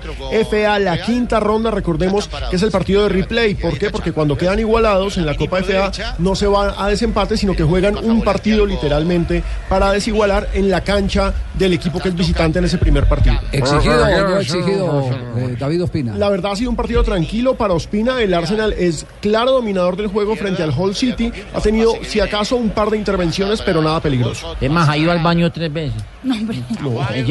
FA, 0.49 0.79
la 0.79 1.01
quinta 1.01 1.41
ronda. 1.41 1.69
Recordemos 1.69 2.29
que 2.49 2.55
es 2.55 2.63
el 2.63 2.71
partido 2.71 3.03
de 3.03 3.09
replay. 3.09 3.55
¿Por 3.55 3.77
qué? 3.77 3.89
Porque 3.89 4.13
cuando 4.13 4.37
quedan 4.37 4.57
igualados 4.57 5.17
en 5.17 5.25
la 5.25 5.35
Copa 5.35 5.59
FA 5.61 5.91
no 6.19 6.33
se 6.33 6.47
van 6.47 6.71
a 6.77 6.87
desempate, 6.87 7.35
sino 7.35 7.53
que 7.53 7.63
juegan 7.63 7.97
un 7.97 8.23
partido 8.23 8.65
literalmente 8.65 9.43
para 9.67 9.91
desigualar 9.91 10.47
en 10.53 10.69
la 10.71 10.81
cancha 10.81 11.33
del 11.57 11.73
equipo 11.73 11.99
que 11.99 12.09
es 12.09 12.15
visitante 12.15 12.59
en 12.59 12.65
ese 12.65 12.77
primer 12.77 13.07
partido. 13.07 13.35
¿Exigido 13.51 14.03
o 14.03 14.29
no 14.29 14.39
exigido 14.39 15.09
eh, 15.37 15.55
David 15.59 15.83
Ospina? 15.83 16.15
La 16.15 16.29
verdad 16.29 16.53
ha 16.53 16.55
sido 16.55 16.69
un 16.69 16.75
partido 16.75 17.03
tranquilo 17.03 17.55
para 17.55 17.73
Ospina. 17.73 18.21
El 18.21 18.33
Arsenal 18.33 18.73
es 18.73 19.05
claro 19.21 19.51
dominador 19.51 19.95
del 19.95 20.07
juego 20.07 20.35
frente 20.35 20.63
al 20.63 20.71
Hull 20.77 20.95
City. 20.95 21.31
Ha 21.53 21.61
tenido, 21.61 21.93
si 22.03 22.19
acaso, 22.19 22.55
un 22.55 22.69
par 22.69 22.89
de 22.89 22.97
intervenciones, 22.97 23.61
pero 23.61 23.81
nada 23.81 23.99
peligroso. 23.99 24.55
Es 24.59 24.71
más, 24.71 24.87
ha 24.89 24.97
ido 24.97 25.11
al 25.11 25.19
baño 25.19 25.51
tres 25.51 25.71
veces. 25.71 26.01
No, 26.23 26.35
hombre. 26.35 26.63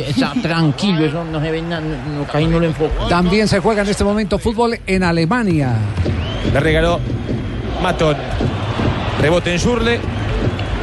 Está 0.07 0.33
tranquilo, 0.43 1.05
eso 1.05 1.25
no 1.25 1.41
se 1.41 1.51
ve 1.51 1.63
nada, 1.63 1.81
no, 1.81 2.25
no, 2.25 2.27
ahí 2.33 2.47
no 2.47 2.61
lo 2.61 2.67
enfoco. 2.67 3.07
También 3.09 3.49
se 3.49 3.61
juega 3.61 3.83
en 3.83 3.89
este 3.89 4.05
momento 4.05 4.39
fútbol 4.39 4.79
en 4.87 5.03
Alemania. 5.03 5.75
Le 6.53 6.61
regaló 6.61 7.01
Matón. 7.83 8.17
Rebote 9.21 9.53
en 9.53 9.59
Schurle. 9.59 10.16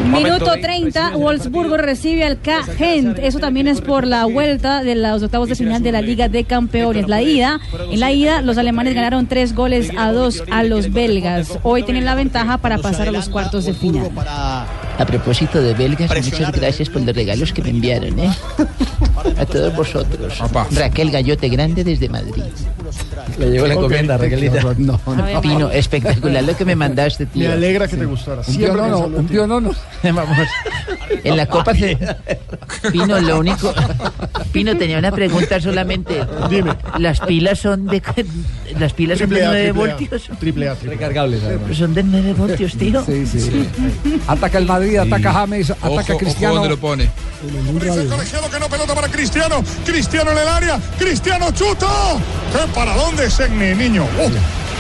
Minuto 0.04 0.52
30, 0.62 1.18
Wolfsburgo 1.18 1.78
recibe 1.78 2.24
al 2.24 2.40
K 2.40 2.64
Gent. 2.78 3.20
Eso 3.20 3.40
también 3.40 3.68
es 3.68 3.82
por 3.82 4.06
la 4.06 4.26
vuelta 4.26 4.84
de 4.84 4.96
los 4.96 5.24
octavos 5.24 5.50
de 5.50 5.56
final 5.56 5.82
de 5.82 5.92
la 5.92 6.02
Liga 6.02 6.30
de 6.30 6.44
Campeones. 6.44 7.08
La 7.08 7.22
ida, 7.22 7.60
en 7.92 8.00
la 8.00 8.12
ida, 8.12 8.42
los 8.42 8.58
alemanes 8.58 8.94
ganaron 8.94 9.28
tres 9.28 9.56
goles 9.56 9.92
a 9.98 10.12
dos 10.12 10.44
a 10.52 10.64
los 10.64 10.92
belgas. 10.92 11.58
Hoy 11.64 11.84
tienen 11.84 12.06
la 12.06 12.16
ventaja 12.16 12.58
para 12.58 12.78
pasar 12.78 13.08
a 13.08 13.12
los 13.12 13.30
cuartos 13.30 13.66
de 13.66 13.74
final. 13.74 14.12
A 14.18 15.06
propósito 15.06 15.62
de 15.62 15.74
belgas, 15.74 16.10
muchas 16.10 16.52
gracias 16.52 16.90
por 16.90 17.02
los 17.02 17.16
regalos 17.16 17.52
que 17.52 17.62
me 17.62 17.70
enviaron, 17.70 18.20
¿eh? 18.20 18.32
A 19.38 19.46
todos 19.46 19.76
vosotros. 19.76 20.42
Raquel 20.72 21.12
Gallote 21.12 21.50
Grande 21.50 21.84
desde 21.84 22.10
Madrid. 22.10 22.44
Le 23.38 23.50
llegó 23.50 23.68
la 23.68 23.74
encomienda, 23.74 24.18
Raquelita. 24.18 24.62
No, 24.78 25.00
no. 25.06 25.42
Pino, 25.42 25.70
espectacular 25.72 26.44
lo 26.44 26.56
que 26.56 26.66
me 26.66 26.76
mandaste, 26.76 27.26
tío. 27.26 27.48
Me 27.48 27.54
alegra 27.54 27.88
que 27.88 27.98
te 27.98 28.06
gustara. 28.06 28.38
Un 28.40 28.44
Siempre 28.44 28.72
pionono, 28.72 28.92
pensando 28.92 29.18
en 29.18 29.22
un 29.24 29.28
pionono. 29.28 29.72
Vamos. 30.04 30.48
En 31.24 31.38
la 31.38 31.46
Copa 31.48 31.74
se... 31.74 31.98
Pino, 32.92 33.20
lo 33.20 33.40
único... 33.40 33.74
Pino, 34.52 34.78
tenía 34.78 35.00
una 35.00 35.12
pregunta 35.12 35.60
solamente. 35.60 36.26
Dime. 36.50 36.74
¿Las 37.00 37.20
pilas 37.22 37.60
son 37.60 37.88
de 37.88 38.02
las 38.78 38.94
pilas 38.94 39.20
son 39.20 39.30
de 39.30 39.36
Triple 39.36 39.46
A, 39.46 39.50
9 39.50 39.64
triple 39.64 39.70
A. 39.70 39.74
voltios? 39.96 40.30
Triple 40.40 40.70
A, 40.70 40.76
triple 40.76 40.96
A. 40.96 40.98
Recargables. 40.98 41.44
además. 41.44 41.64
Pues 41.66 41.78
son 41.78 41.94
de 41.94 42.04
9 42.04 42.34
voltios, 42.34 42.76
tío. 42.76 43.04
Sí, 43.06 43.26
sí. 43.26 43.68
Ataca 44.28 44.58
el 44.58 44.66
Madrid, 44.66 44.98
ataca 44.98 45.34
James, 45.34 45.72
ataca 45.72 45.90
Ojo, 45.90 46.18
Cristiano. 46.18 46.54
ojo 46.54 46.62
donde 46.62 46.70
lo 46.76 46.80
pone. 46.80 47.10
Que 47.80 48.60
no 48.60 48.70
pelota 48.70 48.96
para 48.96 49.08
Cristiano. 49.14 49.64
Cristiano 49.86 50.32
en 50.32 50.38
el 50.40 50.48
área. 50.48 50.80
Cristiano 51.00 51.52
chuta. 51.52 51.88
¡Qué 52.52 52.68
paradón 52.74 53.16
de 53.16 53.30
Segni, 53.32 53.74
niño! 53.76 54.06
¡Oh! 54.20 54.30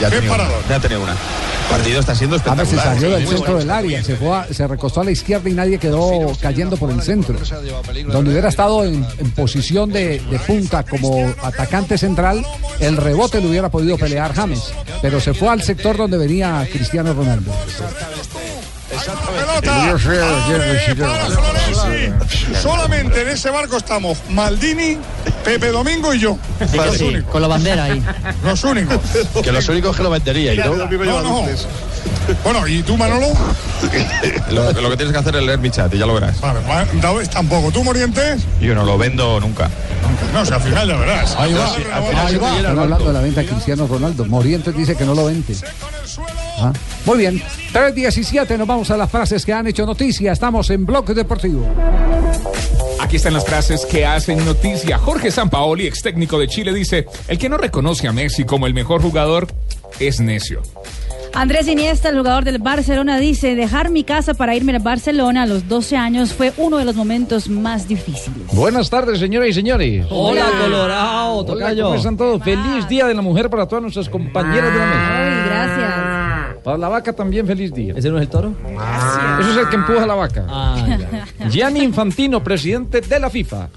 Ya 0.02 0.10
¡Qué 0.10 0.16
tenía 0.18 0.32
una. 0.34 0.38
paradón! 0.44 0.64
Ya 0.70 0.80
tenía 0.80 1.00
una. 1.00 1.12
El 1.14 1.70
partido 1.80 2.00
está 2.02 2.14
siendo 2.14 2.38
James 2.40 2.68
se 2.70 2.76
espectacular. 2.76 2.96
salió 3.02 3.16
del 3.18 3.28
centro 3.28 3.58
del 3.58 3.72
área, 3.72 4.04
se, 4.04 4.16
fue 4.18 4.36
a- 4.36 4.48
se 4.54 4.68
recostó 4.68 5.00
a 5.02 5.06
la 5.06 5.12
izquierda 5.12 5.50
y 5.50 5.54
nadie 5.54 5.78
quedó 5.80 6.32
cayendo 6.42 6.76
por 6.76 6.92
el 6.92 7.02
centro. 7.02 7.36
Donde 8.12 8.32
hubiera 8.32 8.50
estado 8.50 8.84
en, 8.84 9.06
en 9.18 9.32
posición 9.32 9.90
de, 9.92 10.20
de 10.20 10.40
punta 10.40 10.84
como 10.84 11.34
atacante 11.42 11.98
central, 11.98 12.46
el 12.80 12.98
rebote 12.98 13.40
lo 13.42 13.48
hubiera 13.50 13.70
podido 13.70 13.98
pelear 13.98 14.34
James. 14.36 14.62
Pero 15.02 15.22
se 15.22 15.34
fue 15.34 15.48
al 15.50 15.64
sector 15.64 15.96
donde 15.98 16.18
venía 16.18 16.68
Cristiano 16.72 17.14
Ronaldo. 17.14 17.52
Pelota. 19.12 19.84
Abre 19.84 20.96
para 20.96 21.26
Florenzi. 21.26 22.56
Solamente 22.62 23.22
en 23.22 23.30
ese 23.30 23.50
barco 23.50 23.78
estamos 23.78 24.18
Maldini, 24.30 24.98
Pepe 25.44 25.68
Domingo 25.72 26.14
y 26.14 26.20
yo. 26.20 26.38
Los 26.74 26.98
Sí, 26.98 27.04
únicos. 27.06 27.32
con 27.32 27.42
la 27.42 27.48
bandera 27.48 27.86
ahí. 27.86 28.04
Los 28.44 28.64
únicos. 28.64 29.00
Que 29.44 29.52
los 29.52 29.68
únicos 29.70 29.96
que 29.96 30.04
lo 30.04 30.10
vendería, 30.10 30.54
¿no? 30.66 30.76
No, 30.76 31.22
no. 31.22 31.46
Bueno, 32.44 32.68
¿y 32.68 32.84
tú, 32.84 32.96
Manolo? 32.98 33.28
Lo, 34.52 34.72
lo 34.72 34.90
que 34.90 34.98
tienes 34.98 35.12
que 35.14 35.20
hacer 35.20 35.36
es 35.36 35.44
leer 35.44 35.60
mi 35.60 35.70
chat 35.72 35.94
y 35.94 35.98
ya 35.98 36.06
lo 36.06 36.14
verás. 36.14 36.40
Vale, 36.40 37.28
tampoco. 37.28 37.72
¿Tú, 37.72 37.84
Morientes? 37.84 38.44
Yo 38.62 38.74
no 38.76 38.84
lo 38.86 38.98
vendo 38.98 39.40
nunca. 39.40 39.70
No, 40.34 40.46
si 40.46 40.54
al 40.54 40.62
final 40.62 40.88
ya 40.88 40.96
verás. 40.98 41.36
Ahí 41.38 41.54
va, 41.54 41.68
Sí, 41.76 41.84
al 41.92 42.04
final 42.04 42.28
ahí 42.28 42.36
va. 42.38 42.58
Están 42.58 42.80
hablando 42.80 43.06
de 43.08 43.14
la 43.14 43.20
venta 43.22 43.42
de 43.42 43.48
Cristiano 43.48 43.88
Ronaldo. 43.88 44.26
Morientes 44.26 44.76
dice 44.76 44.96
que 44.96 45.06
no 45.06 45.14
lo 45.16 45.26
vende. 45.26 45.56
Ah, 46.60 46.72
Muy 47.06 47.18
bien, 47.18 47.42
3.17, 47.74 48.58
nos 48.58 48.68
vamos 48.68 48.92
a 48.92 48.98
las 48.98 49.10
frases 49.10 49.46
que 49.46 49.54
han 49.54 49.68
hecho 49.68 49.86
noticia. 49.86 50.32
Estamos 50.32 50.70
en 50.70 50.86
Bloque 50.86 51.14
Deportivo. 51.14 51.68
Aquí 53.00 53.18
están 53.18 53.34
las 53.34 53.46
frases 53.46 53.86
que 53.86 54.06
hacen 54.06 54.44
noticia. 54.46 54.98
Jorge 54.98 55.30
Sampaoli, 55.32 55.88
ex 55.88 56.02
técnico 56.02 56.40
de 56.40 56.48
Chile, 56.48 56.74
dice: 56.74 57.08
El 57.28 57.38
que 57.38 57.50
no 57.50 57.58
reconoce 57.58 58.08
a 58.08 58.14
Messi 58.14 58.46
como 58.46 58.68
el 58.68 58.74
mejor 58.74 59.02
jugador 59.02 59.48
es 60.00 60.20
necio. 60.20 60.62
Andrés 61.36 61.68
Iniesta, 61.68 62.10
el 62.10 62.18
jugador 62.18 62.44
del 62.44 62.60
Barcelona, 62.60 63.18
dice, 63.18 63.56
dejar 63.56 63.90
mi 63.90 64.04
casa 64.04 64.36
para 64.36 64.56
irme 64.56 64.72
al 64.76 64.84
Barcelona 64.84 65.44
a 65.44 65.46
los 65.48 65.68
12 65.68 65.98
años 65.98 66.32
fue 66.32 66.54
uno 66.58 66.78
de 66.78 66.86
los 66.86 66.96
momentos 66.96 67.50
más 67.50 67.88
difíciles. 67.88 68.48
Buenas 68.54 68.92
tardes, 68.92 69.20
señoras 69.20 69.50
y 69.50 69.54
señores. 69.54 70.06
Hola, 70.12 70.46
Colorado, 70.62 71.38
Hola. 71.38 71.74
¿cómo 71.76 71.96
están 71.96 72.18
todos? 72.18 72.44
Feliz 72.44 72.88
Día 72.88 73.08
de 73.08 73.16
la 73.16 73.24
Mujer 73.24 73.50
para 73.50 73.68
todas 73.68 73.82
nuestras 73.82 74.10
compañeras 74.10 74.72
de 74.72 74.80
la 74.80 74.86
mesa. 74.86 75.18
Ay, 75.18 75.50
gracias. 75.50 76.13
Para 76.64 76.78
la 76.78 76.88
vaca 76.90 77.14
también 77.14 77.46
feliz 77.46 77.74
día. 77.74 77.94
¿Ese 77.96 78.10
no 78.10 78.18
es 78.18 78.24
el 78.24 78.30
toro? 78.30 78.54
Eso 79.40 79.52
es 79.52 79.58
el 79.58 79.70
que 79.70 79.76
empuja 79.76 80.06
la 80.06 80.16
vaca. 80.16 80.46
Ah, 80.48 80.98
ya. 81.40 81.50
Gianni 81.50 81.82
Infantino, 81.82 82.44
presidente 82.44 83.02
de 83.02 83.20
la 83.20 83.30
FIFA. 83.30 83.70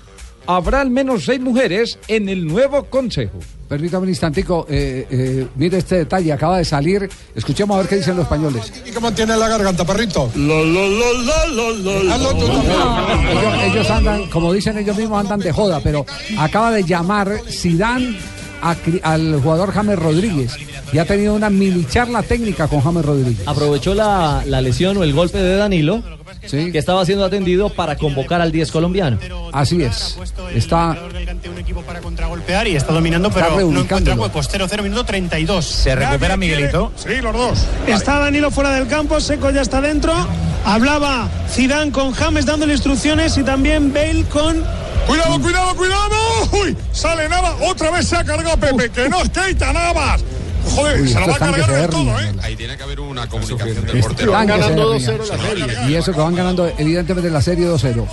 Habrá 0.49 0.81
al 0.81 0.90
menos 0.90 1.25
seis 1.25 1.40
mujeres 1.40 1.99
en 2.07 2.29
el 2.29 2.46
nuevo 2.46 2.85
consejo. 2.85 3.38
Permítame 3.68 4.05
un 4.05 4.11
instantico, 4.11 4.64
eh, 4.70 5.05
eh, 5.11 5.46
mire 5.57 5.79
este 5.79 5.96
detalle, 5.96 6.33
acaba 6.33 6.59
de 6.59 6.64
salir. 6.64 7.09
Escuchemos 7.35 7.75
a 7.75 7.81
ver 7.81 7.88
qué 7.88 7.96
dicen 7.96 8.14
los 8.14 8.22
españoles. 8.27 8.72
¿Y 8.87 8.92
qué 8.92 9.01
mantiene 9.01 9.37
la 9.37 9.49
garganta, 9.49 9.85
perrito? 9.85 10.31
Lo, 10.37 10.64
lo, 10.64 10.88
lo, 10.88 11.12
lo, 11.14 11.46
lo, 11.49 11.72
lo. 12.05 12.12
Hazlo 12.12 12.31
tú 12.37 12.46
también. 12.46 12.72
Ellos, 13.29 13.55
ellos 13.64 13.90
andan, 13.90 14.31
como 14.31 14.53
dicen 14.53 14.79
ellos 14.79 14.96
mismos, 14.96 15.18
andan 15.18 15.40
de 15.40 15.51
joda, 15.51 15.81
pero 15.83 16.07
acaba 16.38 16.70
de 16.70 16.85
llamar 16.85 17.40
Zidane 17.51 18.16
al 18.61 19.40
jugador 19.40 19.73
James 19.73 19.99
Rodríguez 19.99 20.57
y 20.92 20.99
ha 20.99 21.05
tenido 21.05 21.35
una 21.35 21.51
mini 21.51 21.85
charla 21.85 22.23
técnica 22.23 22.69
con 22.69 22.81
James 22.81 23.05
Rodríguez. 23.05 23.47
Aprovechó 23.47 23.95
la, 23.95 24.42
la 24.47 24.61
lesión 24.61 24.97
o 24.97 25.03
el 25.03 25.12
golpe 25.12 25.38
de 25.38 25.57
Danilo, 25.57 26.03
que 26.51 26.79
estaba 26.79 27.05
siendo 27.05 27.25
atendido 27.25 27.69
para 27.71 27.97
convocar 27.97 28.41
al 28.41 28.53
10 28.53 28.71
colombiano. 28.71 29.19
Así 29.53 29.83
es. 29.83 30.17
Está 30.55 30.97
y 32.67 32.77
está 32.77 32.93
dominando, 32.93 33.29
Está 33.29 33.49
pero 33.49 33.71
no 33.71 33.81
encuentra 33.81 34.15
huecos. 34.15 34.49
0-0, 34.51 34.83
minuto 34.83 35.05
32. 35.05 35.65
¿Se 35.65 35.95
recupera 35.95 36.37
Miguelito? 36.37 36.93
Sí, 36.97 37.21
los 37.23 37.33
dos. 37.33 37.67
Está 37.87 38.19
Danilo 38.19 38.51
fuera 38.51 38.71
del 38.71 38.87
campo, 38.87 39.21
Seco 39.21 39.51
ya 39.51 39.62
está 39.62 39.81
dentro. 39.81 40.12
Hablaba 40.65 41.29
Zidane 41.51 41.93
con 41.93 42.12
James 42.12 42.47
dándole 42.47 42.73
instrucciones 42.73 43.37
y 43.39 43.43
también 43.43 43.93
Bale 43.93 44.25
con 44.25 44.65
Cuidado, 45.07 45.41
cuidado, 45.41 45.77
cuidado. 45.77 46.17
Uy, 46.53 46.77
sale 46.91 47.29
Navas. 47.29 47.55
Otra 47.62 47.93
vez 47.93 48.09
se 48.09 48.17
ha 48.17 48.25
cargado 48.25 48.57
Pepe. 48.57 48.91
Que 48.91 49.09
no 49.09 49.23
es 49.23 49.31
Keita 49.31 49.73
Navas. 49.73 50.25
Joder, 50.74 51.00
Uy, 51.00 51.09
se 51.09 51.20
la 51.20 51.26
va 51.26 51.35
a 51.35 51.38
cargar 51.38 51.90
todo, 51.90 52.18
hernia. 52.18 52.31
¿eh? 52.31 52.35
Ahí 52.42 52.57
tiene 52.57 52.76
que 52.76 52.83
haber 52.83 53.00
una 53.00 53.29
comunicación 53.29 53.87
del 53.87 53.96
Están 53.96 54.00
portero. 54.02 54.33
ganando 54.33 54.92
que 54.92 55.00
se 55.00 55.18
2-0 55.18 55.29
la 55.29 55.38
serie. 55.38 55.66
Y 55.88 55.94
eso 55.94 56.12
que 56.12 56.20
van 56.20 56.35
ganando, 56.35 56.66
evidentemente, 56.79 57.31
la 57.31 57.40
serie 57.42 57.66
2-0. 57.66 58.07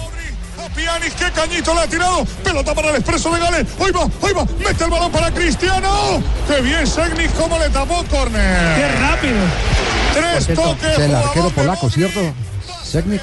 Pianis, 0.76 1.14
qué 1.14 1.30
cañito 1.36 1.72
le 1.76 1.82
ha 1.82 1.88
tirado. 1.88 2.26
Pelota 2.44 2.74
para 2.74 2.90
el 2.90 2.96
expreso 2.96 3.32
de 3.32 3.40
Gales. 3.40 3.68
Hoy 3.78 3.92
va, 3.92 4.08
hoy 4.22 4.34
va. 4.34 4.44
Mete 4.58 4.84
el 4.84 4.90
balón 4.90 5.12
para 5.12 5.32
Cristiano. 5.32 6.24
Qué 6.48 6.62
bien, 6.62 6.88
Segnis, 6.88 7.30
cómo 7.38 7.60
le 7.60 7.70
tapó 7.70 8.04
córner. 8.10 8.76
Qué 8.76 8.92
rápido. 9.00 9.36
Tres 10.16 10.56
toques. 10.56 10.94
Es 10.94 11.00
el 11.00 11.14
arquero 11.16 11.50
polaco, 11.52 11.90
¿cierto? 11.92 12.20
Segnik. 12.84 13.22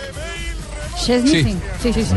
Chesney, 1.05 1.31
Sí. 1.33 1.42
sí. 1.44 1.57
Sí, 1.83 1.92
sí, 1.92 2.05
sí. 2.05 2.14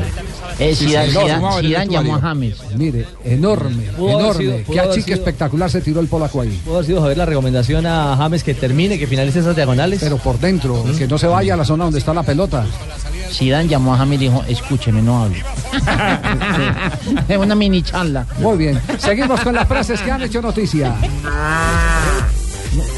Eh, 0.60 0.76
Sí, 0.76 0.88
Zidane, 0.88 1.08
sí, 1.08 1.14
Zidane- 1.18 1.36
enorme. 1.38 1.62
Zidane 1.68 1.92
llamó 1.92 2.16
a 2.16 2.20
James. 2.22 2.56
Mire, 2.76 3.06
enorme, 3.24 3.84
Pudo 3.96 4.20
enorme. 4.20 4.44
sido- 4.44 4.74
Qué 4.74 4.80
achique 4.80 5.02
sido- 5.04 5.16
espectacular 5.18 5.70
se 5.72 5.82
tiró 5.82 6.00
el 6.00 6.08
polaco 6.08 6.42
ahí. 6.42 6.60
Pudo 6.66 6.76
haber 6.76 6.86
sido 6.88 7.00
Javier 7.02 7.18
la 7.18 7.26
recomendación 7.26 7.86
a 7.86 8.16
James 8.18 8.44
que 8.44 8.54
termine, 8.54 9.00
que 9.00 9.08
finalice 9.08 9.40
esas 9.40 9.56
diagonales. 9.56 10.00
Pero 10.02 10.18
por 10.18 10.40
dentro, 10.40 10.84
que 10.98 11.08
no 11.08 11.18
se 11.18 11.28
vaya 11.28 11.54
a 11.54 11.58
la 11.58 11.66
zona 11.66 11.86
donde 11.86 12.00
está 12.00 12.14
la 12.14 12.24
pelota. 12.24 12.66
Zidane 13.32 13.68
llamó 13.68 13.94
a 13.96 13.98
James 13.98 14.22
y 14.22 14.26
dijo, 14.26 14.44
escúcheme, 14.48 15.02
no 15.02 15.24
hable. 15.24 15.44
Es 17.28 17.38
una 17.38 17.56
mini 17.56 17.82
charla. 17.82 18.26
Muy 18.40 18.58
bien. 18.58 18.80
Seguimos 19.00 19.40
con 19.42 19.56
las 19.56 19.68
frases 19.68 20.02
que 20.02 20.12
han 20.12 20.22
hecho 20.22 20.42
noticia. 20.42 20.94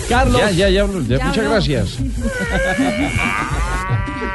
Carlos. 0.09 0.39
Ya, 0.41 0.51
ya, 0.51 0.69
ya, 0.69 0.85
ya, 0.85 0.87
Ya 0.87 1.25
muchas 1.25 1.37
habló. 1.37 1.49
gracias. 1.51 1.97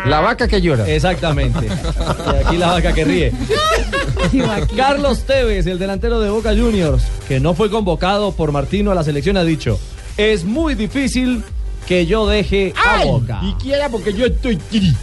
La 0.07 0.21
vaca 0.21 0.49
que 0.49 0.61
llora. 0.61 0.89
Exactamente. 0.89 1.67
Y 1.67 2.45
aquí 2.47 2.57
la 2.57 2.69
vaca 2.69 2.93
que 2.93 3.05
ríe. 3.05 3.33
Carlos 4.77 5.21
Tevez, 5.25 5.67
el 5.67 5.79
delantero 5.79 6.21
de 6.21 6.31
Boca 6.31 6.51
Juniors, 6.57 7.03
que 7.29 7.41
no 7.41 7.55
fue 7.55 7.71
convocado 7.71 8.33
por 8.33 8.53
Martino 8.53 8.91
a 8.91 8.95
la 8.95 9.05
selección, 9.05 9.37
ha 9.37 9.45
dicho: 9.45 9.79
Es 10.17 10.45
muy 10.45 10.75
difícil 10.75 11.43
que 11.87 12.07
yo 12.07 12.27
deje 12.27 12.73
a 12.77 13.05
Boca. 13.05 13.41
Y 13.43 13.53
quiera 13.55 13.89
porque 13.89 14.13
yo 14.13 14.27
estoy 14.27 14.55
aquí. 14.57 14.95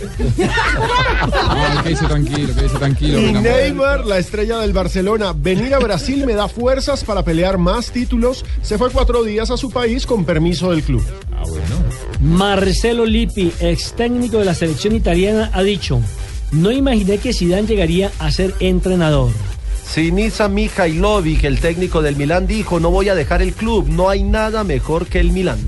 Ay, 1.49 1.77
que 1.83 1.89
dice 1.89 2.05
tranquilo, 2.05 2.55
que 2.55 2.61
dice 2.63 2.77
tranquilo. 2.77 3.19
Y 3.19 3.31
no- 3.33 3.41
Neymar, 3.41 4.05
la 4.05 4.17
estrella 4.19 4.59
del 4.59 4.71
Barcelona, 4.73 5.33
venir 5.35 5.73
a 5.73 5.79
Brasil 5.79 6.25
me 6.25 6.33
da 6.33 6.47
fuerzas 6.47 7.03
para 7.03 7.23
pelear 7.23 7.57
más 7.57 7.91
títulos. 7.91 8.45
Se 8.61 8.77
fue 8.77 8.89
cuatro 8.89 9.23
días 9.23 9.51
a 9.51 9.57
su 9.57 9.69
país 9.69 10.05
con 10.05 10.23
permiso 10.23 10.71
del 10.71 10.83
club. 10.83 11.03
Marcelo 12.27 13.05
Lippi, 13.05 13.53
ex 13.61 13.93
técnico 13.93 14.37
de 14.37 14.45
la 14.45 14.53
selección 14.53 14.93
italiana, 14.93 15.49
ha 15.53 15.63
dicho: 15.63 16.01
No 16.51 16.71
imaginé 16.71 17.19
que 17.19 17.33
Zidane 17.33 17.67
llegaría 17.67 18.11
a 18.19 18.31
ser 18.31 18.53
entrenador. 18.59 19.31
Sinisa 19.89 20.49
Mihailovic, 20.49 21.45
el 21.45 21.59
técnico 21.59 22.01
del 22.01 22.17
Milán, 22.17 22.45
dijo, 22.45 22.81
no 22.81 22.91
voy 22.91 23.07
a 23.07 23.15
dejar 23.15 23.41
el 23.41 23.53
club, 23.53 23.87
no 23.87 24.09
hay 24.09 24.23
nada 24.23 24.65
mejor 24.65 25.07
que 25.07 25.21
el 25.21 25.31
Milán. 25.31 25.59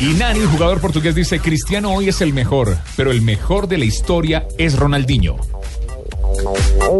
Y 0.00 0.06
Nani, 0.14 0.40
el 0.40 0.48
jugador 0.48 0.80
portugués, 0.80 1.14
dice: 1.14 1.38
Cristiano 1.38 1.92
hoy 1.94 2.08
es 2.08 2.20
el 2.20 2.32
mejor, 2.32 2.76
pero 2.96 3.12
el 3.12 3.22
mejor 3.22 3.68
de 3.68 3.78
la 3.78 3.84
historia 3.84 4.48
es 4.58 4.76
Ronaldinho. 4.76 5.36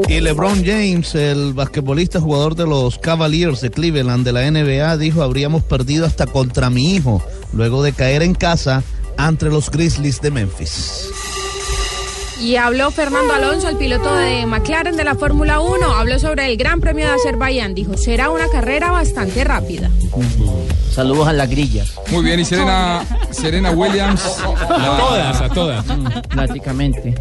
Y 0.09 0.21
LeBron 0.21 0.65
James, 0.65 1.15
el 1.15 1.53
basquetbolista 1.55 2.21
jugador 2.21 2.55
de 2.55 2.67
los 2.67 2.99
Cavaliers 2.99 3.61
de 3.61 3.71
Cleveland 3.71 4.25
de 4.25 4.33
la 4.33 4.51
NBA, 4.51 4.97
dijo 4.97 5.23
habríamos 5.23 5.63
perdido 5.63 6.07
hasta 6.07 6.27
contra 6.27 6.71
mi 6.71 6.95
hijo 6.95 7.23
luego 7.53 7.83
de 7.83 7.93
caer 7.93 8.23
en 8.23 8.35
casa 8.35 8.83
ante 9.17 9.47
los 9.47 9.71
Grizzlies 9.71 10.21
de 10.21 10.31
Memphis. 10.31 11.11
Y 12.41 12.57
habló 12.57 12.91
Fernando 12.91 13.33
Alonso, 13.33 13.69
el 13.69 13.77
piloto 13.77 14.15
de 14.17 14.45
McLaren 14.45 14.97
de 14.97 15.05
la 15.05 15.15
Fórmula 15.15 15.61
1. 15.61 15.95
Habló 15.95 16.19
sobre 16.19 16.47
el 16.51 16.57
Gran 16.57 16.81
Premio 16.81 17.07
de 17.07 17.13
Azerbaiyán. 17.13 17.75
Dijo, 17.75 17.97
será 17.97 18.29
una 18.29 18.49
carrera 18.49 18.91
bastante 18.91 19.45
rápida. 19.45 19.89
Saludos 20.93 21.29
a 21.29 21.33
las 21.33 21.49
grillas. 21.49 21.95
Muy 22.11 22.25
bien, 22.25 22.41
y 22.41 22.45
Serena, 22.45 23.03
Serena 23.31 23.71
Williams. 23.71 24.23
A 24.45 24.99
todas, 24.99 25.41
a 25.41 25.49
todas. 25.49 25.85
Prácticamente. 26.29 27.15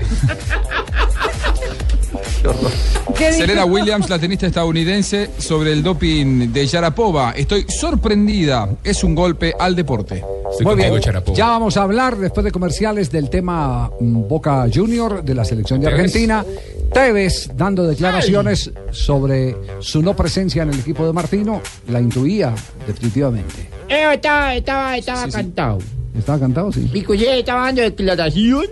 Serena 3.18 3.66
Williams, 3.66 4.10
la 4.10 4.20
tenista 4.20 4.48
estadounidense, 4.48 5.30
sobre 5.38 5.72
el 5.72 5.82
doping 5.82 6.52
de 6.52 6.68
Yarapova. 6.68 7.32
Estoy 7.32 7.66
sorprendida. 7.70 8.70
Es 8.84 9.04
un 9.04 9.16
golpe 9.16 9.54
al 9.58 9.76
deporte. 9.76 10.24
Muy 10.62 10.76
bien. 10.76 10.94
Ya 11.34 11.48
vamos 11.48 11.78
a 11.78 11.84
hablar 11.84 12.18
después 12.18 12.44
de 12.44 12.52
comerciales 12.52 13.12
del 13.12 13.30
tema 13.30 13.90
mm, 14.00 14.28
Boca 14.28 14.66
Junior 14.74 15.24
de 15.24 15.36
la 15.36 15.46
selección 15.46 15.80
de. 15.80 15.88
Argentina 15.88 16.46
Tevez 16.94 17.50
dando 17.56 17.88
declaraciones 17.88 18.72
sobre 18.92 19.56
su 19.80 20.02
no 20.02 20.16
presencia 20.16 20.64
en 20.64 20.70
el 20.70 20.80
equipo 20.80 21.06
de 21.06 21.14
Martino, 21.14 21.62
la 21.88 22.00
intuía 22.00 22.54
definitivamente. 22.86 23.70
Eh, 23.90 24.14
estaba, 24.14 24.56
estaba, 24.56 24.98
estaba 24.98 25.28
cantado. 25.28 25.80
¿Estaba 26.18 26.40
cantado? 26.40 26.72
Sí. 26.72 26.82
Picuye 26.92 27.40
estaba 27.40 27.66
dando 27.66 27.82
declaraciones 27.82 28.70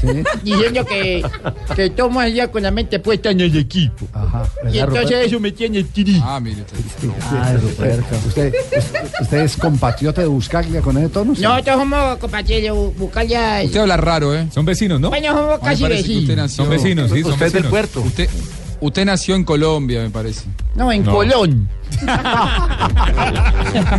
Sí. 0.00 0.08
diciendo 0.42 0.84
que, 0.84 1.24
que 1.74 1.90
tomo 1.90 2.20
el 2.22 2.34
día 2.34 2.50
con 2.50 2.62
la 2.62 2.70
mente 2.70 2.98
puesta 2.98 3.30
en 3.30 3.40
el 3.40 3.56
equipo. 3.56 4.06
Ajá. 4.12 4.42
Y 4.70 4.78
entonces 4.78 5.26
eso 5.26 5.40
me 5.40 5.52
tiene 5.52 5.84
triste. 5.84 6.20
Ah, 6.22 6.38
mire 6.40 6.60
usted. 6.62 6.78
Ah, 7.30 7.54
Ruperto. 7.60 8.16
¿Usted, 8.26 8.52
¿Usted 9.20 9.38
es 9.40 9.56
compatriota 9.56 10.20
de 10.20 10.26
Buscaglia 10.26 10.80
con 10.82 10.98
ese 10.98 11.08
tono? 11.08 11.34
sí? 11.34 11.42
Nosotros 11.42 11.76
somos 11.78 12.18
compañeros, 12.18 12.96
buscar 12.96 13.26
ya. 13.26 13.62
Usted 13.64 13.80
habla 13.80 13.96
raro, 13.96 14.34
¿eh? 14.34 14.48
Son 14.52 14.64
vecinos, 14.64 15.00
¿no? 15.00 15.08
Bueno, 15.08 15.32
somos 15.32 15.60
casi 15.60 15.84
vecinos. 15.84 16.52
Son 16.52 16.68
vecinos, 16.68 17.10
sí, 17.10 17.22
son 17.22 17.32
Usted 17.32 17.46
es 17.46 17.52
del 17.54 17.64
puerto. 17.64 18.00
Usted, 18.02 18.28
usted 18.80 19.04
nació 19.06 19.34
en 19.34 19.44
Colombia, 19.44 20.02
me 20.02 20.10
parece. 20.10 20.42
No, 20.74 20.90
en 20.92 21.04
No. 21.04 21.12
Colón. 21.12 21.68
Ah, 22.06 22.88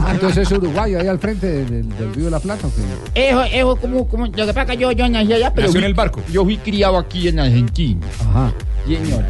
Entonces 0.12 0.50
es 0.50 0.52
uruguayo 0.58 1.00
ahí 1.00 1.08
al 1.08 1.20
frente 1.20 1.48
del, 1.48 1.88
del 1.90 2.14
Río 2.14 2.26
de 2.26 2.32
la 2.32 2.40
Plata. 2.40 2.68
Eso, 3.14 3.44
eso, 3.44 3.76
como, 3.76 4.08
como, 4.08 4.26
lo 4.26 4.32
que 4.32 4.54
pasa 4.54 4.66
que 4.66 4.78
yo, 4.78 4.92
yo 4.92 5.08
nací 5.08 5.34
allá, 5.34 5.54
pero. 5.54 5.68
Nació 5.68 5.80
en 5.80 5.86
el 5.86 5.94
barco. 5.94 6.22
Yo 6.32 6.44
fui 6.44 6.58
criado 6.58 6.98
aquí 6.98 7.28
en 7.28 7.40
Argentina. 7.40 8.06
Ajá. 8.30 8.54
Señor. 8.88 9.24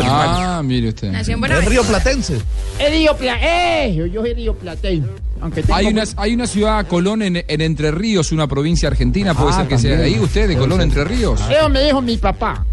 Ah, 0.00 0.62
mire 0.64 0.90
usted. 0.90 1.10
Nació 1.10 1.36
en 1.36 1.44
Es 1.44 1.64
río 1.64 1.82
platense. 1.82 2.36
Es 2.78 2.90
Río 2.90 3.16
Pla 3.16 3.36
eh, 3.40 4.08
yo 4.12 4.20
soy 4.20 4.34
Río 4.34 4.54
Platense. 4.54 5.08
Aunque 5.40 5.62
tengo 5.62 5.74
Hay 5.74 5.86
una, 5.86 6.04
hay 6.16 6.34
una 6.34 6.46
ciudad, 6.46 6.86
Colón, 6.86 7.22
en, 7.22 7.36
en 7.48 7.60
Entre 7.60 7.90
Ríos, 7.90 8.30
una 8.32 8.46
provincia 8.46 8.88
argentina. 8.88 9.34
¿Puede 9.34 9.50
Ah, 9.50 9.56
ser 9.56 9.68
que 9.68 9.78
sea 9.78 9.96
de 9.96 10.04
ahí 10.04 10.18
usted, 10.20 10.46
de 10.48 10.56
Colón, 10.56 10.80
Entre 10.80 11.04
Ríos? 11.04 11.40
Eso 11.50 11.68
me 11.68 11.82
dijo 11.82 12.00
mi 12.00 12.16
papá. 12.16 12.64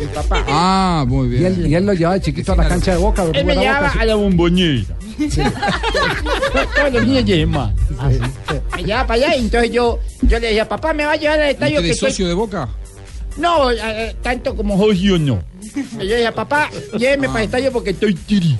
Mi 0.00 0.06
papá. 0.06 0.44
Ah, 0.48 1.04
muy 1.06 1.26
Y 1.26 1.30
bien. 1.30 1.46
él, 1.46 1.66
y 1.68 1.74
él 1.74 1.86
lo 1.86 1.92
llevaba 1.94 2.14
de 2.16 2.20
chiquito 2.22 2.52
a 2.52 2.56
la 2.56 2.68
cancha 2.68 2.92
de 2.92 2.98
Boca. 2.98 3.22
Él 3.24 3.44
me 3.44 3.54
¿verdad, 3.54 3.62
llevaba 3.62 3.88
Boca? 3.88 4.00
a 4.00 4.04
la 4.04 4.14
bombonera. 4.14 4.84
Todos 6.76 6.92
los 6.92 7.06
niños 7.06 7.24
llevan. 7.24 7.74
Me 8.76 8.82
llevaba 8.82 9.06
para 9.06 9.14
allá 9.26 9.36
y 9.36 9.40
entonces 9.40 9.70
yo, 9.72 9.98
yo 10.22 10.38
le 10.38 10.46
decía, 10.48 10.68
papá, 10.68 10.92
¿me 10.92 11.04
va 11.06 11.12
a 11.12 11.16
llevar 11.16 11.40
al 11.40 11.48
estadio 11.50 11.76
¿Usted 11.76 11.86
que 11.86 11.90
es 11.92 11.96
estoy-" 11.96 12.10
socio 12.10 12.28
de 12.28 12.34
Boca? 12.34 12.68
No, 13.38 13.70
eh, 13.70 13.76
eh, 13.82 14.16
tanto 14.22 14.54
como 14.56 14.78
socio 14.78 15.18
no. 15.18 15.42
Y 16.00 16.06
yo 16.06 16.14
decía, 16.14 16.32
papá, 16.34 16.70
lléveme 16.98 17.28
para 17.28 17.40
el 17.40 17.44
estadio 17.46 17.72
porque 17.72 17.90
estoy 17.90 18.14
tiri. 18.14 18.56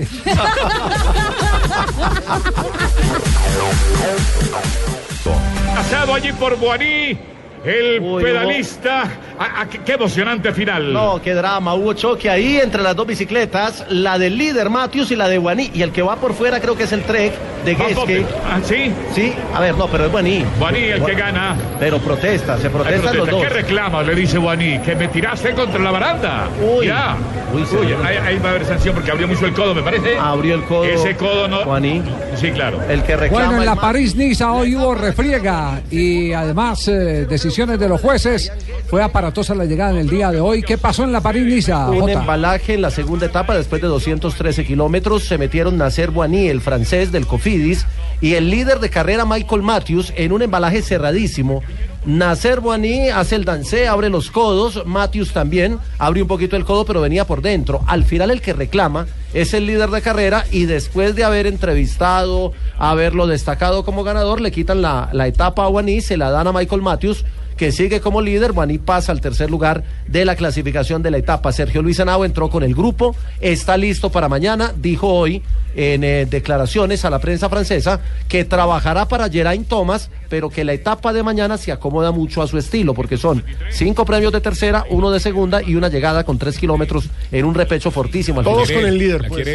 Pasado 5.74 6.14
allí 6.14 6.32
por 6.32 6.56
Guaní, 6.58 7.18
el 7.66 8.22
pedalista. 8.22 9.04
Ah, 9.38 9.48
ah, 9.58 9.66
qué, 9.70 9.78
qué 9.80 9.92
emocionante 9.92 10.52
final. 10.52 10.92
No, 10.92 11.20
qué 11.22 11.34
drama. 11.34 11.74
Hubo 11.74 11.92
choque 11.92 12.30
ahí 12.30 12.58
entre 12.58 12.82
las 12.82 12.96
dos 12.96 13.06
bicicletas, 13.06 13.84
la 13.90 14.18
del 14.18 14.38
líder 14.38 14.70
Matthews 14.70 15.10
y 15.10 15.16
la 15.16 15.28
de 15.28 15.38
Guaní. 15.38 15.70
Y 15.74 15.82
el 15.82 15.92
que 15.92 16.02
va 16.02 16.16
por 16.16 16.32
fuera 16.34 16.60
creo 16.60 16.76
que 16.76 16.84
es 16.84 16.92
el 16.92 17.02
Trek 17.02 17.32
de 17.64 17.74
Geske. 17.74 18.24
Ah, 18.48 18.60
¿sí? 18.62 18.92
Sí, 19.12 19.34
a 19.52 19.60
ver, 19.60 19.74
no, 19.74 19.88
pero 19.88 20.06
es 20.06 20.12
Guaní. 20.12 20.44
Guaní 20.58 20.78
el 20.84 21.04
que 21.04 21.14
gana. 21.14 21.56
Pero 21.78 21.98
protesta, 21.98 22.56
se 22.58 22.70
protestan 22.70 23.00
protesta. 23.02 23.18
los 23.18 23.30
dos. 23.30 23.42
¿Qué 23.42 23.48
reclama? 23.48 24.02
Le 24.02 24.14
dice 24.14 24.38
Guaní. 24.38 24.78
Que 24.80 24.94
me 24.94 25.08
tiraste 25.08 25.52
contra 25.52 25.80
la 25.80 25.90
baranda. 25.90 26.48
Uy. 26.62 26.86
Ya. 26.86 27.16
Uy, 27.52 27.62
Uy, 27.62 27.94
ahí, 28.04 28.16
ahí 28.16 28.38
va 28.38 28.48
a 28.48 28.50
haber 28.52 28.64
sanción 28.64 28.94
porque 28.94 29.10
abrió 29.10 29.28
mucho 29.28 29.46
el 29.46 29.52
codo, 29.52 29.74
me 29.74 29.82
parece. 29.82 30.16
Abrió 30.18 30.54
el 30.54 30.64
codo. 30.64 30.84
Ese 30.84 31.16
codo 31.16 31.46
no. 31.48 31.64
Guaní. 31.64 32.02
Sí, 32.36 32.50
claro. 32.50 32.80
El 32.88 33.02
que 33.02 33.16
reclama. 33.16 33.46
Bueno, 33.46 33.62
en 33.62 33.66
la 33.66 33.76
París-Niza 33.76 34.52
hoy 34.52 34.74
hubo 34.76 34.94
refriega 34.94 35.80
y 35.90 36.32
además 36.32 36.86
eh, 36.88 37.26
decisiones 37.56 37.80
de 37.80 37.88
los 37.88 38.02
jueces. 38.02 38.52
Fue 38.86 39.02
aparatosa 39.02 39.54
la 39.54 39.64
llegada 39.64 39.92
en 39.92 39.96
el 39.96 40.10
día 40.10 40.30
de 40.30 40.40
hoy. 40.40 40.62
¿Qué 40.62 40.76
pasó 40.76 41.04
en 41.04 41.12
la 41.12 41.22
París-Niza? 41.22 41.88
Un 41.88 42.10
embalaje 42.10 42.74
en 42.74 42.82
la 42.82 42.90
segunda 42.90 43.24
etapa 43.24 43.56
después 43.56 43.80
de 43.80 43.88
213 43.88 44.66
kilómetros. 44.66 45.24
Se 45.24 45.38
metieron 45.38 45.78
Nasser 45.78 46.10
Boigny, 46.10 46.48
el 46.48 46.60
francés 46.60 47.12
del 47.12 47.26
Cofidis, 47.26 47.86
y 48.20 48.34
el 48.34 48.50
líder 48.50 48.78
de 48.80 48.90
carrera 48.90 49.24
Michael 49.24 49.62
Matthews 49.62 50.12
en 50.16 50.32
un 50.32 50.42
embalaje 50.42 50.82
cerradísimo. 50.82 51.62
Nasser 52.04 52.60
Boigny 52.60 53.08
hace 53.08 53.36
el 53.36 53.46
dancé, 53.46 53.88
abre 53.88 54.10
los 54.10 54.30
codos. 54.30 54.84
Matthews 54.84 55.32
también 55.32 55.78
abre 55.98 56.20
un 56.20 56.28
poquito 56.28 56.56
el 56.56 56.66
codo, 56.66 56.84
pero 56.84 57.00
venía 57.00 57.26
por 57.26 57.40
dentro. 57.40 57.80
Al 57.86 58.04
final, 58.04 58.30
el 58.30 58.42
que 58.42 58.52
reclama 58.52 59.06
es 59.32 59.54
el 59.54 59.64
líder 59.64 59.88
de 59.88 60.02
carrera 60.02 60.44
y 60.50 60.66
después 60.66 61.14
de 61.14 61.24
haber 61.24 61.46
entrevistado, 61.46 62.52
haberlo 62.76 63.26
destacado 63.26 63.82
como 63.82 64.04
ganador, 64.04 64.42
le 64.42 64.52
quitan 64.52 64.82
la, 64.82 65.08
la 65.12 65.26
etapa 65.26 65.64
a 65.64 65.68
Boigny, 65.68 66.02
se 66.02 66.18
la 66.18 66.30
dan 66.30 66.48
a 66.48 66.52
Michael 66.52 66.82
Matthews 66.82 67.24
que 67.56 67.72
sigue 67.72 68.00
como 68.00 68.20
líder. 68.20 68.52
Guaní 68.52 68.78
pasa 68.78 69.12
al 69.12 69.20
tercer 69.20 69.50
lugar 69.50 69.82
de 70.06 70.24
la 70.24 70.36
clasificación 70.36 71.02
de 71.02 71.10
la 71.10 71.18
etapa. 71.18 71.52
Sergio 71.52 71.82
Luis 71.82 71.98
Henao 71.98 72.24
entró 72.24 72.50
con 72.50 72.62
el 72.62 72.74
grupo, 72.74 73.16
está 73.40 73.76
listo 73.76 74.10
para 74.10 74.28
mañana. 74.28 74.72
Dijo 74.76 75.08
hoy 75.08 75.42
en 75.74 76.04
eh, 76.04 76.26
declaraciones 76.26 77.04
a 77.04 77.10
la 77.10 77.18
prensa 77.18 77.48
francesa 77.48 78.00
que 78.28 78.44
trabajará 78.44 79.08
para 79.08 79.28
Geraint 79.28 79.68
Thomas, 79.68 80.10
pero 80.28 80.48
que 80.48 80.64
la 80.64 80.72
etapa 80.72 81.12
de 81.12 81.22
mañana 81.22 81.58
se 81.58 81.70
acomoda 81.72 82.12
mucho 82.12 82.42
a 82.42 82.46
su 82.46 82.58
estilo, 82.58 82.94
porque 82.94 83.16
son 83.16 83.44
cinco 83.70 84.04
premios 84.04 84.32
de 84.32 84.40
tercera, 84.40 84.84
uno 84.90 85.10
de 85.10 85.20
segunda 85.20 85.62
y 85.62 85.74
una 85.74 85.88
llegada 85.88 86.24
con 86.24 86.38
tres 86.38 86.58
kilómetros 86.58 87.08
en 87.30 87.44
un 87.44 87.54
repecho 87.54 87.90
fortísimo. 87.90 88.40
al 88.40 88.44
Todos 88.44 88.68
final. 88.68 88.82
con 88.82 88.92
el 88.92 88.98
líder, 88.98 89.28
pues. 89.28 89.46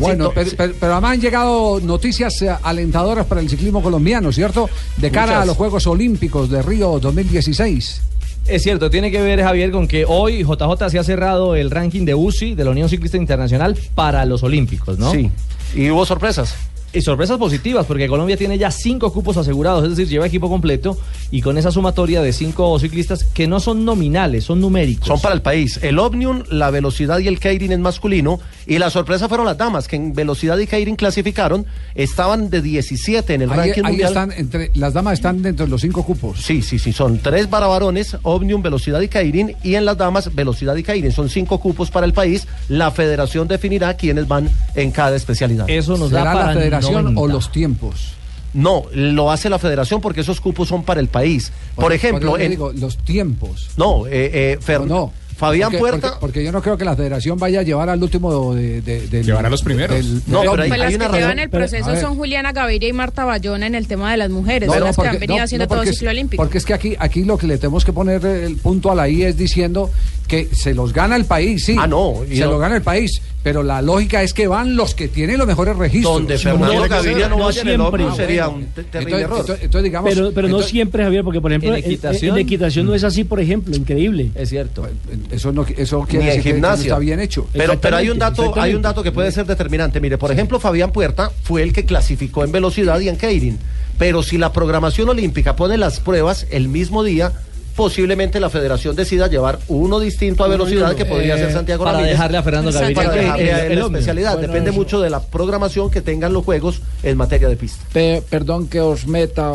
Bueno, 0.00 0.26
Sí, 0.26 0.32
pero, 0.34 0.50
pero- 0.56 0.74
pero 0.80 0.92
además 0.92 1.12
han 1.12 1.20
llegado 1.20 1.80
noticias 1.80 2.42
eh, 2.42 2.50
alentadoras 2.62 3.26
para 3.26 3.40
el 3.40 3.48
ciclismo 3.48 3.82
colombiano, 3.82 4.32
¿cierto? 4.32 4.68
De 4.96 5.10
cara 5.10 5.26
Muchas. 5.32 5.42
a 5.42 5.46
los 5.46 5.56
Juegos 5.56 5.86
Olímpicos 5.86 6.50
de 6.50 6.62
Río 6.62 6.98
2016. 7.00 8.02
Es 8.46 8.62
cierto, 8.62 8.90
tiene 8.90 9.10
que 9.10 9.20
ver, 9.20 9.42
Javier, 9.42 9.70
con 9.70 9.86
que 9.86 10.04
hoy 10.06 10.42
JJ 10.42 10.88
se 10.90 10.98
ha 10.98 11.04
cerrado 11.04 11.54
el 11.54 11.70
ranking 11.70 12.04
de 12.04 12.14
UCI 12.14 12.54
de 12.54 12.64
la 12.64 12.70
Unión 12.70 12.88
Ciclista 12.88 13.16
Internacional 13.16 13.76
para 13.94 14.24
los 14.24 14.42
Olímpicos, 14.42 14.98
¿no? 14.98 15.12
Sí. 15.12 15.30
Y 15.74 15.90
hubo 15.90 16.04
sorpresas. 16.04 16.54
Y 16.92 17.02
sorpresas 17.02 17.38
positivas, 17.38 17.86
porque 17.86 18.08
Colombia 18.08 18.36
tiene 18.36 18.58
ya 18.58 18.70
cinco 18.70 19.12
cupos 19.12 19.36
asegurados, 19.36 19.84
es 19.84 19.90
decir, 19.90 20.08
lleva 20.08 20.26
equipo 20.26 20.48
completo 20.48 20.98
y 21.30 21.40
con 21.40 21.56
esa 21.56 21.70
sumatoria 21.70 22.20
de 22.20 22.32
cinco 22.32 22.76
ciclistas 22.80 23.22
que 23.22 23.46
no 23.46 23.60
son 23.60 23.84
nominales, 23.84 24.44
son 24.44 24.60
numéricos. 24.60 25.06
Son 25.06 25.20
para 25.20 25.34
el 25.34 25.42
país. 25.42 25.78
El 25.82 25.98
Omnium, 26.00 26.42
la 26.50 26.70
velocidad 26.70 27.18
y 27.20 27.28
el 27.28 27.38
Keirin 27.38 27.70
en 27.70 27.80
masculino. 27.80 28.40
Y 28.66 28.78
la 28.78 28.90
sorpresa 28.90 29.28
fueron 29.28 29.46
las 29.46 29.56
damas, 29.56 29.86
que 29.86 29.96
en 29.96 30.12
velocidad 30.14 30.58
y 30.58 30.66
Keirin 30.66 30.96
clasificaron. 30.96 31.64
Estaban 31.94 32.50
de 32.50 32.60
17 32.62 33.34
en 33.34 33.42
el 33.42 33.50
Ahí, 33.50 33.56
ranking 33.56 33.82
ahí 33.84 33.92
mundial. 33.92 34.08
están, 34.08 34.32
entre, 34.32 34.70
las 34.74 34.92
damas 34.92 35.14
están 35.14 35.42
dentro 35.42 35.66
de 35.66 35.70
los 35.70 35.80
cinco 35.80 36.04
cupos. 36.04 36.40
Sí, 36.40 36.62
sí, 36.62 36.78
sí, 36.78 36.92
son 36.92 37.18
tres 37.18 37.46
para 37.46 37.66
varones, 37.68 38.16
Omnium, 38.22 38.62
Velocidad 38.62 39.00
y 39.00 39.08
Keirin, 39.08 39.54
y 39.62 39.74
en 39.76 39.84
las 39.84 39.96
damas, 39.96 40.34
Velocidad 40.34 40.74
y 40.76 40.82
Keirin. 40.82 41.12
Son 41.12 41.28
cinco 41.28 41.58
cupos 41.60 41.90
para 41.90 42.06
el 42.06 42.12
país. 42.12 42.46
La 42.68 42.90
federación 42.90 43.46
definirá 43.48 43.94
quiénes 43.94 44.26
van 44.26 44.48
en 44.74 44.90
cada 44.90 45.16
especialidad. 45.16 45.68
Eso 45.70 45.96
nos 45.96 46.10
¿Será 46.10 46.24
da 46.24 46.32
para 46.32 46.54
la 46.54 46.79
federación 46.80 47.14
90. 47.14 47.20
o 47.20 47.26
los 47.28 47.52
tiempos? 47.52 48.12
No, 48.52 48.84
lo 48.92 49.30
hace 49.30 49.48
la 49.48 49.58
federación 49.60 50.00
porque 50.00 50.22
esos 50.22 50.40
cupos 50.40 50.66
son 50.68 50.82
para 50.82 51.00
el 51.00 51.06
país. 51.08 51.52
Por, 51.76 51.92
ejemplo, 51.92 52.36
en- 52.36 52.50
digo, 52.50 52.72
los 52.72 52.96
tiempos. 52.98 53.68
no, 53.76 54.06
eh, 54.08 54.10
eh, 54.52 54.58
Fer- 54.60 54.86
No. 54.86 55.12
Fabián 55.40 55.70
Porque- 55.70 55.78
Puerta. 55.78 56.00
Porque, 56.08 56.20
porque 56.20 56.44
yo 56.44 56.52
no 56.52 56.60
creo 56.62 56.76
que 56.76 56.84
la 56.84 56.94
federación 56.94 57.38
vaya 57.38 57.60
a 57.60 57.62
llevar 57.62 57.88
al 57.88 58.02
último 58.02 58.54
de, 58.54 58.80
de- 58.82 59.22
Llevará 59.24 59.48
a 59.48 59.50
los 59.50 59.62
primeros. 59.62 59.96
del- 59.96 60.22
No, 60.26 60.42
del 60.42 60.50
pero 60.50 60.62
hay-. 60.62 60.68
Pues 60.68 60.78
las 60.78 60.86
hay 60.88 60.92
que 60.92 60.96
una 60.96 61.06
llevan 61.06 61.20
razón. 61.22 61.38
el 61.38 61.50
proceso 61.50 61.96
son 61.96 62.14
Juliana 62.16 62.52
Gaviria 62.52 62.88
y 62.88 62.92
Marta 62.92 63.24
Bayona 63.24 63.66
en 63.66 63.74
el 63.74 63.86
tema 63.88 64.10
de 64.12 64.18
las 64.18 64.30
mujeres, 64.30 64.66
No, 64.68 64.74
son 64.74 64.80
no, 64.80 64.86
las 64.86 64.96
porque- 64.96 65.10
que 65.10 65.16
han 65.16 65.20
venido 65.20 65.38
no, 65.38 65.44
haciendo 65.44 65.66
no, 65.66 65.74
todo 65.74 65.84
ciclo 65.92 66.10
olímpico. 66.10 66.42
Porque 66.42 66.58
es 66.58 66.64
que 66.66 66.74
aquí, 66.74 66.94
aquí 66.98 67.24
lo 67.24 67.38
que 67.38 67.46
le 67.46 67.56
tenemos 67.58 67.84
que 67.84 67.92
poner 67.92 68.24
el 68.24 68.56
punto 68.56 68.90
a 68.90 68.94
la 68.94 69.08
I 69.08 69.22
es 69.24 69.36
diciendo 69.36 69.90
que 70.28 70.48
se 70.52 70.74
los 70.74 70.92
gana 70.92 71.16
el 71.16 71.24
país, 71.24 71.64
sí. 71.64 71.74
Ah, 71.78 71.86
no, 71.88 72.16
y 72.30 72.36
Se 72.36 72.44
no- 72.44 72.50
lo 72.52 72.58
gana 72.58 72.76
el 72.76 72.82
país. 72.82 73.20
Pero 73.42 73.62
la 73.62 73.80
lógica 73.80 74.22
es 74.22 74.34
que 74.34 74.46
van 74.46 74.76
los 74.76 74.94
que 74.94 75.08
tienen 75.08 75.38
los 75.38 75.46
mejores 75.46 75.74
registros. 75.74 76.12
Donde 76.12 76.36
Fernando 76.36 76.86
Gaviria 76.86 77.26
no 77.26 77.38
no 77.38 77.44
vaya 77.46 77.62
en 77.62 77.68
el 77.68 77.76
siempre. 77.78 78.04
Ah, 78.06 78.14
sería 78.14 78.48
un 78.48 78.66
te- 78.66 78.84
terrible 78.84 78.98
Entonces, 79.00 79.24
error. 79.24 79.38
entonces- 79.40 79.64
entonces, 79.64 79.84
digamos, 79.84 80.14
Pero, 80.14 80.32
pero 80.34 80.48
no 80.48 80.60
siempre, 80.60 81.02
Javier, 81.04 81.24
porque 81.24 81.40
por 81.40 81.50
ejemplo, 81.50 81.70
En 81.70 81.76
en, 81.76 81.84
en- 81.84 81.90
equitación- 81.90 82.34
en 82.36 82.38
equitación 82.42 82.84
no 82.86 82.94
es 82.94 83.02
así, 83.02 83.24
por 83.24 83.40
ejemplo, 83.40 83.74
increíble. 83.74 84.30
Es 84.34 84.50
cierto. 84.50 84.86
Eso 85.30 85.52
no 85.52 85.64
eso 85.76 86.00
Ni 86.00 86.06
quiere 86.06 86.24
en 86.24 86.26
decir 86.28 86.42
que- 86.42 86.48
que 86.48 86.50
no 86.50 86.54
gimnasia. 86.68 86.86
está 86.92 86.98
bien 86.98 87.20
hecho. 87.20 87.46
Pero, 87.52 87.80
pero 87.80 87.96
hay 87.96 88.10
un 88.10 88.18
dato, 88.18 88.52
hay 88.60 88.74
un 88.74 88.82
dato 88.82 89.02
que 89.02 89.12
puede 89.12 89.30
ser 89.32 89.46
determinante. 89.46 90.00
Mire, 90.00 90.18
por 90.18 90.30
ejemplo, 90.32 90.58
Fabián 90.60 90.90
Puerta 90.92 91.30
fue 91.44 91.62
el 91.62 91.72
que 91.72 91.84
clasificó 91.84 92.44
en 92.44 92.52
velocidad 92.52 92.98
y 93.00 93.08
en 93.08 93.16
Keirin. 93.16 93.58
Pero 93.98 94.22
si 94.22 94.38
la 94.38 94.52
programación 94.52 95.08
olímpica 95.08 95.56
pone 95.56 95.76
las 95.78 96.00
pruebas 96.00 96.46
el 96.50 96.68
mismo 96.68 97.04
día, 97.04 97.32
posiblemente 97.76 98.40
la 98.40 98.50
federación 98.50 98.96
decida 98.96 99.26
llevar 99.28 99.58
uno 99.68 100.00
distinto 100.00 100.42
a 100.44 100.48
velocidad 100.48 100.94
que 100.94 101.04
podría 101.06 101.36
ser 101.36 101.52
Santiago 101.52 101.84
Eh, 101.84 101.86
para 101.86 101.92
Ramírez. 101.98 102.14
dejarle 102.16 102.38
a 102.38 102.42
Fernando. 102.42 102.72
Gaviria 102.72 102.94
para 102.94 103.12
dejarle 103.14 103.52
a 103.52 103.66
él 103.66 103.78
la 103.78 103.84
especialidad. 103.86 104.32
Bueno, 104.34 104.48
Depende 104.48 104.70
eso. 104.70 104.78
mucho 104.78 105.00
de 105.00 105.10
la 105.10 105.20
programación 105.20 105.90
que 105.90 106.00
tengan 106.02 106.32
los 106.32 106.44
juegos 106.44 106.82
en 107.02 107.16
materia 107.16 107.48
de 107.48 107.56
pista. 107.56 107.82
Pe- 107.92 108.22
perdón 108.28 108.68
que 108.68 108.80
os 108.80 109.06
meta 109.06 109.54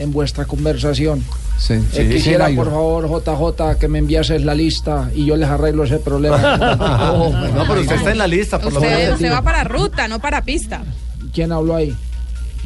en 0.00 0.12
vuestra 0.12 0.44
conversación. 0.46 1.22
Sí, 1.58 1.74
Eh, 1.74 1.82
sí, 1.92 2.08
quisiera, 2.08 2.48
sí, 2.48 2.56
por 2.56 2.70
favor, 2.70 3.06
JJ, 3.08 3.78
que 3.78 3.86
me 3.86 3.98
enviases 3.98 4.42
la 4.44 4.54
lista 4.54 5.10
y 5.14 5.26
yo 5.26 5.36
les 5.36 5.48
arreglo 5.48 5.84
ese 5.84 5.98
problema. 5.98 6.56
no, 6.56 7.64
pero 7.68 7.80
usted 7.82 7.96
está 7.96 8.10
en 8.12 8.18
la 8.18 8.26
lista, 8.26 8.58
por 8.58 8.72
lo 8.72 8.80
Usted, 8.80 8.96
menos. 8.98 9.14
usted 9.14 9.32
va 9.32 9.42
para 9.42 9.62
ruta, 9.64 10.08
no 10.08 10.18
para 10.18 10.42
pista. 10.42 10.82
¿Quién 11.32 11.52
habló 11.52 11.76
ahí? 11.76 11.94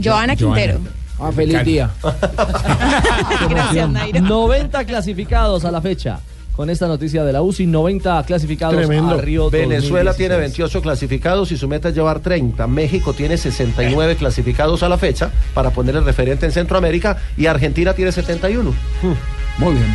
Joana 0.03 0.37
Quintero. 0.37 0.79
Ah, 1.19 1.31
feliz 1.33 1.63
día. 1.65 1.91
Gracias, 3.49 3.89
Nairo. 3.91 4.21
90 4.21 4.85
clasificados 4.85 5.65
a 5.65 5.71
la 5.71 5.81
fecha. 5.81 6.19
Con 6.57 6.71
esta 6.71 6.87
noticia 6.87 7.25
de 7.25 7.33
la 7.33 7.43
UCI, 7.43 7.67
90 7.67 8.23
clasificados 8.25 8.77
a 8.77 9.17
Río 9.17 9.51
Venezuela 9.51 10.11
2016. 10.11 10.17
tiene 10.17 10.37
28 10.37 10.83
clasificados 10.83 11.53
y 11.53 11.57
su 11.57 11.69
meta 11.69 11.89
es 11.89 11.95
llevar 11.95 12.21
30. 12.21 12.67
México 12.67 13.13
tiene 13.13 13.37
69 13.37 14.17
clasificados 14.17 14.83
a 14.83 14.89
la 14.89 14.99
fecha 14.99 15.31
para 15.53 15.71
poner 15.71 15.97
el 15.97 16.05
referente 16.05 16.47
en 16.47 16.53
Centroamérica 16.53 17.17
y 17.37 17.47
Argentina 17.47 17.93
tiene 17.93 18.13
71. 18.13 18.73
Muy 19.59 19.73
bien. 19.73 19.87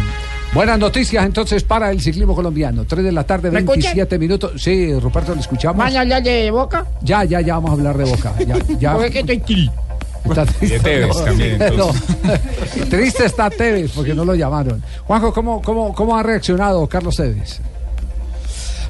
Buenas 0.54 0.80
noticias 0.80 1.24
entonces 1.26 1.64
para 1.64 1.92
el 1.92 2.02
ciclismo 2.02 2.36
colombiano. 2.36 2.84
3 2.86 3.04
de 3.04 3.12
la 3.12 3.24
tarde, 3.24 3.52
¿Me 3.52 3.60
escuchan? 3.60 3.94
27 3.94 4.18
minutos. 4.18 4.52
Sí, 4.58 4.94
Ruperto, 5.00 5.36
le 5.36 5.42
escuchamos. 5.42 5.78
¿Van 5.78 5.96
a 5.96 6.02
hablar 6.02 6.24
de 6.24 6.50
Boca? 6.50 6.88
Ya, 7.02 7.24
ya, 7.24 7.40
ya 7.40 7.54
vamos 7.56 7.70
a 7.70 7.74
hablar 7.74 7.98
de 7.98 8.06
Boca. 8.06 8.34
Ya, 8.40 8.58
ya. 8.80 8.94
Porque 8.94 9.08
es 9.08 9.14
que 9.14 9.20
estoy 9.20 9.40
triste. 9.40 9.76
Está 10.26 10.46
triste. 10.46 10.66
Y 10.66 10.70
de 10.70 10.80
Tevez 10.80 11.08
No, 11.08 11.24
también, 11.24 11.60
no. 11.78 11.92
Triste 12.90 13.26
está 13.26 13.50
Tevez 13.50 13.92
porque 13.94 14.14
no 14.14 14.26
lo 14.26 14.36
llamaron. 14.36 14.84
Juanjo, 15.06 15.34
¿cómo, 15.34 15.62
cómo, 15.62 15.94
cómo 15.94 16.18
ha 16.18 16.24
reaccionado 16.24 16.86
Carlos 16.88 17.16
Tevez? 17.16 17.62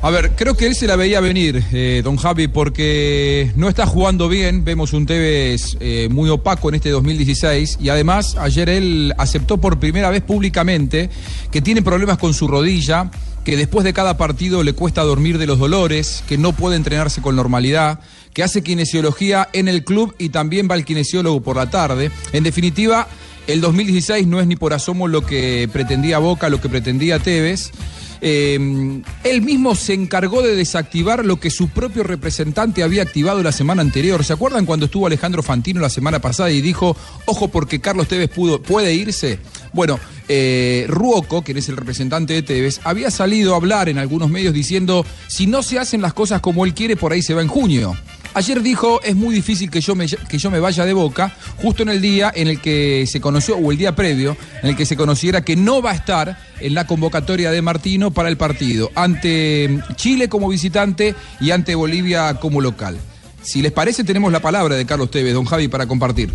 A 0.02 0.10
ver, 0.12 0.32
creo 0.32 0.56
que 0.56 0.66
él 0.66 0.76
se 0.76 0.88
la 0.88 0.96
veía 0.96 1.20
venir, 1.20 1.62
eh, 1.74 2.00
don 2.06 2.16
Javi, 2.16 2.48
porque 2.48 3.52
no 3.58 3.68
está 3.68 3.86
jugando 3.86 4.30
bien. 4.30 4.64
Vemos 4.64 4.94
un 4.94 5.06
Tevez 5.06 5.76
eh, 5.82 6.08
muy 6.10 6.30
opaco 6.30 6.70
en 6.70 6.76
este 6.76 6.90
2016 6.90 7.80
y 7.82 7.90
además 7.90 8.38
ayer 8.40 8.70
él 8.70 9.14
aceptó 9.18 9.58
por 9.58 9.78
primera 9.78 10.10
vez 10.10 10.22
públicamente 10.22 11.10
que 11.52 11.62
tiene 11.62 11.82
problemas 11.82 12.18
con 12.18 12.34
su 12.34 12.48
rodilla, 12.48 13.12
que 13.44 13.58
después 13.58 13.84
de 13.84 13.92
cada 13.92 14.16
partido 14.16 14.64
le 14.64 14.72
cuesta 14.72 15.04
dormir 15.04 15.38
de 15.38 15.48
los 15.48 15.60
dolores, 15.60 16.24
que 16.30 16.38
no 16.38 16.54
puede 16.54 16.78
entrenarse 16.78 17.22
con 17.22 17.36
normalidad, 17.36 18.00
que 18.40 18.44
hace 18.46 18.64
kinesiología 18.64 19.50
en 19.52 19.68
el 19.68 19.84
club 19.84 20.16
y 20.18 20.30
también 20.30 20.70
va 20.72 20.76
al 20.76 20.86
kinesiólogo 20.86 21.42
por 21.42 21.58
la 21.58 21.70
tarde. 21.70 22.10
En 22.32 22.46
definitiva, 22.46 23.06
el 23.48 23.60
2016 23.60 24.28
no 24.28 24.40
es 24.40 24.48
ni 24.48 24.56
por 24.56 24.74
asomo 24.74 25.10
lo 25.10 25.26
que 25.26 25.70
pretendía 25.74 26.20
Boca, 26.20 26.48
lo 26.48 26.62
que 26.62 26.70
pretendía 26.70 27.20
Tevez. 27.20 27.74
Eh, 28.22 29.02
él 29.26 29.42
mismo 29.42 29.76
se 29.76 29.94
encargó 29.94 30.42
de 30.42 30.56
desactivar 30.56 31.26
lo 31.26 31.38
que 31.38 31.50
su 31.50 31.68
propio 31.68 32.04
representante 32.04 32.82
había 32.82 33.02
activado 33.02 33.44
la 33.44 33.52
semana 33.52 33.82
anterior. 33.82 34.24
¿Se 34.24 34.32
acuerdan 34.32 34.66
cuando 34.66 34.86
estuvo 34.86 35.06
Alejandro 35.06 35.44
Fantino 35.44 35.82
la 35.82 35.90
semana 35.90 36.20
pasada 36.20 36.50
y 36.50 36.62
dijo, 36.62 36.96
ojo 37.26 37.50
porque 37.50 37.82
Carlos 37.82 38.08
Tevez 38.08 38.30
pudo, 38.30 38.62
puede 38.62 38.94
irse? 38.94 39.40
Bueno, 39.74 40.00
eh, 40.30 40.86
Ruoco, 40.88 41.42
quien 41.42 41.58
es 41.58 41.68
el 41.68 41.76
representante 41.76 42.36
de 42.36 42.42
Tevez, 42.42 42.80
había 42.86 43.12
salido 43.12 43.54
a 43.54 43.58
hablar 43.58 43.90
en 43.90 43.98
algunos 43.98 44.30
medios 44.30 44.54
diciendo, 44.54 45.06
si 45.28 45.46
no 45.46 45.62
se 45.62 45.78
hacen 45.78 46.02
las 46.02 46.14
cosas 46.14 46.40
como 46.40 46.64
él 46.64 46.74
quiere, 46.74 46.96
por 46.96 47.12
ahí 47.12 47.22
se 47.22 47.34
va 47.34 47.42
en 47.42 47.50
junio. 47.50 47.98
Ayer 48.36 48.62
dijo, 48.62 49.02
es 49.04 49.16
muy 49.16 49.34
difícil 49.34 49.70
que 49.72 49.82
yo, 49.82 49.96
me, 49.96 50.06
que 50.08 50.38
yo 50.38 50.52
me 50.52 50.60
vaya 50.60 50.86
de 50.86 50.94
boca, 50.94 51.34
justo 51.58 51.82
en 51.84 51.90
el 51.90 52.00
día 52.02 52.32
en 52.34 52.48
el 52.48 52.62
que 52.62 53.06
se 53.08 53.20
conoció, 53.20 53.58
o 53.58 53.72
el 53.72 53.78
día 53.78 53.96
previo, 53.96 54.38
en 54.62 54.70
el 54.70 54.76
que 54.76 54.86
se 54.86 54.96
conociera 54.96 55.42
que 55.44 55.56
no 55.56 55.82
va 55.82 55.92
a 55.92 55.96
estar 55.96 56.38
en 56.60 56.74
la 56.74 56.86
convocatoria 56.86 57.50
de 57.52 57.62
Martino 57.62 58.12
para 58.12 58.30
el 58.30 58.38
partido, 58.38 58.92
ante 58.96 59.80
Chile 59.96 60.30
como 60.30 60.48
visitante 60.48 61.16
y 61.42 61.52
ante 61.52 61.74
Bolivia 61.76 62.36
como 62.36 62.62
local. 62.62 62.98
Si 63.42 63.62
les 63.62 63.72
parece, 63.72 64.04
tenemos 64.04 64.32
la 64.32 64.42
palabra 64.42 64.76
de 64.76 64.86
Carlos 64.86 65.10
Tevez, 65.10 65.34
don 65.34 65.46
Javi, 65.46 65.68
para 65.68 65.88
compartir. 65.88 66.32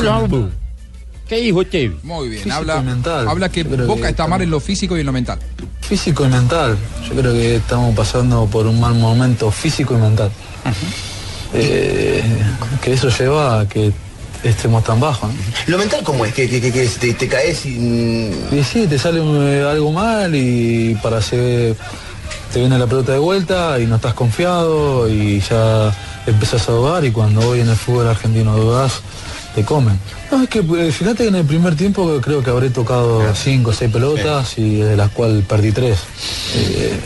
Lo- 0.00 0.50
¿Qué 1.28 1.36
dijo 1.36 1.60
usted? 1.60 1.90
Muy 2.02 2.28
bien, 2.28 2.42
Físico 2.42 2.56
habla, 2.56 2.82
mental. 2.82 3.26
habla 3.28 3.48
que 3.48 3.62
Boca 3.64 4.02
que 4.02 4.08
está 4.08 4.26
mal 4.26 4.42
en 4.42 4.50
lo 4.50 4.60
físico 4.60 4.96
y 4.96 5.00
en 5.00 5.06
lo 5.06 5.12
mental. 5.12 5.38
Físico 5.80 6.24
y 6.26 6.28
mental. 6.28 6.76
Yo 7.08 7.14
creo 7.14 7.32
que 7.32 7.56
estamos 7.56 7.94
pasando 7.94 8.46
por 8.46 8.66
un 8.66 8.78
mal 8.80 8.94
momento 8.94 9.50
físico 9.50 9.94
y 9.94 9.98
mental. 9.98 10.30
Eh, 11.54 12.22
que 12.82 12.92
eso 12.94 13.08
lleva 13.10 13.60
a 13.60 13.68
que 13.68 13.92
estemos 14.42 14.82
tan 14.84 14.98
bajos. 15.00 15.28
¿no? 15.30 15.36
¿Lo 15.66 15.78
mental 15.78 16.02
cómo 16.02 16.24
es? 16.24 16.32
¿Que, 16.34 16.48
que, 16.48 16.60
que- 16.60 16.72
que 16.72 16.86
te, 16.86 17.14
te 17.14 17.28
caes 17.28 17.64
y...? 17.66 18.30
Y 18.50 18.64
sí, 18.64 18.86
te 18.86 18.98
sale 18.98 19.20
eh, 19.22 19.64
algo 19.68 19.92
mal 19.92 20.34
y 20.34 20.94
para 21.02 21.18
hacer 21.18 21.76
te 22.52 22.58
viene 22.60 22.78
la 22.78 22.86
pelota 22.86 23.12
de 23.12 23.18
vuelta 23.18 23.78
y 23.80 23.86
no 23.86 23.96
estás 23.96 24.12
confiado 24.14 25.08
y 25.08 25.40
ya 25.40 25.90
empezás 26.26 26.68
a 26.68 26.72
dudar 26.72 27.02
y 27.04 27.10
cuando 27.10 27.40
hoy 27.48 27.60
en 27.60 27.68
el 27.70 27.76
fútbol 27.76 28.08
argentino 28.08 28.54
dudas 28.56 29.00
te 29.54 29.64
comen. 29.64 29.98
No, 30.30 30.42
es 30.42 30.48
que 30.50 30.58
eh, 30.58 30.92
fíjate 30.92 31.22
que 31.24 31.28
en 31.28 31.34
el 31.36 31.44
primer 31.46 31.76
tiempo 31.76 32.18
creo 32.22 32.42
que 32.42 32.50
habré 32.50 32.68
tocado 32.70 33.22
cinco 33.34 33.70
o 33.70 33.72
seis 33.72 33.90
pelotas 33.90 34.58
y 34.58 34.76
de 34.80 34.96
las 34.96 35.10
cuales 35.10 35.44
perdí 35.46 35.72
tres. 35.72 35.98
Eh, 36.54 36.98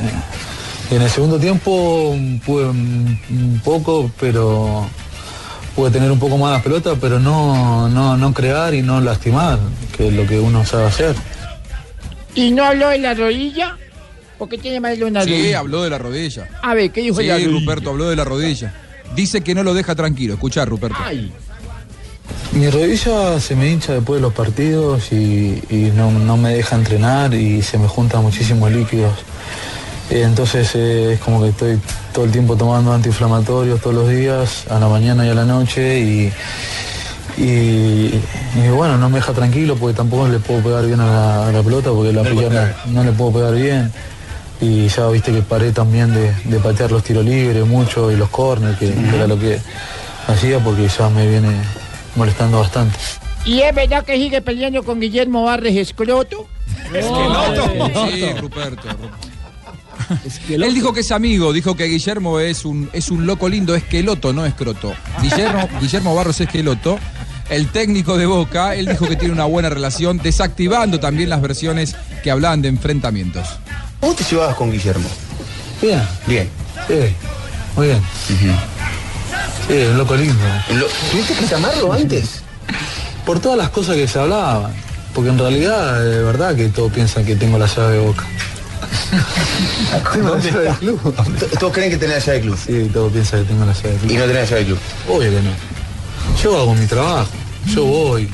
en 0.91 1.03
el 1.03 1.11
segundo 1.11 1.39
tiempo 1.39 2.15
pude 2.45 2.67
un 2.69 3.61
poco, 3.65 4.11
pero 4.21 4.89
pude 5.75 5.91
tener 5.91 6.11
un 6.11 6.19
poco 6.19 6.39
más 6.39 6.57
de 6.57 6.63
pelota, 6.63 6.95
pero 7.01 7.19
no, 7.19 7.89
no, 7.89 8.17
no 8.17 8.33
crear 8.33 8.75
y 8.75 8.83
no 8.83 9.01
lastimar, 9.01 9.59
que 9.97 10.09
es 10.09 10.13
lo 10.15 10.27
que 10.27 10.39
uno 10.39 10.65
sabe 10.65 10.85
hacer. 10.87 11.15
¿Y 12.35 12.51
no 12.51 12.65
habló 12.65 12.89
de 12.91 12.99
la 12.99 13.15
rodilla? 13.15 13.77
¿Por 14.39 14.49
qué 14.49 14.59
tiene 14.59 14.81
mal 14.81 14.99
de 14.99 15.05
una 15.05 15.23
Sí, 15.25 15.31
rodilla? 15.31 15.59
habló 15.59 15.83
de 15.83 15.91
la 15.91 15.99
rodilla. 15.99 16.49
A 16.63 16.75
ver, 16.75 16.91
¿qué 16.91 17.01
dijo 17.01 17.21
Sí, 17.21 17.27
la 17.27 17.35
rodilla? 17.35 17.51
Ruperto 17.51 17.91
habló 17.91 18.09
de 18.11 18.17
la 18.17 18.25
rodilla. 18.25 18.75
Dice 19.15 19.41
que 19.41 19.55
no 19.55 19.63
lo 19.63 19.73
deja 19.75 19.95
tranquilo. 19.95 20.35
Escuchá, 20.35 20.65
Ruperto. 20.65 20.99
Mi 22.53 22.69
rodilla 22.71 23.39
se 23.41 23.55
me 23.55 23.71
hincha 23.71 23.93
después 23.95 24.19
de 24.19 24.23
los 24.23 24.33
partidos 24.33 25.13
y, 25.13 25.63
y 25.71 25.91
no, 25.95 26.11
no 26.11 26.37
me 26.37 26.55
deja 26.55 26.77
entrenar 26.77 27.35
y 27.35 27.63
se 27.63 27.79
me 27.79 27.87
juntan 27.89 28.23
muchísimos 28.23 28.71
líquidos. 28.71 29.13
Eh, 30.11 30.23
Entonces 30.23 30.71
eh, 30.75 31.15
es 31.15 31.21
como 31.21 31.43
que 31.43 31.49
estoy 31.49 31.79
todo 32.13 32.25
el 32.25 32.31
tiempo 32.33 32.57
tomando 32.57 32.93
antiinflamatorios 32.93 33.81
todos 33.81 33.95
los 33.97 34.09
días, 34.09 34.65
a 34.71 34.79
la 34.79 34.89
mañana 34.89 35.27
y 35.27 35.31
a 35.31 35.35
la 35.35 35.45
noche 35.45 35.99
y, 36.01 36.33
y, 37.39 38.21
y 38.55 38.69
bueno, 38.75 38.97
no 38.99 39.09
me 39.11 39.17
deja 39.17 39.33
tranquilo 39.33 39.77
porque 39.77 39.97
tampoco 39.97 40.29
le 40.29 40.39
puedo 40.39 40.63
pegar 40.63 40.87
bien 40.87 41.01
a 41.01 41.07
la, 41.07 41.49
a 41.49 41.53
la 41.53 41.63
pelota 41.63 41.91
porque 41.91 42.13
la 42.13 42.23
pierna 42.23 42.75
no 42.87 43.03
le 43.05 43.13
puedo 43.13 43.33
pegar 43.33 43.55
bien. 43.55 43.93
Y 44.59 44.89
ya 44.89 45.09
viste 45.09 45.33
que 45.33 45.43
paré 45.43 45.71
también 45.73 46.15
de, 46.15 46.33
de 46.45 46.59
patear 46.61 46.91
los 46.91 47.03
tiros 47.03 47.25
libres 47.25 47.67
mucho 47.67 48.11
y 48.11 48.17
los 48.17 48.31
corners, 48.31 48.79
que, 48.79 48.91
que 48.91 49.15
era 49.17 49.27
lo 49.27 49.39
que 49.39 49.61
hacía 50.29 50.61
porque 50.61 50.89
ya 50.89 51.11
me 51.11 51.27
viene 51.27 51.51
molestando 52.15 52.61
bastante. 52.61 52.97
¿Y 53.45 53.61
es 53.61 53.75
verdad 53.75 54.03
que 54.05 54.15
sigue 54.17 54.41
peleando 54.41 54.83
con 54.83 54.99
Guillermo 54.99 55.45
Barres 55.45 55.77
Escroto? 55.77 56.47
Sí, 56.91 58.41
Ruperto. 58.41 58.89
Él 60.49 60.75
dijo 60.75 60.93
que 60.93 61.01
es 61.01 61.13
amigo, 61.13 61.53
dijo 61.53 61.77
que 61.77 61.85
Guillermo 61.85 62.41
es 62.41 62.65
un, 62.65 62.89
es 62.93 63.11
un 63.11 63.27
loco 63.27 63.49
lindo, 63.49 63.75
es 63.75 63.85
queloto, 63.85 64.33
no 64.33 64.47
es 64.47 64.55
croto. 64.55 64.95
Guillermo, 65.23 65.69
Guillermo 65.81 66.15
Barros 66.15 66.41
es 66.41 66.49
queloto. 66.49 66.99
El 67.49 67.69
técnico 67.69 68.17
de 68.17 68.27
Boca, 68.27 68.75
él 68.75 68.87
dijo 68.87 69.07
que 69.07 69.15
tiene 69.15 69.33
una 69.33 69.45
buena 69.45 69.69
relación, 69.69 70.19
desactivando 70.19 70.99
también 70.99 71.31
las 71.31 71.41
versiones 71.41 71.95
que 72.25 72.31
hablaban 72.31 72.61
de 72.61 72.69
enfrentamientos. 72.69 73.47
¿Cómo 74.01 74.15
te 74.15 74.25
llevabas 74.25 74.57
con 74.57 74.73
Guillermo? 74.73 75.09
Bien. 75.81 76.03
Bien. 76.27 76.49
Sí, 76.89 76.95
muy 77.77 77.87
bien. 77.87 78.01
Sí, 78.27 79.75
un 79.91 79.99
loco 79.99 80.17
lindo. 80.17 80.35
¿Tuviste 81.11 81.35
que 81.35 81.47
llamarlo 81.47 81.93
antes? 81.93 82.43
Por 83.25 83.41
todas 83.41 83.59
las 83.59 83.71
cosas 83.71 83.97
que 83.97 84.09
se 84.09 84.19
hablaban. 84.19 84.73
Porque 85.15 85.31
en 85.31 85.39
realidad, 85.39 86.03
de 86.03 86.23
verdad 86.23 86.55
que 86.55 86.69
todos 86.69 86.93
piensan 86.93 87.25
que 87.25 87.37
tengo 87.37 87.59
la 87.59 87.67
llave 87.67 87.95
de 87.95 88.01
boca. 88.01 88.27
tengo 90.13 90.35
la 90.35 90.41
llave 90.41 90.65
del 90.65 90.75
club. 90.77 91.15
¿Todos 91.59 91.73
creen 91.73 91.91
que 91.91 91.97
tenés 91.97 92.27
la 92.27 92.33
llave 92.33 92.39
del 92.39 92.43
club? 92.43 92.59
Sí, 92.67 92.91
todos 92.93 93.13
piensan 93.13 93.43
que 93.43 93.49
tengo 93.49 93.65
la 93.65 93.73
llave 93.73 93.91
del 93.91 93.99
club. 93.99 94.11
¿Y 94.11 94.15
no 94.15 94.25
tenés 94.25 94.37
la 94.37 94.45
llave 94.45 94.57
del 94.57 94.67
club? 94.67 94.79
Obvio 95.09 95.31
que 95.31 95.43
no. 95.43 95.51
Yo 96.43 96.61
hago 96.61 96.75
mi 96.75 96.87
trabajo. 96.87 97.31
Yo 97.67 97.85
voy. 97.85 98.29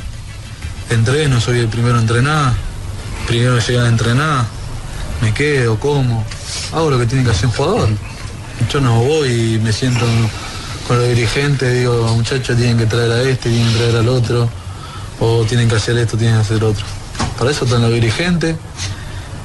Entreno, 0.91 1.41
soy 1.41 1.61
el 1.61 1.69
primero 1.69 1.97
a 1.97 2.01
entrenar. 2.01 2.53
Primero 3.27 3.59
llegar 3.59 3.87
a 3.87 3.89
entrenar. 3.89 4.45
Me 5.21 5.33
quedo, 5.33 5.79
como. 5.79 6.25
Hago 6.73 6.91
lo 6.91 6.99
que 6.99 7.07
tiene 7.07 7.25
que 7.25 7.31
hacer 7.31 7.47
un 7.47 7.53
jugador. 7.53 7.89
Yo 8.71 8.81
no 8.81 9.03
voy 9.03 9.55
y 9.55 9.59
me 9.59 9.73
siento 9.73 10.07
con 10.87 10.99
los 10.99 11.09
dirigentes, 11.09 11.73
digo, 11.73 12.07
muchachos 12.15 12.57
tienen 12.57 12.79
que 12.79 12.87
traer 12.87 13.11
a 13.11 13.23
este, 13.23 13.51
tienen 13.51 13.73
que 13.73 13.79
traer 13.79 13.97
al 13.97 14.09
otro, 14.09 14.49
o 15.21 15.45
tienen 15.45 15.69
que 15.69 15.77
hacer 15.77 15.97
esto, 15.99 16.17
tienen 16.17 16.37
que 16.37 16.43
hacer 16.43 16.65
otro. 16.65 16.85
Para 17.39 17.51
eso 17.51 17.65
están 17.65 17.83
los 17.83 17.93
dirigentes, 17.93 18.57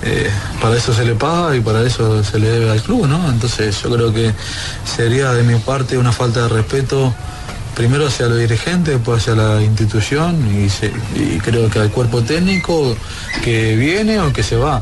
eh, 0.04 0.30
para 0.62 0.76
eso 0.78 0.94
se 0.94 1.04
le 1.06 1.16
paga 1.16 1.56
y 1.56 1.60
para 1.62 1.82
eso 1.86 2.24
se 2.24 2.40
le 2.40 2.48
debe 2.50 2.70
al 2.72 2.82
club, 2.82 3.08
¿no? 3.08 3.30
Entonces 3.30 3.82
yo 3.82 3.90
creo 3.92 4.14
que 4.14 4.32
sería 4.86 5.32
de 5.34 5.44
mi 5.44 5.58
parte 5.60 5.98
una 5.98 6.12
falta 6.12 6.44
de 6.44 6.50
respeto 6.50 7.14
primero 7.76 8.08
hacia 8.08 8.28
los 8.28 8.40
dirigentes, 8.40 8.96
después 8.96 9.22
hacia 9.22 9.36
la 9.36 9.62
institución 9.64 10.36
y, 10.64 10.70
se- 10.70 10.92
y 11.16 11.38
creo 11.40 11.70
que 11.70 11.80
al 11.80 11.92
cuerpo 11.92 12.22
técnico 12.24 12.96
que 13.44 13.76
viene 13.76 14.20
o 14.20 14.32
que 14.34 14.44
se 14.44 14.56
va. 14.56 14.82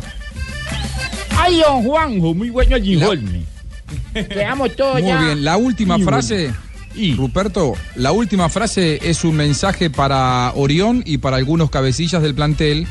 Ay, 1.37 1.59
don 1.59 1.83
Juanjo, 1.83 2.33
muy 2.33 2.49
bueno 2.49 2.75
el 2.77 2.87
informe. 2.87 3.43
Quedamos 4.13 4.75
todos 4.75 4.95
Muy 5.01 5.09
ya. 5.09 5.21
bien, 5.21 5.43
la 5.43 5.57
última 5.57 5.95
Y 5.97 6.03
bueno. 6.03 6.11
frase, 6.11 6.53
Ruperto, 7.17 7.73
la 7.95 8.11
última 8.13 8.47
frase 8.49 8.99
es 9.03 9.23
un 9.25 9.35
mensaje 9.35 9.89
para 9.89 10.51
Orión 10.55 11.03
y 11.05 11.17
para 11.17 11.35
algunos 11.37 11.69
cabecillas 11.69 12.21
del 12.23 12.33
plantel 12.33 12.87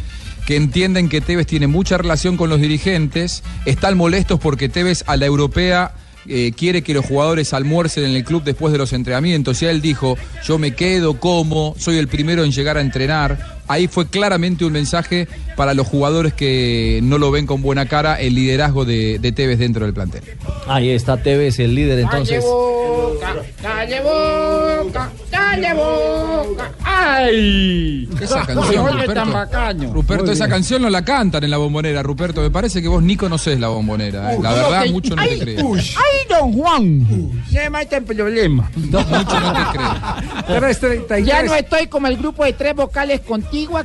que 0.47 0.57
entienden 0.57 1.09
que 1.09 1.21
Tevez 1.21 1.47
tiene 1.47 1.67
mucha 1.67 1.99
relación 1.99 2.37
con 2.37 2.51
los 2.51 2.61
dirigentes, 2.61 3.43
están 3.65 3.97
molestos 3.97 4.39
porque 4.41 4.69
Tevez 4.69 5.05
a 5.07 5.17
la 5.17 5.27
europea 5.27 5.95
eh, 6.27 6.53
quiere 6.57 6.83
que 6.83 6.95
los 6.95 7.05
jugadores 7.05 7.53
almuercen 7.53 8.05
en 8.05 8.17
el 8.17 8.25
club 8.25 8.45
después 8.45 8.73
de 8.73 8.79
los 8.79 8.93
entrenamientos. 8.93 9.61
Y 9.63 9.67
él 9.67 9.81
dijo, 9.81 10.17
yo 10.45 10.59
me 10.59 10.75
quedo, 10.75 11.21
como, 11.21 11.75
soy 11.79 11.99
el 11.99 12.09
primero 12.09 12.45
en 12.45 12.53
llegar 12.53 12.79
a 12.79 12.81
entrenar, 12.81 13.63
ahí 13.69 13.87
fue 13.89 14.07
claramente 14.09 14.65
un 14.65 14.73
mensaje 14.73 15.29
para 15.57 15.75
los 15.75 15.87
jugadores 15.87 16.33
que 16.35 17.01
no 17.03 17.19
lo 17.19 17.31
ven 17.31 17.47
con 17.47 17.63
buena 17.63 17.87
cara 17.87 18.21
el 18.21 18.35
liderazgo 18.35 18.85
de, 18.85 19.19
de 19.19 19.33
Tevez 19.33 19.59
dentro 19.59 19.85
del 19.85 19.95
plantel. 19.95 20.23
Ahí 20.67 20.91
está 20.91 21.17
Tevez, 21.17 21.59
el 21.61 21.75
líder 21.75 21.99
entonces. 22.01 22.43
boca, 22.45 23.35
calle 23.63 24.01
boca, 24.01 25.11
calle 25.31 25.75
boca. 25.75 26.73
¡Ay! 26.85 28.09
Esa 28.21 28.43
canción, 28.47 28.87
Ruperto. 28.91 29.15
tan 29.15 29.33
bacaño. 29.33 29.93
Ruperto, 29.93 30.33
esa 30.33 30.49
canción 30.49 30.83
no 30.83 30.91
la 30.91 31.05
cantan 31.05 31.45
en 31.45 31.51
la 31.51 31.57
bombonera, 31.59 32.03
Ruperto. 32.03 32.41
Me 32.41 32.51
parece 32.51 32.81
que 32.83 32.89
vos 32.89 33.03
ni 33.03 33.17
conocés 33.17 33.59
la 33.61 33.69
bombonera. 33.69 34.35
eh. 34.35 34.39
La 34.43 34.51
Uy, 34.51 34.57
verdad, 34.57 34.83
ok. 34.87 34.91
mucho 34.91 35.17
no 35.17 35.23
Ay, 35.23 35.39
te 35.39 35.45
creo. 35.45 35.67
uy, 35.67 35.81
¡Ay, 35.81 36.29
don 36.29 36.53
Juan! 36.53 37.07
Se 37.51 37.71
me 37.71 37.83
está 37.83 37.97
el 37.99 38.05
problema. 38.05 38.71
mucho 38.75 39.01
no 39.41 39.53
te 39.53 39.79
creo. 39.79 40.61
333. 40.61 41.27
Ya 41.27 41.43
no 41.43 41.55
estoy 41.55 41.87
como 41.89 42.07
el 42.07 42.17
grupo 42.17 42.45
de 42.45 42.53
tres 42.53 42.75
vocales 42.75 43.21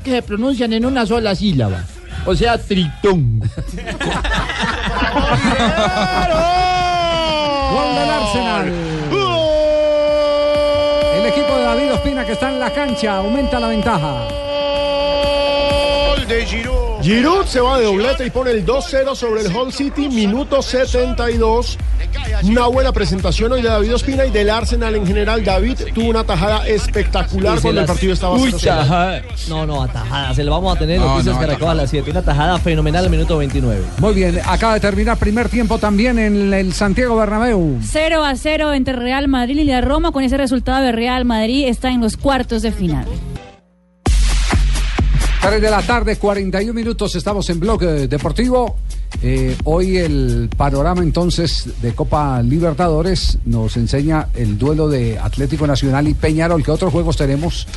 que 0.03 0.11
se 0.11 0.22
pronuncian 0.24 0.74
en 0.74 0.84
una 0.86 1.05
sola 1.05 1.36
sílaba. 1.36 1.84
O 2.26 2.36
sea, 2.36 2.57
tritón. 2.57 3.39
Gol 3.39 3.49
del 7.95 8.09
Arsenal. 8.09 8.74
El 11.15 11.26
equipo 11.28 11.55
de 11.55 11.63
David 11.63 11.93
Ospina 11.93 12.26
que 12.26 12.32
está 12.32 12.49
en 12.49 12.59
la 12.59 12.74
cancha 12.74 13.17
aumenta 13.17 13.59
la 13.59 13.67
ventaja. 13.67 14.28
Gol 16.15 16.28
de 16.28 16.45
Giroud. 16.45 16.88
Giroud 17.10 17.45
se 17.47 17.60
va 17.60 17.80
de 17.80 17.86
doblete 17.86 18.24
y 18.24 18.30
pone 18.30 18.51
el 18.51 18.64
2-0 18.64 19.16
sobre 19.16 19.41
el 19.41 19.47
Hull 19.55 19.74
City, 19.74 20.07
minuto 20.10 20.62
72. 20.62 21.76
Una 22.43 22.68
buena 22.68 22.91
presentación 22.91 23.51
hoy 23.51 23.64
de 23.64 23.68
David 23.70 23.95
Ospina 23.95 24.28
y 24.28 24.30
del 24.30 24.47
Arsenal 24.51 24.93
en 24.93 25.07
general. 25.07 25.43
David 25.43 25.80
tuvo 25.95 26.07
una 26.10 26.24
tajada 26.24 26.68
espectacular 26.68 27.55
se 27.55 27.64
cuando 27.64 27.82
el 27.82 27.88
partido 27.88 28.14
estaba 28.14 28.36
Uy, 28.36 28.51
0-0. 28.51 28.60
tajada. 28.62 29.22
No, 29.47 29.66
no, 29.66 29.82
atajada. 29.82 30.36
Se 30.36 30.43
lo 30.43 30.51
vamos 30.51 30.76
a 30.76 30.78
tener 30.78 30.99
No, 30.99 31.07
noticias 31.07 31.34
no, 31.34 31.41
Caracol 31.41 31.70
a 31.70 31.74
las 31.74 31.89
7. 31.89 32.12
Una 32.12 32.22
tajada 32.22 32.60
fenomenal 32.60 33.05
al 33.05 33.10
minuto 33.10 33.39
29. 33.39 33.82
Muy 33.97 34.14
bien, 34.14 34.39
acaba 34.45 34.76
de 34.76 34.80
terminar 34.80 35.18
primer 35.18 35.49
tiempo 35.49 35.80
también 35.80 36.20
en 36.20 36.53
el 36.53 36.74
Santiago 36.74 37.16
Bernabéu. 37.16 37.80
0 37.82 38.24
a 38.24 38.36
0 38.36 38.74
entre 38.74 38.93
Real 38.93 39.28
Madrid 39.28 39.57
y 39.57 39.64
la 39.64 39.82
Roma. 39.82 40.12
Con 40.12 40.24
ese 40.24 40.38
resultado 40.38 40.84
de 40.84 40.91
Real 40.91 41.26
Madrid 41.26 41.66
está 41.70 41.89
en 41.89 42.01
los 42.01 42.18
cuartos 42.18 42.62
de 42.62 42.72
final. 42.72 43.07
3 45.41 45.61
de 45.61 45.71
la 45.71 45.81
tarde, 45.81 46.17
41 46.17 46.73
minutos, 46.73 47.15
estamos 47.15 47.49
en 47.49 47.61
Bloque 47.61 47.85
Deportivo. 47.85 48.75
Eh, 49.23 49.55
hoy 49.63 49.97
el 49.97 50.49
panorama 50.55 51.01
entonces 51.01 51.81
de 51.81 51.93
Copa 51.93 52.41
Libertadores 52.41 53.39
nos 53.45 53.77
enseña 53.77 54.27
el 54.35 54.57
duelo 54.57 54.89
de 54.89 55.17
Atlético 55.17 55.65
Nacional 55.65 56.09
y 56.09 56.13
Peñarol. 56.13 56.63
¿Qué 56.63 56.71
otros 56.71 56.91
juegos 56.91 57.15
tenemos 57.15 57.67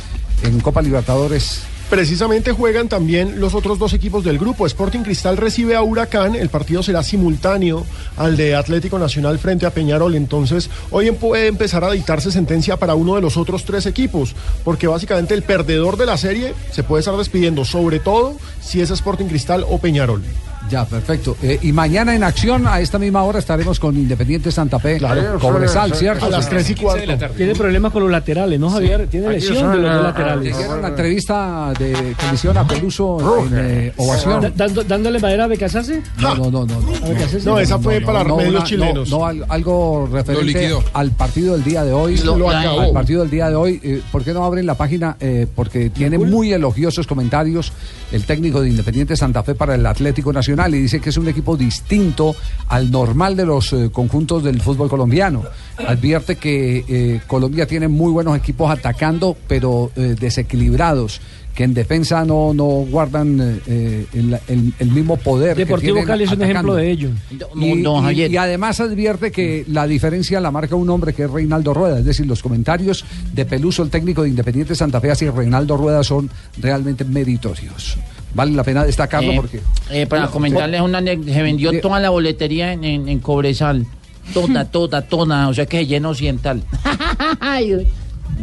en 0.43 0.59
Copa 0.59 0.81
Libertadores? 0.81 1.63
Precisamente 1.89 2.51
juegan 2.53 2.89
también 2.89 3.39
los 3.39 3.53
otros 3.53 3.77
dos 3.77 3.93
equipos 3.93 4.23
del 4.23 4.39
grupo. 4.39 4.65
Sporting 4.65 5.01
Cristal 5.01 5.37
recibe 5.37 5.75
a 5.75 5.83
Huracán. 5.83 6.33
El 6.33 6.49
partido 6.49 6.81
será 6.81 7.03
simultáneo 7.03 7.85
al 8.17 8.35
de 8.35 8.55
Atlético 8.55 8.97
Nacional 8.97 9.37
frente 9.37 9.67
a 9.67 9.69
Peñarol. 9.69 10.15
Entonces, 10.15 10.71
hoy 10.89 11.07
em- 11.09 11.15
puede 11.15 11.47
empezar 11.47 11.83
a 11.83 11.91
dictarse 11.91 12.31
sentencia 12.31 12.77
para 12.77 12.95
uno 12.95 13.15
de 13.15 13.21
los 13.21 13.37
otros 13.37 13.63
tres 13.63 13.85
equipos. 13.85 14.33
Porque 14.63 14.87
básicamente 14.87 15.35
el 15.35 15.43
perdedor 15.43 15.97
de 15.97 16.07
la 16.07 16.17
serie 16.17 16.55
se 16.71 16.83
puede 16.83 17.01
estar 17.01 17.15
despidiendo, 17.15 17.63
sobre 17.63 17.99
todo 17.99 18.37
si 18.59 18.81
es 18.81 18.89
Sporting 18.89 19.25
Cristal 19.27 19.63
o 19.69 19.77
Peñarol. 19.77 20.23
Ya, 20.69 20.85
perfecto. 20.85 21.37
Eh, 21.43 21.59
y 21.61 21.71
mañana 21.71 22.15
en 22.15 22.23
acción, 22.23 22.65
a 22.67 22.79
esta 22.79 22.97
misma 22.97 23.23
hora, 23.23 23.37
estaremos 23.39 23.79
con 23.79 23.95
Independiente 23.95 24.51
Santa 24.51 24.79
Fe, 24.79 24.97
Claro, 24.97 25.37
Cobresal, 25.39 25.91
sí, 25.93 25.99
¿cierto? 25.99 26.25
a 26.25 26.29
las 26.29 26.49
tres 26.49 26.69
y 26.69 26.75
cuarto. 26.75 27.17
Tiene 27.35 27.53
problemas 27.53 27.91
con 27.91 28.01
los 28.03 28.11
laterales, 28.11 28.59
¿no, 28.59 28.69
Javier? 28.69 29.07
Tiene 29.07 29.29
lesión 29.29 29.57
son, 29.57 29.71
de 29.73 29.77
los 29.79 29.89
ah, 29.91 29.93
dos 29.95 30.01
ah, 30.05 30.07
laterales. 30.09 30.51
Hicieron 30.51 30.79
una 30.79 30.87
entrevista 30.87 31.73
de 31.77 32.15
condición 32.19 32.57
a 32.57 32.67
Peluso 32.67 33.45
en 33.45 33.53
eh, 33.55 33.93
ovación. 33.97 34.53
Dando- 34.55 34.83
¿Dándole 34.83 35.19
madera 35.19 35.43
a 35.43 35.47
Becasase? 35.47 36.01
No, 36.19 36.35
no, 36.35 36.49
no, 36.49 36.65
no. 36.65 36.77
¿A 37.03 37.09
Becasese? 37.09 37.45
No, 37.47 37.59
esa 37.59 37.77
fue 37.77 38.01
para 38.01 38.23
medios 38.23 38.55
una- 38.55 38.63
chilenos. 38.63 39.09
No, 39.09 39.19
no, 39.19 39.25
al- 39.25 39.45
algo 39.49 40.09
referente 40.11 40.73
al 40.93 41.11
partido 41.11 41.53
del 41.53 41.63
día 41.63 41.83
de 41.83 41.93
hoy. 41.93 42.17
Lo- 42.19 42.37
lo 42.37 42.49
acabó. 42.49 42.81
Al 42.81 42.91
partido 42.93 43.21
del 43.21 43.29
día 43.29 43.49
de 43.49 43.55
hoy. 43.55 43.79
eh, 43.83 44.01
¿Por 44.11 44.23
qué 44.23 44.33
no 44.33 44.43
abren 44.45 44.65
la 44.65 44.75
página? 44.75 45.17
Eh, 45.19 45.45
porque 45.55 45.89
tiene 45.89 46.17
muy 46.17 46.51
elogiosos 46.53 47.05
comentarios 47.05 47.71
el 48.11 48.25
técnico 48.25 48.61
de 48.61 48.69
Independiente 48.69 49.15
Santa 49.15 49.43
Fe 49.43 49.55
para 49.55 49.75
el 49.75 49.85
Atlético 49.85 50.31
Nacional 50.31 50.52
y 50.75 50.81
dice 50.81 50.99
que 50.99 51.09
es 51.09 51.17
un 51.17 51.27
equipo 51.27 51.57
distinto 51.57 52.35
al 52.67 52.89
normal 52.91 53.35
de 53.35 53.45
los 53.45 53.73
eh, 53.73 53.89
conjuntos 53.91 54.43
del 54.43 54.61
fútbol 54.61 54.89
colombiano. 54.89 55.43
Advierte 55.87 56.35
que 56.35 56.85
eh, 56.87 57.21
Colombia 57.27 57.65
tiene 57.67 57.87
muy 57.87 58.11
buenos 58.11 58.37
equipos 58.37 58.69
atacando, 58.71 59.35
pero 59.47 59.91
eh, 59.95 60.15
desequilibrados 60.19 61.19
que 61.53 61.63
en 61.65 61.75
defensa 61.75 62.25
no, 62.25 62.51
no 62.51 62.63
guardan 62.89 63.61
eh, 63.67 64.07
el, 64.13 64.39
el- 64.47 64.73
el 64.79 64.87
mismo 64.91 65.17
poder. 65.17 65.55
que 65.55 65.65
Deportivo 65.65 66.03
Cali 66.07 66.23
es 66.23 66.31
un 66.31 66.41
ejemplo 66.41 66.73
de 66.73 66.89
ello. 66.89 67.09
Y, 67.55 67.83
y- 68.11 68.37
además 68.37 68.79
advierte 68.79 69.31
que 69.31 69.63
la 69.67 69.85
diferencia 69.85 70.39
la 70.39 70.49
marca 70.49 70.75
un 70.75 70.89
hombre 70.89 71.13
que 71.13 71.25
es 71.25 71.29
Reinaldo 71.29 71.75
Rueda. 71.75 71.99
Es 71.99 72.05
decir, 72.05 72.25
los 72.25 72.41
comentarios 72.41 73.05
de 73.33 73.45
Peluso, 73.45 73.83
el 73.83 73.91
técnico 73.91 74.23
de 74.23 74.29
Independiente 74.29 74.73
Santa 74.73 74.99
Fe, 74.99 75.11
hacia 75.11 75.29
Reinaldo 75.31 75.77
Rueda 75.77 76.03
son 76.03 76.27
realmente 76.59 77.05
meritorios. 77.05 77.97
Vale 78.33 78.51
la 78.53 78.63
pena 78.63 78.83
destacarlo 78.83 79.31
Eh, 79.31 79.35
porque. 79.35 79.61
eh, 79.91 80.05
para 80.07 80.27
comentarles 80.27 80.81
una 80.81 80.97
anécdota, 80.99 81.33
se 81.33 81.41
vendió 81.43 81.79
toda 81.81 81.99
la 81.99 82.09
boletería 82.09 82.73
en, 82.73 82.83
en, 82.83 83.07
en 83.07 83.19
Cobresal. 83.19 83.85
Toda, 84.33 84.65
toda, 84.65 85.01
toda. 85.01 85.49
O 85.49 85.53
sea 85.53 85.65
que 85.65 85.77
se 85.79 85.85
llena 85.85 86.09
occidental. 86.09 86.63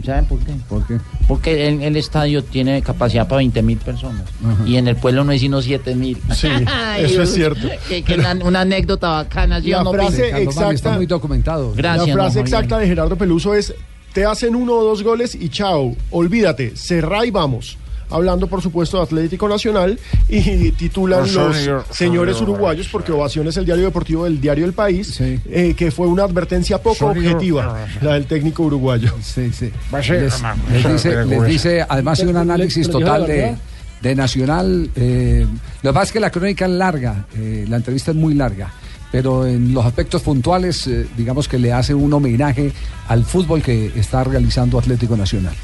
¿Saben 0.05 0.25
por 0.27 0.39
qué? 0.39 0.53
¿Por 0.69 0.87
qué? 0.87 0.99
Porque 1.27 1.67
el, 1.69 1.83
el 1.83 1.97
estadio 1.97 2.45
tiene 2.45 2.81
capacidad 2.81 3.27
para 3.27 3.39
20 3.39 3.61
mil 3.63 3.79
personas. 3.79 4.23
Ajá. 4.45 4.63
Y 4.67 4.77
en 4.77 4.87
el 4.89 4.97
pueblo 4.97 5.25
no 5.25 5.33
hay 5.33 5.39
sino 5.39 5.61
7 5.61 5.95
mil. 5.95 6.17
Sí, 6.35 6.49
eso 6.99 7.23
es 7.23 7.35
cierto. 7.35 7.69
Que, 7.89 8.03
que 8.03 8.15
una, 8.15 8.33
una 8.45 8.61
anécdota 8.61 9.09
bacana. 9.11 9.61
¿sí 9.61 9.71
La 9.71 9.83
no, 9.83 9.93
frase 9.93 10.31
está 10.73 10.93
muy 10.93 11.07
documentado. 11.07 11.73
Gracias, 11.75 12.09
la 12.09 12.15
frase 12.15 12.41
exacta 12.41 12.79
de 12.79 12.87
Gerardo 12.87 13.17
Peluso 13.17 13.55
es: 13.55 13.75
te 14.13 14.25
hacen 14.25 14.55
uno 14.55 14.75
o 14.75 14.85
dos 14.85 15.03
goles 15.03 15.35
y 15.35 15.49
chao, 15.49 15.95
olvídate, 16.11 16.77
cerrá 16.77 17.27
y 17.27 17.31
vamos. 17.31 17.77
Hablando, 18.11 18.47
por 18.49 18.61
supuesto, 18.63 18.97
de 18.99 19.05
Atlético 19.05 19.49
Nacional 19.49 19.99
y 20.29 20.71
titulan 20.73 21.21
Oh, 21.21 21.27
los 21.27 21.57
señor, 21.57 21.85
señores 21.91 22.37
señor. 22.37 22.51
uruguayos, 22.51 22.89
porque 22.89 23.13
Ovación 23.13 23.49
es 23.49 23.57
el 23.57 23.65
diario 23.65 23.85
deportivo 23.85 24.25
del 24.25 24.41
diario 24.41 24.65
El 24.65 24.73
País, 24.73 25.21
eh, 25.21 25.75
que 25.77 25.91
fue 25.91 26.07
una 26.07 26.25
advertencia 26.25 26.79
poco 26.83 26.97
Señor. 27.13 27.19
objetiva, 27.19 27.87
la 28.03 28.15
del 28.15 28.27
técnico 28.27 28.65
uruguayo. 28.65 29.13
Sí, 29.23 29.51
sí. 29.53 29.71
Va 29.93 29.99
a 29.99 30.03
ser- 30.03 30.23
Les, 30.23 30.93
dice, 30.93 31.25
les 31.25 31.39
no, 31.39 31.45
dice, 31.45 31.87
además 31.89 32.19
de 32.19 32.27
un 32.29 32.37
análisis 32.37 32.89
total 32.91 33.27
de, 33.27 34.15
Nacional. 34.15 34.91
eh, 34.97 35.47
lo 35.83 35.91
que 35.91 35.95
pasa 35.95 36.05
es 36.05 36.13
que 36.13 36.21
la 36.21 36.31
crónica 36.31 36.65
es 36.65 36.71
larga, 36.73 37.27
eh, 37.37 37.67
la 37.69 37.77
entrevista 37.77 38.11
es 38.13 38.17
muy 38.17 38.35
larga, 38.35 38.73
pero 39.13 39.47
en 39.47 39.75
los 39.75 39.85
aspectos 39.85 40.23
puntuales, 40.23 40.87
eh, 40.87 41.07
digamos 41.17 41.47
que 41.49 41.59
le 41.59 41.73
hace 41.73 41.95
un 41.95 42.13
homenaje 42.13 42.73
al 43.09 43.25
fútbol 43.25 43.63
que 43.63 43.93
está 43.97 44.25
realizando 44.25 44.79
Atlético 44.79 45.17
Nacional. 45.17 45.55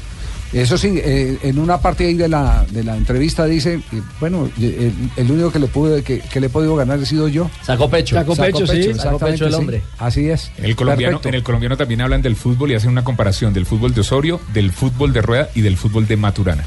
Eso 0.53 0.77
sí, 0.77 0.93
eh, 0.95 1.37
en 1.43 1.59
una 1.59 1.79
parte 1.79 2.05
ahí 2.05 2.13
de 2.13 2.27
la, 2.27 2.65
de 2.71 2.83
la 2.83 2.95
entrevista 2.95 3.45
dice, 3.45 3.75
eh, 3.75 4.01
bueno, 4.19 4.49
eh, 4.59 4.93
el, 5.17 5.25
el 5.25 5.31
único 5.31 5.51
que 5.51 5.59
le 5.59 5.67
pude 5.67 6.03
que, 6.03 6.19
que 6.19 6.39
le 6.39 6.47
he 6.47 6.49
podido 6.49 6.75
ganar 6.75 6.99
he 6.99 7.05
sido 7.05 7.27
yo. 7.27 7.49
Sacó 7.63 7.89
pecho. 7.89 8.15
Sacó 8.15 8.35
pecho, 8.35 8.65
sí. 8.65 8.77
exactamente, 8.77 9.01
Sacó 9.01 9.19
pecho 9.19 9.45
el 9.45 9.51
sí. 9.51 9.57
hombre. 9.57 9.81
Así 9.97 10.29
es. 10.29 10.51
En 10.57 10.65
el, 10.65 10.75
colombiano, 10.75 11.17
Perfecto. 11.17 11.29
en 11.29 11.35
el 11.35 11.43
colombiano 11.43 11.77
también 11.77 12.01
hablan 12.01 12.21
del 12.21 12.35
fútbol 12.35 12.71
y 12.71 12.75
hacen 12.75 12.89
una 12.91 13.03
comparación 13.03 13.53
del 13.53 13.65
fútbol 13.65 13.93
de 13.93 14.01
Osorio, 14.01 14.39
del 14.53 14.71
fútbol 14.71 15.13
de 15.13 15.21
Rueda 15.21 15.49
y 15.53 15.61
del 15.61 15.77
fútbol 15.77 16.07
de 16.07 16.17
Maturana. 16.17 16.65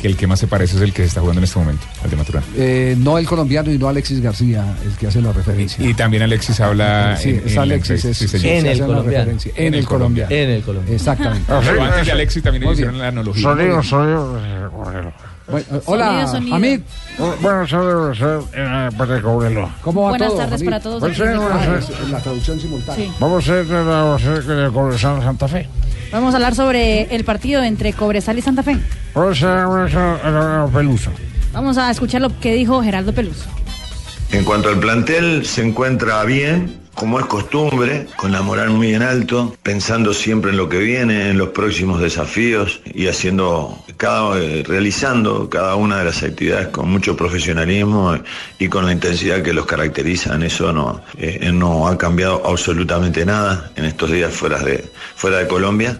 Que 0.00 0.08
el 0.08 0.16
que 0.16 0.26
más 0.26 0.38
se 0.40 0.46
parece 0.46 0.76
es 0.76 0.82
el 0.82 0.92
que 0.94 1.02
se 1.02 1.08
está 1.08 1.20
jugando 1.20 1.40
en 1.40 1.44
este 1.44 1.58
momento, 1.58 1.86
el 2.02 2.10
de 2.10 2.16
Maturana. 2.16 2.46
Eh, 2.56 2.94
no 2.98 3.18
el 3.18 3.26
colombiano 3.26 3.70
y 3.70 3.76
no 3.78 3.88
Alexis 3.88 4.20
García, 4.22 4.64
el 4.84 4.92
que 4.96 5.08
hace 5.08 5.20
la 5.20 5.30
referencia. 5.32 5.84
Y 5.86 5.92
también 5.92 6.22
Alexis 6.22 6.58
habla 6.60 7.16
Sí, 7.18 7.30
en, 7.30 7.42
es 7.46 7.52
en 7.52 7.58
Alexis, 7.58 7.90
entrevista. 8.04 8.08
es- 8.10 8.16
Sí, 8.18 8.28
señor. 8.28 8.42
sí, 8.42 8.48
En 8.48 8.66
el 8.66 8.78
colombiano. 8.80 9.10
referencia. 9.18 9.52
En 9.56 9.74
el 9.74 9.84
colombiano. 9.84 10.34
En 10.34 10.50
el 10.50 10.62
colombiano. 10.62 10.96
Exactamente. 10.96 11.52
Pero 11.64 11.82
antes 11.84 12.06
de 12.06 12.12
Alexis 12.12 12.42
también 12.42 12.72
hicieron 12.72 12.98
la 12.98 13.08
analogía. 13.08 13.42
Sonido, 13.42 13.82
sonido. 13.82 14.38
eh. 14.38 14.68
Bueno, 15.50 15.66
eh, 15.72 15.80
hola, 15.86 16.26
Sonido, 16.28 16.56
sonido, 17.66 17.66
sonido, 17.66 18.48
eh, 18.54 18.88
pues, 18.96 19.20
cóbrelo. 19.22 19.68
¿Cómo 19.82 20.02
va 20.04 20.08
Buenas 20.10 20.28
todo? 20.28 20.38
tardes 20.38 20.62
para 20.62 20.80
todos. 20.80 21.00
Pues 21.00 21.18
desde 21.18 21.36
buenas 21.36 21.64
tardes. 21.66 21.86
Ah, 21.90 22.02
es 22.04 22.10
La 22.10 22.18
traducción 22.20 22.60
simultánea. 22.60 23.06
Sí. 23.06 23.12
Vamos 23.18 23.48
a 23.48 23.52
hacer 23.60 23.66
la 23.66 24.14
hacer 24.14 24.44
de 24.44 24.70
Cobresal 24.70 25.22
Santa 25.22 25.48
Fe. 25.48 25.68
Vamos 26.12 26.34
a 26.34 26.38
hablar 26.38 26.54
sobre 26.54 27.14
el 27.14 27.24
partido 27.24 27.62
entre 27.62 27.92
Cobresal 27.92 28.38
y 28.38 28.42
Santa 28.42 28.62
Fe. 28.62 28.76
Peluso. 30.72 31.10
Vamos 31.52 31.78
a 31.78 31.90
escuchar 31.90 32.20
lo 32.20 32.40
que 32.40 32.54
dijo 32.54 32.82
Gerardo 32.82 33.12
Peluso. 33.12 33.48
En 34.32 34.44
cuanto 34.44 34.68
al 34.68 34.78
plantel, 34.78 35.46
se 35.46 35.62
encuentra 35.66 36.22
bien, 36.24 36.79
como 36.94 37.18
es 37.18 37.26
costumbre, 37.26 38.06
con 38.16 38.32
la 38.32 38.42
moral 38.42 38.70
muy 38.70 38.94
en 38.94 39.02
alto, 39.02 39.56
pensando 39.62 40.12
siempre 40.12 40.50
en 40.50 40.56
lo 40.56 40.68
que 40.68 40.78
viene, 40.78 41.30
en 41.30 41.38
los 41.38 41.50
próximos 41.50 42.00
desafíos 42.00 42.80
y 42.84 43.06
haciendo 43.06 43.78
cada, 43.96 44.38
eh, 44.38 44.62
realizando 44.66 45.48
cada 45.48 45.76
una 45.76 45.98
de 45.98 46.04
las 46.04 46.22
actividades 46.22 46.68
con 46.68 46.90
mucho 46.90 47.16
profesionalismo 47.16 48.16
y 48.58 48.68
con 48.68 48.86
la 48.86 48.92
intensidad 48.92 49.42
que 49.42 49.52
los 49.52 49.66
caracteriza. 49.66 50.34
En 50.34 50.42
eso 50.42 50.72
no, 50.72 51.00
eh, 51.18 51.50
no 51.52 51.88
ha 51.88 51.96
cambiado 51.96 52.42
absolutamente 52.46 53.24
nada 53.24 53.70
en 53.76 53.84
estos 53.84 54.10
días 54.10 54.32
fuera 54.32 54.58
de, 54.58 54.84
fuera 55.14 55.38
de 55.38 55.48
Colombia. 55.48 55.98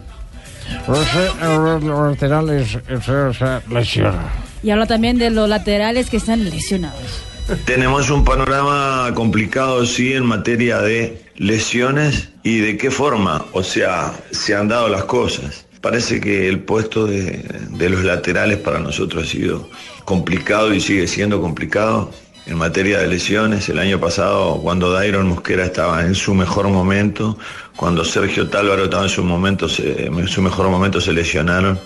Lesión. 3.69 4.15
y 4.63 4.69
habla 4.69 4.85
también 4.85 5.17
de 5.17 5.29
los 5.29 5.49
laterales 5.49 6.09
que 6.09 6.17
están 6.17 6.43
lesionados. 6.43 7.30
Tenemos 7.65 8.09
un 8.09 8.23
panorama 8.23 9.11
complicado, 9.13 9.85
sí, 9.85 10.13
en 10.13 10.25
materia 10.25 10.79
de 10.79 11.21
lesiones 11.35 12.29
y 12.43 12.59
de 12.59 12.77
qué 12.77 12.91
forma, 12.91 13.45
o 13.51 13.63
sea, 13.63 14.13
se 14.31 14.55
han 14.55 14.67
dado 14.67 14.87
las 14.87 15.05
cosas. 15.05 15.65
Parece 15.81 16.21
que 16.21 16.47
el 16.47 16.59
puesto 16.59 17.07
de, 17.07 17.43
los 17.77 18.03
laterales 18.03 18.57
para 18.59 18.79
nosotros 18.79 19.23
ha 19.23 19.27
sido 19.27 19.67
complicado 20.05 20.73
y 20.73 20.79
sigue 20.79 21.07
siendo 21.07 21.41
complicado. 21.41 22.11
En 22.47 22.57
materia 22.57 22.99
de 22.99 23.07
lesiones, 23.07 23.69
el 23.69 23.79
año 23.79 23.99
pasado, 23.99 24.59
cuando 24.61 24.91
Dairon 24.91 25.27
Mosquera 25.27 25.65
estaba 25.65 26.03
en 26.03 26.15
su 26.15 26.33
mejor 26.33 26.69
momento, 26.69 27.37
cuando 27.75 28.03
Sergio 28.03 28.49
Tálvaro 28.49 28.85
estaba 28.85 29.03
en 29.03 29.09
su, 29.09 29.23
momento, 29.23 29.67
su 29.69 30.41
mejor 30.41 30.69
momento, 30.69 30.99
se 30.99 31.13
lesionaron. 31.13 31.79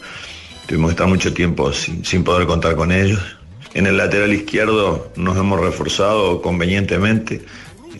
Tuvimos 0.66 0.90
que 0.90 0.94
estar 0.94 1.08
mucho 1.08 1.34
tiempo 1.34 1.72
sin 1.74 2.24
poder 2.24 2.48
contar 2.48 2.76
con 2.76 2.92
ellos. 2.92 3.35
En 3.76 3.88
el 3.88 3.98
lateral 3.98 4.34
izquierdo 4.34 5.12
nos 5.18 5.38
hemos 5.38 5.60
reforzado 5.60 6.42
convenientemente, 6.42 7.42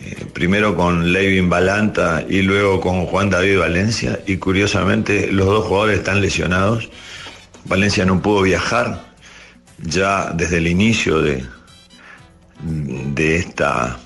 eh, 0.00 0.24
primero 0.32 0.74
con 0.74 1.12
Levin 1.12 1.50
Balanta 1.50 2.24
y 2.26 2.40
luego 2.40 2.80
con 2.80 3.04
Juan 3.04 3.28
David 3.28 3.58
Valencia, 3.58 4.18
y 4.26 4.38
curiosamente 4.38 5.30
los 5.30 5.44
dos 5.44 5.66
jugadores 5.66 5.98
están 5.98 6.22
lesionados. 6.22 6.88
Valencia 7.66 8.06
no 8.06 8.22
pudo 8.22 8.40
viajar 8.40 9.04
ya 9.78 10.32
desde 10.32 10.56
el 10.56 10.66
inicio 10.66 11.20
de, 11.20 11.44
de 12.62 13.36
esta 13.36 13.98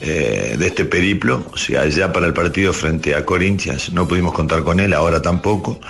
eh, 0.00 0.56
de 0.58 0.66
este 0.66 0.86
periplo, 0.86 1.44
o 1.52 1.56
sea, 1.58 1.86
ya 1.86 2.10
para 2.14 2.26
el 2.26 2.32
partido 2.32 2.72
frente 2.72 3.14
a 3.14 3.26
Corinthians 3.26 3.92
no 3.92 4.08
pudimos 4.08 4.32
contar 4.32 4.62
con 4.62 4.80
él, 4.80 4.94
ahora 4.94 5.20
tampoco, 5.20 5.80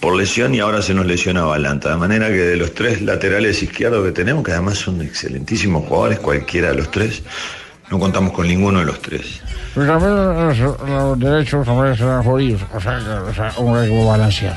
por 0.00 0.16
lesión 0.16 0.54
y 0.54 0.60
ahora 0.60 0.82
se 0.82 0.94
nos 0.94 1.06
lesiona 1.06 1.44
Balanta. 1.44 1.90
De 1.90 1.96
manera 1.96 2.28
que 2.28 2.34
de 2.34 2.56
los 2.56 2.74
tres 2.74 3.02
laterales 3.02 3.62
izquierdos 3.62 4.04
que 4.04 4.12
tenemos, 4.12 4.44
que 4.44 4.52
además 4.52 4.78
son 4.78 5.00
excelentísimos 5.02 5.86
jugadores, 5.86 6.18
cualquiera 6.18 6.68
de 6.68 6.76
los 6.76 6.90
tres, 6.90 7.22
no 7.90 7.98
contamos 7.98 8.32
con 8.32 8.46
ninguno 8.46 8.80
de 8.80 8.86
los 8.86 9.00
tres. 9.00 9.40
Pues 9.74 9.86
también 9.86 10.14
los, 10.14 10.58
los 10.58 11.18
derechos 11.18 11.66
también 11.66 12.22
jodidos, 12.22 12.62
o 12.74 12.80
sea, 12.80 12.98
o 13.28 13.34
sea, 13.34 13.52
un 13.58 13.82
equipo 13.84 14.06
balanceado. 14.06 14.56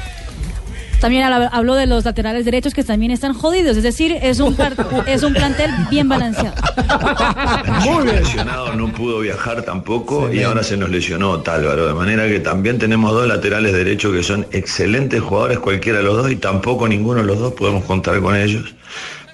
También 1.00 1.24
habló 1.24 1.76
de 1.76 1.86
los 1.86 2.04
laterales 2.04 2.43
derechos 2.43 2.74
que 2.74 2.84
también 2.84 3.12
están 3.12 3.34
jodidos, 3.34 3.78
es 3.78 3.84
decir, 3.84 4.18
es 4.22 4.39
un, 4.39 4.56
par- 4.56 4.76
es 5.08 5.24
un 5.24 5.34
plantel 5.34 5.72
bien 5.89 6.10
balanceado. 6.10 6.56
El 8.00 8.06
lesionado 8.06 8.74
no 8.76 8.91
pudo 8.91 9.20
viajar 9.20 9.62
tampoco 9.64 10.32
y 10.34 10.43
ahora 10.43 10.62
se 10.64 10.76
nos 10.78 10.89
lesionó 10.89 11.39
Tálvaro, 11.41 11.88
de 11.88 11.93
manera 11.93 12.28
que 12.28 12.39
también 12.39 12.80
tenemos 12.80 13.12
dos 13.14 13.28
laterales 13.28 13.74
derechos 13.74 14.14
que 14.14 14.24
son 14.24 14.45
excelentes 14.52 15.22
jugadores, 15.22 15.60
cualquiera 15.60 16.00
de 16.00 16.04
los 16.04 16.18
dos, 16.18 16.32
y 16.32 16.36
tampoco 16.36 16.88
ninguno 16.88 17.22
de 17.22 17.28
los 17.28 17.39
dos 17.39 17.54
podemos 17.54 17.86
contar 17.86 18.20
con 18.20 18.36
ellos 18.36 18.76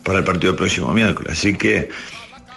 para 0.03 0.19
el 0.19 0.23
partido 0.23 0.53
del 0.53 0.57
próximo 0.57 0.93
miércoles. 0.93 1.33
Así 1.33 1.55
que 1.57 1.89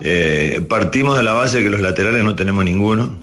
eh, 0.00 0.60
partimos 0.68 1.16
de 1.16 1.22
la 1.22 1.32
base 1.32 1.62
que 1.62 1.70
los 1.70 1.80
laterales 1.80 2.22
no 2.24 2.34
tenemos 2.36 2.64
ninguno, 2.64 3.16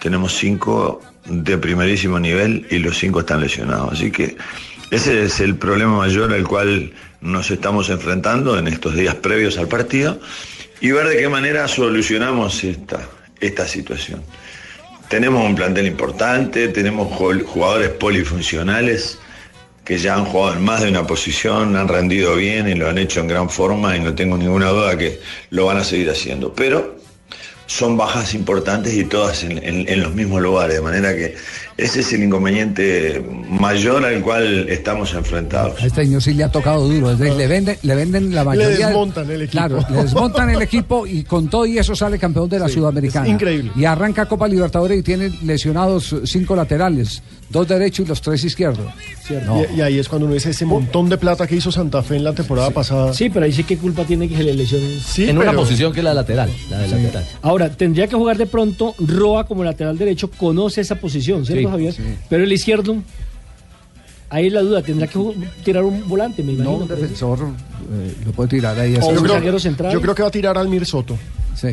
tenemos 0.00 0.32
cinco 0.34 1.00
de 1.26 1.58
primerísimo 1.58 2.18
nivel 2.18 2.66
y 2.70 2.78
los 2.78 2.98
cinco 2.98 3.20
están 3.20 3.40
lesionados. 3.40 3.94
Así 3.94 4.10
que 4.10 4.36
ese 4.90 5.24
es 5.24 5.40
el 5.40 5.56
problema 5.56 5.96
mayor 5.96 6.32
al 6.32 6.44
cual 6.44 6.92
nos 7.20 7.50
estamos 7.50 7.88
enfrentando 7.88 8.58
en 8.58 8.68
estos 8.68 8.94
días 8.94 9.14
previos 9.16 9.58
al 9.58 9.68
partido 9.68 10.20
y 10.80 10.90
ver 10.90 11.08
de 11.08 11.16
qué 11.16 11.28
manera 11.28 11.66
solucionamos 11.66 12.62
esta, 12.64 13.00
esta 13.40 13.66
situación. 13.66 14.22
Tenemos 15.08 15.44
un 15.44 15.54
plantel 15.54 15.86
importante, 15.86 16.68
tenemos 16.68 17.12
jugadores 17.12 17.90
polifuncionales 17.90 19.18
que 19.84 19.98
ya 19.98 20.14
han 20.14 20.24
jugado 20.24 20.54
en 20.54 20.64
más 20.64 20.80
de 20.82 20.88
una 20.88 21.06
posición, 21.06 21.76
han 21.76 21.88
rendido 21.88 22.36
bien 22.36 22.68
y 22.68 22.74
lo 22.74 22.88
han 22.88 22.98
hecho 22.98 23.20
en 23.20 23.28
gran 23.28 23.50
forma 23.50 23.96
y 23.96 24.00
no 24.00 24.14
tengo 24.14 24.36
ninguna 24.36 24.70
duda 24.70 24.96
que 24.96 25.20
lo 25.50 25.66
van 25.66 25.76
a 25.76 25.84
seguir 25.84 26.10
haciendo. 26.10 26.52
Pero 26.54 26.96
son 27.76 27.96
bajas 27.96 28.34
importantes 28.34 28.94
y 28.94 29.04
todas 29.04 29.42
en, 29.42 29.52
en- 29.58 29.88
en 29.88 30.00
los 30.00 30.14
mismos 30.14 30.40
lugares, 30.40 30.76
de 30.76 30.80
manera 30.82 31.12
que 31.14 31.34
ese 31.76 32.00
es 32.00 32.12
el 32.12 32.22
inconveniente 32.22 33.20
mayor 33.48 34.04
al 34.04 34.22
cual 34.22 34.68
estamos 34.68 35.12
enfrentados. 35.14 35.82
A 35.82 35.86
este 35.86 36.04
señor 36.04 36.22
sí 36.22 36.34
le 36.34 36.44
ha 36.44 36.52
tocado 36.52 36.86
duro. 36.88 37.10
es 37.10 37.18
decir, 37.18 37.34
le, 37.34 37.48
venden, 37.48 37.76
le 37.82 37.94
venden 37.96 38.32
la 38.32 38.44
mayoría. 38.44 38.86
desmontan 38.86 39.28
el 39.28 39.42
equipo. 39.42 39.52
Claro, 39.66 39.84
le 39.90 40.02
desmontan 40.02 40.50
el 40.50 40.62
equipo 40.62 41.04
y 41.04 41.24
con 41.24 41.48
todo 41.48 41.66
y 41.66 41.76
eso 41.78 41.96
sale 41.96 42.16
campeón 42.16 42.48
de 42.48 42.60
la 42.60 42.68
Sudamericana. 42.68 43.26
es 43.26 43.32
increíble. 43.32 43.72
Y 43.74 43.84
arranca 43.86 44.26
Copa 44.26 44.46
Libertadores 44.46 45.00
y 45.00 45.02
tiene 45.02 45.30
lesionados 45.42 46.14
cinco 46.26 46.54
laterales, 46.54 47.22
dos 47.54 47.66
derechos 47.68 48.04
y 48.04 48.08
los 48.10 48.20
tres 48.20 48.44
izquierdos. 48.44 48.92
No. 49.46 49.62
Y, 49.72 49.78
y 49.78 49.80
ahí 49.80 49.98
es 49.98 50.08
cuando 50.08 50.26
uno 50.26 50.34
dice 50.34 50.50
ese 50.50 50.66
montón 50.66 51.08
de 51.08 51.16
plata 51.16 51.46
que 51.46 51.56
hizo 51.56 51.72
Santa 51.72 52.02
Fe 52.02 52.16
en 52.16 52.24
la 52.24 52.34
temporada 52.34 52.68
pasada. 52.70 53.14
Sí, 53.14 53.30
pero 53.30 53.46
ahí 53.46 53.52
sí 53.52 53.64
qué 53.64 53.78
culpa 53.78 54.04
tiene 54.04 54.28
que 54.28 54.36
se 54.36 54.42
le 54.42 54.52
lesione. 54.52 54.98
Sí, 55.00 55.30
en 55.30 55.38
una 55.38 55.52
posición 55.52 55.92
que 55.92 56.00
es 56.00 56.04
la 56.04 56.12
lateral. 56.12 56.50
La 56.68 56.78
de 56.80 56.88
lateral. 56.88 57.24
Ahora, 57.40 57.70
tendría 57.70 58.06
que 58.08 58.16
jugar 58.16 58.36
de 58.36 58.46
pronto 58.46 58.94
Roa 58.98 59.46
como 59.46 59.64
lateral 59.64 59.96
derecho, 59.96 60.30
conoce 60.30 60.82
esa 60.82 60.96
posición, 60.96 61.46
¿cierto, 61.46 61.60
Sí, 61.66 61.70
Javier? 61.70 61.94
sí. 61.94 62.02
Pero 62.28 62.44
el 62.44 62.52
izquierdo, 62.52 62.96
ahí 64.30 64.48
es 64.48 64.52
la 64.52 64.60
duda, 64.60 64.82
tendrá 64.82 65.06
que 65.06 65.18
tirar 65.64 65.84
un 65.84 66.06
volante, 66.08 66.42
me 66.42 66.52
No, 66.52 66.64
imagino. 66.64 66.76
un 66.82 66.88
defensor 66.88 67.38
eh, 67.92 68.14
lo 68.26 68.32
puede 68.32 68.48
tirar 68.50 68.78
ahí. 68.78 68.96
O 69.00 69.06
un 69.06 69.14
Yo 69.14 69.22
creo, 69.22 69.34
zaguero 69.36 69.58
central. 69.60 69.92
yo 69.92 70.00
creo 70.00 70.14
que 70.14 70.22
va 70.22 70.28
a 70.28 70.32
tirar 70.32 70.58
al 70.58 70.68
Mir 70.68 70.84
Soto. 70.84 71.16
Sí, 71.54 71.68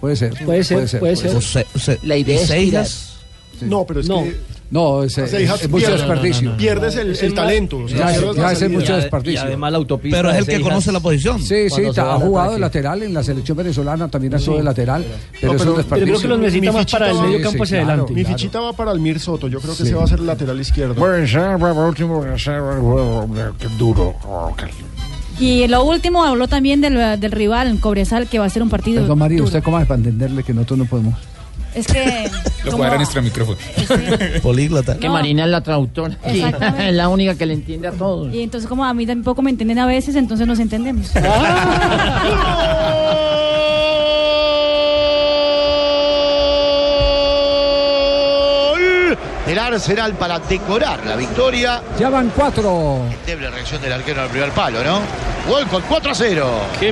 puede 0.00 0.16
ser. 0.16 0.34
Puede 0.44 0.64
ser, 0.64 0.98
puede 0.98 1.16
ser. 1.16 1.34
O 1.36 1.40
se- 1.40 1.66
o 1.74 1.78
se- 1.78 1.98
La 2.02 2.16
idea 2.16 2.40
es 2.42 3.13
Seijas, 3.58 3.70
No, 3.70 3.84
pero 3.86 4.00
es 4.00 4.08
No. 4.08 4.22
que 4.22 4.36
No, 4.70 5.02
es, 5.04 5.16
es- 5.18 5.32
es 5.32 5.68
mucho 5.70 5.86
pierdes- 5.86 5.98
desperdicio. 6.00 6.56
pierdes 6.56 6.96
el, 6.96 7.16
el 7.16 7.34
talento. 7.34 7.78
o 7.78 7.88
sea, 7.88 7.98
Ya, 7.98 8.04
la 8.20 8.32
ya 8.34 8.52
es 8.66 8.70
mucho 8.70 8.92
Y 8.92 8.96
desperdicio. 8.96 9.42
además 9.42 9.72
la 9.72 9.78
autopista. 9.78 10.16
pero 10.16 10.30
es 10.30 10.38
el 10.38 10.46
que 10.46 10.60
conoce 10.60 10.90
la 10.90 11.00
posición. 11.00 11.40
Sí, 11.40 11.70
sí, 11.70 11.82
ha 11.96 12.14
jugado 12.16 12.52
de 12.54 12.58
lateral 12.58 13.02
en 13.02 13.14
la 13.14 13.22
selección 13.22 13.56
venezolana, 13.56 14.08
también 14.08 14.34
ha 14.34 14.38
sido 14.38 14.52
Sí. 14.54 14.58
de 14.58 14.64
lateral, 14.64 15.04
pero, 15.04 15.14
No, 15.14 15.28
es 15.30 15.40
pero- 15.40 15.52
un 15.52 15.58
pero 15.58 15.76
desperdicio. 15.76 16.06
creo 16.14 16.20
que 16.22 16.28
lo 16.28 16.36
necesita 16.38 16.70
Mi 16.72 16.76
más 16.76 16.86
para 16.90 17.06
el 17.06 17.12
fichita 17.12 17.26
medio 17.28 17.38
va- 17.38 17.44
campo 17.44 17.66
sí, 17.66 17.74
hacia 17.74 17.86
adelante. 17.86 18.12
Mi 18.14 18.24
fichita 18.24 18.60
va 18.60 18.72
para 18.72 18.92
el 18.92 19.00
Mir 19.00 19.20
Soto. 19.20 19.48
Yo 19.48 19.60
creo 19.60 19.76
que 19.76 19.82
Sí. 19.84 19.88
se 19.88 19.94
va 19.94 20.00
a 20.00 20.04
hacer 20.04 20.18
el 20.18 20.26
lateral 20.26 20.60
izquierdo. 20.60 20.94
Bueno, 20.94 21.24
ya, 21.24 21.56
por 21.58 21.70
último, 21.86 22.24
duro. 23.78 24.14
Y 25.38 25.66
lo 25.66 25.84
último 25.84 26.24
habló 26.24 26.46
también 26.48 26.80
del, 26.80 27.20
del 27.20 27.32
rival, 27.32 27.78
Cobresal, 27.80 28.28
que 28.28 28.38
va 28.38 28.44
a 28.46 28.50
ser 28.50 28.62
un 28.62 28.70
partido. 28.70 29.00
Perdón, 29.02 29.18
María, 29.18 29.38
duro. 29.38 29.46
¿usted 29.48 29.62
cómo 29.62 29.80
es 29.80 29.86
para 29.86 29.98
entenderle 29.98 30.42
que 30.44 30.54
nosotros 30.54 30.78
no 30.78 30.84
podemos? 30.86 31.14
Es 31.74 31.86
que. 31.86 32.30
Lo 32.64 32.70
como- 32.70 32.78
cuadran 32.82 33.00
extra 33.00 33.20
micrófono. 33.20 33.58
Políglota. 34.42 34.96
Que 34.96 35.08
Marina 35.08 35.44
es 35.44 35.50
la 35.50 35.60
traductora. 35.62 36.16
es 36.24 36.94
la 36.94 37.08
única 37.08 37.34
que 37.34 37.46
le 37.46 37.54
entiende 37.54 37.88
a 37.88 37.92
todos. 37.92 38.32
Y 38.32 38.42
entonces, 38.42 38.68
como 38.68 38.84
a 38.84 38.94
mí 38.94 39.06
tampoco 39.06 39.42
me 39.42 39.50
entienden 39.50 39.78
a 39.80 39.86
veces, 39.86 40.14
entonces 40.16 40.46
nos 40.46 40.58
entendemos. 40.60 41.10
El 49.46 49.58
Arsenal 49.58 50.14
para 50.14 50.38
decorar 50.38 51.04
la 51.04 51.16
victoria. 51.16 51.82
Ya 51.98 52.08
van 52.08 52.30
cuatro. 52.34 53.00
Doble 53.26 53.50
reacción 53.50 53.80
del 53.82 53.92
arquero 53.92 54.22
al 54.22 54.28
primer 54.28 54.50
palo, 54.52 54.82
¿no? 54.82 55.00
Walcott 55.48 55.84
4 55.88 56.10
a 56.10 56.14
0. 56.14 56.46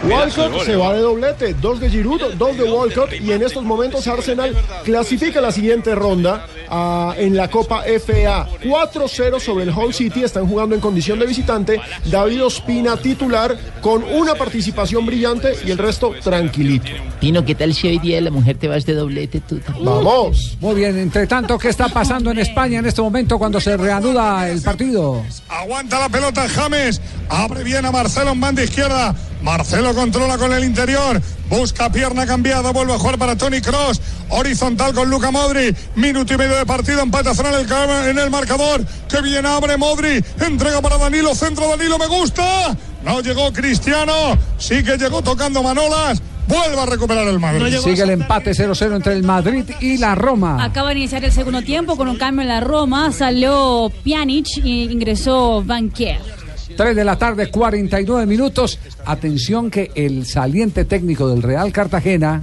Walcott 0.05 0.65
se 0.65 0.77
va 0.77 0.93
de 0.93 1.01
doblete, 1.01 1.55
dos 1.55 1.81
de 1.81 1.89
Giroud, 1.89 2.35
dos 2.35 2.57
de 2.57 2.65
Walcott 2.65 3.13
y 3.15 3.33
en 3.33 3.43
estos 3.43 3.65
momentos 3.65 4.07
Arsenal 4.07 4.55
clasifica 4.85 5.41
la 5.41 5.51
siguiente 5.51 5.95
ronda 5.95 6.47
ah, 6.69 7.15
en 7.17 7.35
la 7.35 7.49
Copa 7.49 7.83
FA. 7.85 8.47
4-0 8.63 9.41
sobre 9.41 9.65
el 9.65 9.71
Hull 9.71 9.95
City, 9.95 10.23
están 10.23 10.47
jugando 10.47 10.75
en 10.75 10.83
condición 10.83 11.19
de 11.19 11.27
visitante. 11.27 11.81
David 12.05 12.45
Ospina 12.45 12.97
titular 12.99 13.57
con 13.81 14.05
una 14.05 14.35
participación 14.35 15.07
brillante 15.07 15.55
y 15.65 15.71
el 15.71 15.79
resto 15.79 16.13
tranquilito. 16.23 16.91
Tino, 17.21 17.45
¿qué 17.45 17.55
tal 17.55 17.73
si 17.73 17.89
hoy 17.89 17.99
día 17.99 18.21
la 18.21 18.31
mujer 18.31 18.59
te 18.59 18.69
vas 18.69 18.85
de 18.85 18.95
doblete 18.95 19.41
tú? 19.41 19.61
Vamos. 19.81 20.59
Muy 20.61 20.75
bien, 20.75 20.99
entre 20.99 21.27
tanto, 21.27 21.59
¿qué 21.59 21.69
está 21.69 21.89
pasando 21.89 22.31
en 22.31 22.39
España 22.39 22.81
en 22.81 22.87
este 22.87 23.01
momento 23.01 23.39
cuando 23.39 23.61
se 23.61 23.77
reanuda 23.77 24.49
el 24.51 24.61
partido? 24.61 25.23
Aguanta 25.49 25.99
la 26.01 26.09
pelota 26.11 26.47
James. 26.49 27.01
Abre 27.29 27.65
bien 27.65 27.87
a 27.87 27.91
Marcelo 27.91 28.35
banda 28.43 28.63
izquierda. 28.63 29.15
Marcelo 29.41 29.95
controla 29.95 30.37
con 30.37 30.53
el 30.53 30.65
interior. 30.65 31.21
Busca 31.49 31.91
pierna 31.91 32.27
cambiada. 32.27 32.71
Vuelve 32.73 32.93
a 32.93 32.99
jugar 32.99 33.19
para 33.19 33.37
Tony 33.37 33.61
Cross. 33.61 34.01
Horizontal 34.29 34.93
con 34.93 35.09
Luca 35.09 35.31
Modri. 35.31 35.75
Minuto 35.97 36.35
y 36.35 36.37
medio 36.37 36.57
de 36.57 36.67
partido. 36.67 37.01
Empate 37.01 37.31
a 37.31 37.33
en 37.33 37.55
el, 37.55 38.09
en 38.11 38.19
el 38.19 38.31
marcador. 38.31 38.85
Que 39.09 39.23
bien 39.23 39.47
abre 39.47 39.79
Modri. 39.79 40.23
Entrega 40.41 40.83
para 40.83 40.99
Danilo. 40.99 41.35
Centro 41.35 41.69
Danilo. 41.69 41.99
Me 41.99 42.07
gusta. 42.07 42.77
No 43.03 43.21
llegó 43.21 43.53
Cristiano. 43.53 44.37
Sí 44.59 44.85
que 44.85 44.99
llegó 44.99 45.23
tocando 45.23 45.63
Manolas. 45.63 46.21
Vuelve 46.47 46.81
a 46.81 46.87
recuperar 46.87 47.27
el 47.29 47.39
Madrid. 47.39 47.79
Sigue 47.79 48.03
el 48.03 48.11
empate 48.11 48.51
0-0 48.51 48.97
entre 48.97 49.15
el 49.15 49.23
Madrid 49.23 49.65
y 49.81 49.97
la 49.97 50.15
Roma. 50.15 50.63
Acaba 50.63 50.91
de 50.91 50.97
iniciar 50.97 51.25
el 51.25 51.33
segundo 51.33 51.63
tiempo 51.63 51.97
con 51.97 52.09
un 52.09 52.17
cambio 52.17 52.43
en 52.43 52.49
la 52.49 52.61
Roma. 52.61 53.13
Salió 53.13 53.91
Pjanic 54.05 54.47
y 54.63 54.85
ingresó 54.85 55.63
Banquier. 55.65 56.42
3 56.77 56.97
de 56.97 57.05
la 57.05 57.17
tarde, 57.17 57.51
49 57.51 58.27
minutos. 58.27 58.79
Atención 59.05 59.71
que 59.71 59.91
el 59.95 60.27
saliente 60.27 60.85
técnico 60.85 61.29
del 61.29 61.43
Real 61.43 61.73
Cartagena 61.73 62.43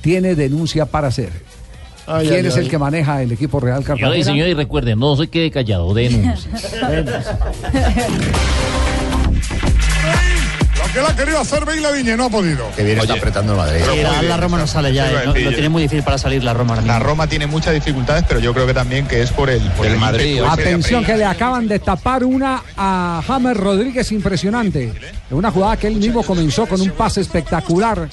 tiene 0.00 0.34
denuncia 0.34 0.86
para 0.86 1.08
hacer. 1.08 1.30
Ay, 2.06 2.28
¿Quién 2.28 2.40
ay, 2.40 2.46
es 2.46 2.56
ay. 2.56 2.64
el 2.64 2.70
que 2.70 2.78
maneja 2.78 3.22
el 3.22 3.32
equipo 3.32 3.60
Real 3.60 3.84
Cartagena? 3.84 4.16
y 4.16 4.24
señor, 4.24 4.48
y 4.48 4.54
recuerden, 4.54 4.98
no 4.98 5.14
se 5.16 5.28
quede 5.28 5.50
callado, 5.50 5.92
denuncia. 5.92 6.34
que 10.98 11.02
la 11.04 11.10
ha 11.10 11.16
querido 11.16 11.38
hacer 11.40 11.64
Bale 11.64 11.92
Viñe, 11.92 12.16
no 12.16 12.24
ha 12.24 12.30
podido. 12.30 12.68
Que 12.74 12.82
bien 12.82 12.98
está 12.98 13.14
apretando 13.14 13.52
el 13.52 13.58
Madrid. 13.58 13.80
Sí, 13.88 14.02
la, 14.02 14.22
la 14.22 14.36
Roma 14.36 14.58
no 14.58 14.66
sale 14.66 14.92
ya, 14.92 15.10
eh, 15.10 15.26
no- 15.26 15.34
lo 15.34 15.50
tiene 15.50 15.68
muy 15.68 15.82
difícil 15.82 16.02
para 16.02 16.18
salir 16.18 16.42
la 16.42 16.54
Roma 16.54 16.74
ahora 16.74 16.86
La. 16.86 16.98
Roma 16.98 17.26
tiene 17.28 17.46
muchas 17.46 17.72
dificultades, 17.74 18.24
pero 18.26 18.40
yo 18.40 18.52
creo 18.52 18.66
que 18.66 18.74
también 18.74 19.06
que 19.06 19.22
es 19.22 19.30
por 19.30 19.48
el, 19.48 19.62
por 19.72 19.86
el 19.86 19.96
Madrid. 19.98 20.42
Atención 20.48 21.04
que 21.04 21.16
le 21.16 21.24
acaban 21.24 21.68
de 21.68 21.78
tapar 21.78 22.24
una 22.24 22.62
a 22.76 23.22
James 23.26 23.56
Rodríguez 23.56 24.10
impresionante. 24.12 24.92
En 25.30 25.36
una 25.36 25.50
jugada 25.50 25.76
que 25.76 25.86
él 25.86 25.96
mismo 25.96 26.22
comenzó 26.24 26.66
con 26.66 26.80
un 26.80 26.90
pase 26.90 27.20
espectacular. 27.20 28.08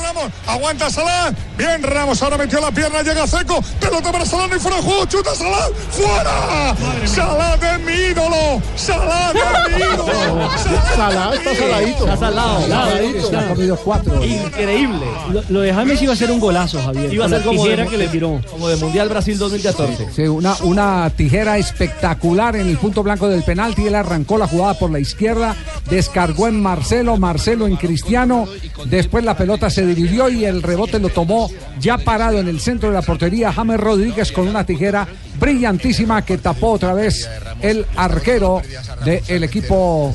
Ramos, 0.00 0.32
aguanta 0.46 0.88
Salah. 0.90 1.32
Bien, 1.58 1.82
Ramos 1.82 2.22
ahora 2.22 2.38
metió 2.38 2.60
la 2.60 2.70
pierna, 2.70 3.02
llega 3.02 3.26
seco. 3.26 3.62
Pelota 3.80 4.10
para 4.12 4.24
Salah, 4.24 4.48
hay 4.52 4.58
fuera 4.58 4.76
juego. 4.78 5.04
Chuta 5.06 5.34
Salah, 5.34 5.68
fuera. 5.90 6.74
Salah 7.06 7.56
de 7.56 7.78
mi 7.78 7.92
ídolo. 7.92 8.62
Salah 8.76 9.32
de 9.32 9.40
mi 9.76 9.82
ídolo. 9.82 10.50
Salah 10.96 11.30
está 11.52 11.64
saladito. 11.66 12.04
Está 12.04 12.16
salado. 12.16 13.28
Se 13.28 13.36
ha 13.36 13.48
comido 13.48 13.76
cuatro. 13.76 14.24
Increíble. 14.24 15.06
Lo, 15.32 15.42
lo 15.48 15.60
de 15.60 15.72
James 15.72 16.02
iba 16.02 16.12
a 16.12 16.16
ser 16.16 16.30
un 16.30 16.40
golazo, 16.40 16.80
Javier. 16.82 17.12
Iba 17.12 17.26
a 17.26 17.28
ser 17.28 17.42
como 17.42 17.64
de, 17.64 17.86
que 17.86 17.98
le 17.98 18.08
tiró. 18.08 18.40
como 18.50 18.68
de 18.68 18.76
Mundial 18.76 19.08
Brasil 19.08 19.38
2014. 19.38 20.08
Sí, 20.14 20.22
una, 20.22 20.56
una 20.62 21.10
tijera 21.10 21.58
espectacular 21.58 22.56
en 22.56 22.68
el 22.68 22.76
punto 22.78 23.02
blanco 23.02 23.28
del 23.28 23.42
penalti. 23.42 23.86
Él 23.86 23.94
arrancó 23.94 24.38
la 24.38 24.46
jugada 24.46 24.74
por 24.74 24.90
la 24.90 24.98
izquierda, 24.98 25.56
descargó 25.88 26.48
en 26.48 26.60
Marcelo, 26.60 27.16
Marcelo 27.16 27.66
en 27.66 27.76
Cristiano. 27.76 28.46
Después 28.86 29.24
la 29.24 29.36
pelota 29.36 29.70
se 29.70 29.86
dividió 29.86 30.28
y 30.28 30.44
el 30.44 30.62
rebote 30.62 30.98
lo 30.98 31.08
tomó 31.08 31.50
ya 31.78 31.98
parado 31.98 32.38
en 32.38 32.48
el 32.48 32.60
centro 32.60 32.88
de 32.90 32.94
la 32.94 33.02
portería 33.02 33.52
James 33.52 33.80
Rodríguez 33.80 34.32
con 34.32 34.48
una 34.48 34.64
tijera 34.64 35.08
brillantísima 35.40 36.22
que 36.22 36.38
tapó 36.38 36.72
otra 36.72 36.92
vez 36.94 37.28
el 37.62 37.86
arquero 37.96 38.62
del 39.04 39.44
equipo 39.44 40.14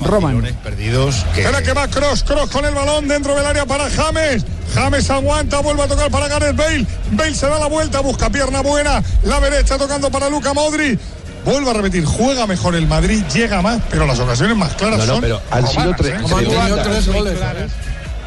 Roman. 0.00 0.42
Perdidos. 0.62 1.24
Espera 1.36 1.62
que 1.62 1.72
va 1.72 1.88
Cross, 1.88 2.22
Cross 2.24 2.50
con 2.50 2.64
el 2.64 2.74
balón 2.74 3.08
dentro 3.08 3.34
del 3.34 3.44
área 3.46 3.64
para 3.66 3.88
James. 3.90 4.44
James 4.74 5.10
aguanta, 5.10 5.60
vuelve 5.60 5.82
a 5.82 5.88
tocar 5.88 6.10
para 6.10 6.28
Gareth 6.28 6.56
Bale. 6.56 6.86
Bale 7.12 7.34
se 7.34 7.46
da 7.48 7.58
la 7.58 7.66
vuelta, 7.66 8.00
busca 8.00 8.30
pierna 8.30 8.60
buena. 8.60 9.02
La 9.24 9.40
derecha 9.40 9.78
tocando 9.78 10.10
para 10.10 10.28
Luca 10.28 10.52
Modri. 10.52 10.98
Vuelvo 11.44 11.70
a 11.70 11.74
repetir, 11.74 12.04
juega 12.04 12.44
mejor 12.46 12.74
el 12.74 12.88
Madrid, 12.88 13.22
llega 13.32 13.62
más, 13.62 13.80
pero 13.88 14.04
las 14.04 14.18
ocasiones 14.18 14.56
más 14.56 14.72
claras 14.74 14.98
No, 14.98 15.06
no, 15.06 15.12
son 15.12 15.20
pero 15.20 15.40
han 15.52 15.66
sido 15.68 15.94
tres- 15.96 16.14
¿eh? 16.14 16.22
Como 16.22 16.36
han 16.38 16.44
tenido 16.44 16.82
tres 16.82 17.06
goles. 17.06 17.38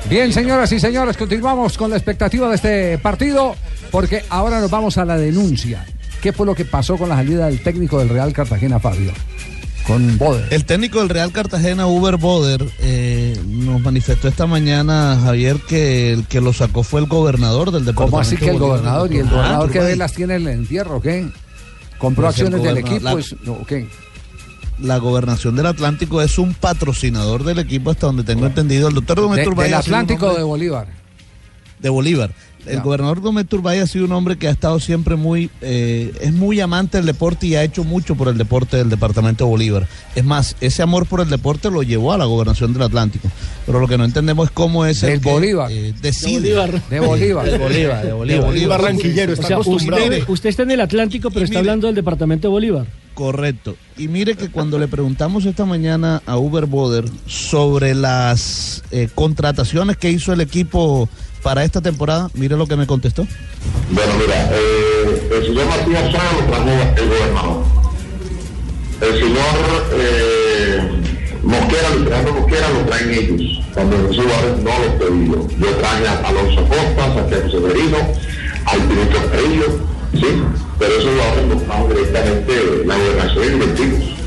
Bien, 0.07 0.33
señoras 0.33 0.71
y 0.71 0.79
señores, 0.79 1.17
continuamos 1.17 1.77
con 1.77 1.91
la 1.91 1.95
expectativa 1.97 2.49
de 2.49 2.55
este 2.55 2.97
partido 2.97 3.55
porque 3.91 4.23
ahora 4.29 4.59
nos 4.59 4.71
vamos 4.71 4.97
a 4.97 5.05
la 5.05 5.17
denuncia. 5.17 5.85
¿Qué 6.21 6.33
fue 6.33 6.45
lo 6.45 6.55
que 6.55 6.65
pasó 6.65 6.97
con 6.97 7.09
la 7.09 7.15
salida 7.15 7.45
del 7.45 7.61
técnico 7.61 7.99
del 7.99 8.09
Real 8.09 8.33
Cartagena, 8.33 8.79
Fabio? 8.79 9.11
Con 9.85 10.17
Boder. 10.17 10.45
El 10.51 10.65
técnico 10.65 10.99
del 10.99 11.09
Real 11.09 11.31
Cartagena, 11.31 11.87
Uber 11.87 12.17
Boder, 12.17 12.65
eh, 12.79 13.39
nos 13.47 13.81
manifestó 13.81 14.27
esta 14.27 14.45
mañana, 14.47 15.17
Javier, 15.23 15.57
que 15.67 16.13
el 16.13 16.25
que 16.25 16.41
lo 16.41 16.53
sacó 16.53 16.83
fue 16.83 16.99
el 17.01 17.07
gobernador 17.07 17.71
del 17.71 17.85
departamento. 17.85 18.11
¿Cómo 18.11 18.19
así 18.19 18.35
que 18.35 18.49
el 18.49 18.59
gobernador 18.59 19.11
y 19.13 19.17
el 19.19 19.27
Ah, 19.27 19.31
gobernador 19.31 19.67
que 19.67 19.73
Turbay. 19.79 19.91
ve 19.91 19.97
las 19.97 20.13
tiene 20.13 20.35
en 20.35 20.41
el 20.41 20.47
entierro, 20.49 20.97
o 20.97 21.01
qué? 21.01 21.27
¿Compró 21.97 22.25
Pues 22.25 22.35
acciones 22.35 22.61
del 22.63 22.77
equipo? 22.77 22.99
la- 23.03 23.19
es- 23.19 23.35
no, 23.43 23.65
¿qué? 23.65 23.87
La 24.81 24.97
gobernación 24.97 25.55
del 25.55 25.65
Atlántico 25.65 26.21
es 26.21 26.37
un 26.37 26.53
patrocinador 26.53 27.43
del 27.43 27.59
equipo, 27.59 27.91
hasta 27.91 28.07
donde 28.07 28.23
tengo 28.23 28.45
entendido. 28.45 28.87
El 28.87 28.95
doctor 28.95 29.19
Gómez 29.19 29.45
De- 29.45 29.55
del 29.63 29.73
Atlántico 29.73 30.33
de 30.33 30.43
Bolívar. 30.43 30.87
de 31.79 31.89
Bolívar. 31.89 32.31
El 32.65 32.81
gobernador 32.81 33.19
Gómez 33.21 33.47
Turbay 33.47 33.79
ha 33.79 33.87
sido 33.87 34.05
un 34.05 34.11
hombre 34.11 34.37
que 34.37 34.47
ha 34.47 34.51
estado 34.51 34.79
siempre 34.79 35.15
muy, 35.15 35.49
eh, 35.61 36.13
es 36.21 36.33
muy 36.33 36.59
amante 36.59 36.97
del 36.97 37.05
deporte 37.05 37.47
y 37.47 37.55
ha 37.55 37.63
hecho 37.63 37.83
mucho 37.83 38.15
por 38.15 38.27
el 38.27 38.37
deporte 38.37 38.77
del 38.77 38.89
departamento 38.89 39.45
de 39.45 39.49
Bolívar. 39.49 39.87
Es 40.15 40.23
más, 40.25 40.55
ese 40.61 40.81
amor 40.83 41.05
por 41.07 41.21
el 41.21 41.29
deporte 41.29 41.71
lo 41.71 41.81
llevó 41.83 42.13
a 42.13 42.17
la 42.17 42.25
gobernación 42.25 42.73
del 42.73 42.83
Atlántico. 42.83 43.29
Pero 43.65 43.79
lo 43.79 43.87
que 43.87 43.97
no 43.97 44.05
entendemos 44.05 44.47
es 44.49 44.51
cómo 44.51 44.85
es 44.85 45.01
el 45.03 45.21
que, 45.21 45.29
Bolívar. 45.31 45.71
eh, 45.71 45.93
decide. 46.01 46.49
De 46.49 46.55
Bolívar. 46.55 46.81
De 46.89 46.99
Bolívar. 46.99 47.45
De 47.45 47.57
Bolívar, 47.57 48.05
de 48.05 48.13
Bolívar. 48.13 48.41
De 48.41 48.47
Bolívar. 48.49 48.81
Barranquillero, 48.81 49.33
está 49.33 49.45
O 49.45 49.47
sea, 49.47 49.55
acostumbrado. 49.57 50.03
usted, 50.03 50.23
usted 50.29 50.49
está 50.49 50.63
en 50.63 50.71
el 50.71 50.81
Atlántico, 50.81 51.31
pero 51.31 51.45
está 51.45 51.59
hablando 51.59 51.87
del 51.87 51.95
departamento 51.95 52.47
de 52.49 52.51
Bolívar. 52.51 52.85
Correcto. 53.13 53.75
Y 53.97 54.07
mire 54.07 54.35
que 54.35 54.49
cuando 54.49 54.79
le 54.79 54.87
preguntamos 54.87 55.45
esta 55.45 55.65
mañana 55.65 56.21
a 56.25 56.37
Uber 56.37 56.65
Boder 56.67 57.05
sobre 57.25 57.93
las 57.95 58.83
eh, 58.91 59.09
contrataciones 59.13 59.97
que 59.97 60.09
hizo 60.09 60.31
el 60.33 60.39
equipo 60.41 61.09
para 61.41 61.63
esta 61.63 61.81
temporada, 61.81 62.29
mire 62.33 62.55
lo 62.57 62.67
que 62.67 62.75
me 62.75 62.87
contestó. 62.87 63.25
Bueno, 63.91 64.13
mira, 64.19 64.49
eh, 64.53 65.29
el 65.35 65.45
señor 65.45 65.65
Matías 65.67 66.11
Sá 66.11 66.21
lo 66.33 66.45
trajo 66.45 66.69
el 66.97 67.09
gobernador. 67.09 67.63
El 69.01 69.19
señor 69.19 69.87
eh, 69.93 71.01
Mosquera, 71.43 71.89
Fernando 71.89 72.33
Mosquera, 72.33 72.69
lo 72.69 72.79
traen 72.85 73.09
ellos. 73.11 73.61
Cuando 73.73 73.97
los 73.97 74.15
jugadores 74.15 74.63
no 74.63 74.71
los 74.79 74.93
pedí 74.99 75.27
yo. 75.31 75.47
Yo 75.57 75.75
traje 75.77 76.07
a 76.07 76.27
Alonso 76.27 76.61
Costa, 76.67 77.13
Santiago 77.13 77.49
Severino, 77.49 77.97
al 78.65 78.79
Pinito 78.81 79.31
Carrillo, 79.31 79.79
sí, 80.13 80.43
pero 80.77 80.93
esos 80.93 81.11
jugadores 81.11 81.47
los 81.47 81.63
trajo 81.63 81.87
directamente 81.87 82.83
la 82.85 82.97
gobernación 82.97 83.45
y 83.45 83.49
directivos. 83.49 84.18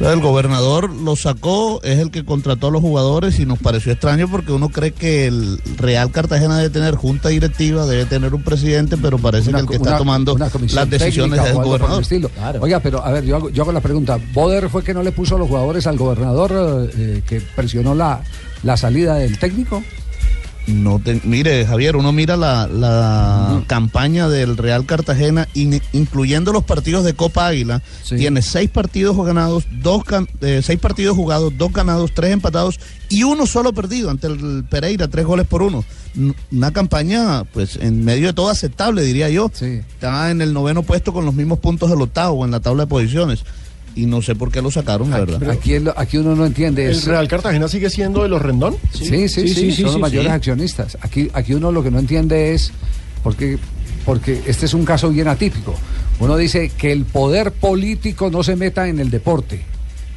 Entonces 0.00 0.16
el 0.16 0.22
gobernador 0.26 0.88
lo 0.94 1.14
sacó, 1.14 1.82
es 1.82 1.98
el 1.98 2.10
que 2.10 2.24
contrató 2.24 2.68
a 2.68 2.70
los 2.70 2.80
jugadores 2.80 3.38
y 3.38 3.44
nos 3.44 3.58
pareció 3.58 3.92
extraño 3.92 4.30
porque 4.30 4.50
uno 4.50 4.70
cree 4.70 4.92
que 4.92 5.26
el 5.26 5.60
Real 5.76 6.10
Cartagena 6.10 6.56
debe 6.56 6.70
tener 6.70 6.94
junta 6.94 7.28
directiva, 7.28 7.84
debe 7.84 8.06
tener 8.06 8.32
un 8.32 8.42
presidente, 8.42 8.96
pero 8.96 9.18
parece 9.18 9.52
que 9.52 9.58
el 9.58 9.66
que 9.66 9.76
está 9.76 9.98
tomando 9.98 10.38
las 10.38 10.88
decisiones 10.88 11.40
es 11.40 11.50
el 11.50 11.56
gobernador. 11.56 12.00
estilo. 12.00 12.30
Oiga, 12.60 12.80
pero 12.80 13.04
a 13.04 13.12
ver, 13.12 13.26
yo 13.26 13.36
hago, 13.36 13.50
yo 13.50 13.62
hago 13.62 13.72
la 13.72 13.82
pregunta. 13.82 14.18
¿Boder 14.32 14.70
fue 14.70 14.82
que 14.82 14.94
no 14.94 15.02
le 15.02 15.12
puso 15.12 15.36
a 15.36 15.38
los 15.38 15.48
jugadores 15.48 15.86
al 15.86 15.98
gobernador 15.98 16.90
eh, 16.96 17.20
que 17.28 17.42
presionó 17.54 17.94
la, 17.94 18.22
la 18.62 18.78
salida 18.78 19.16
del 19.16 19.38
técnico? 19.38 19.84
No 20.70 20.98
te- 20.98 21.20
mire, 21.24 21.66
Javier, 21.66 21.96
uno 21.96 22.12
mira 22.12 22.36
la, 22.36 22.66
la 22.66 23.62
campaña 23.66 24.28
del 24.28 24.56
Real 24.56 24.86
Cartagena, 24.86 25.48
in- 25.54 25.82
incluyendo 25.92 26.52
los 26.52 26.64
partidos 26.64 27.04
de 27.04 27.14
Copa 27.14 27.46
Águila, 27.48 27.82
tiene 28.18 28.42
seis 28.42 28.70
partidos 28.70 29.16
ganados, 29.24 29.64
dos 29.82 30.02
eh, 30.40 30.60
seis 30.64 30.78
partidos 30.78 31.16
jugados, 31.16 31.52
dos 31.56 31.72
ganados, 31.72 32.12
tres 32.14 32.32
empatados 32.32 32.78
y 33.08 33.22
uno 33.24 33.46
solo 33.46 33.72
perdido 33.72 34.10
ante 34.10 34.26
el 34.28 34.64
Pereira, 34.68 35.08
tres 35.08 35.26
goles 35.26 35.46
por 35.46 35.62
uno. 35.62 35.84
Una 36.52 36.72
campaña, 36.72 37.44
pues, 37.44 37.76
en 37.80 38.04
medio 38.04 38.26
de 38.28 38.32
todo 38.32 38.48
aceptable, 38.48 39.02
diría 39.02 39.28
yo. 39.30 39.50
Está 39.94 40.30
en 40.30 40.40
el 40.42 40.52
noveno 40.52 40.82
puesto 40.82 41.12
con 41.12 41.24
los 41.24 41.34
mismos 41.34 41.58
puntos 41.60 41.88
del 41.90 42.00
octavo 42.02 42.44
en 42.44 42.50
la 42.50 42.60
tabla 42.60 42.84
de 42.84 42.88
posiciones. 42.88 43.44
Y 43.94 44.06
no 44.06 44.22
sé 44.22 44.34
por 44.34 44.50
qué 44.52 44.62
lo 44.62 44.70
sacaron, 44.70 45.10
la 45.10 45.18
verdad. 45.20 45.50
Aquí, 45.50 45.74
el- 45.74 45.92
aquí 45.96 46.16
uno 46.18 46.36
no 46.36 46.46
entiende. 46.46 46.84
¿El 46.86 46.92
es- 46.92 47.04
Real 47.06 47.26
Cartagena 47.28 47.66
sigue 47.68 47.90
siendo 47.90 48.22
de 48.22 48.28
los 48.28 48.40
Rendón? 48.40 48.76
Sí, 48.92 49.28
sí, 49.28 49.48
sí, 49.48 49.72
son 49.72 49.84
los 49.92 49.98
mayores 50.00 50.30
accionistas. 50.32 50.96
Aquí, 51.00 51.28
aquí 51.32 51.54
uno 51.54 51.72
lo 51.72 51.82
que 51.82 51.90
no 51.90 51.98
entiende 51.98 52.54
es 52.54 52.72
porque, 53.22 53.58
porque 54.04 54.42
este 54.46 54.66
es 54.66 54.74
un 54.74 54.84
caso 54.84 55.10
bien 55.10 55.28
atípico. 55.28 55.74
Uno 56.20 56.36
dice 56.36 56.70
que 56.76 56.92
el 56.92 57.04
poder 57.04 57.50
político 57.52 58.30
no 58.30 58.42
se 58.42 58.54
meta 58.54 58.88
en 58.88 59.00
el 59.00 59.10
deporte, 59.10 59.62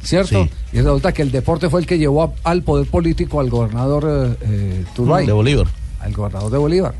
¿cierto? 0.02 0.48
Y 0.72 0.76
resulta 0.78 1.12
que 1.12 1.22
el 1.22 1.30
deporte 1.32 1.68
fue 1.68 1.80
el 1.80 1.86
que 1.86 1.98
llevó 1.98 2.22
a- 2.22 2.32
al 2.50 2.62
poder 2.62 2.86
político 2.88 3.40
al 3.40 3.50
gobernador 3.50 4.36
eh, 4.40 4.46
eh, 4.50 4.84
Turbay. 4.94 5.26
De 5.26 5.32
Bolívar. 5.32 5.66
Al 6.00 6.12
gobernador 6.12 6.50
de 6.52 6.58
Bolívar. 6.58 6.94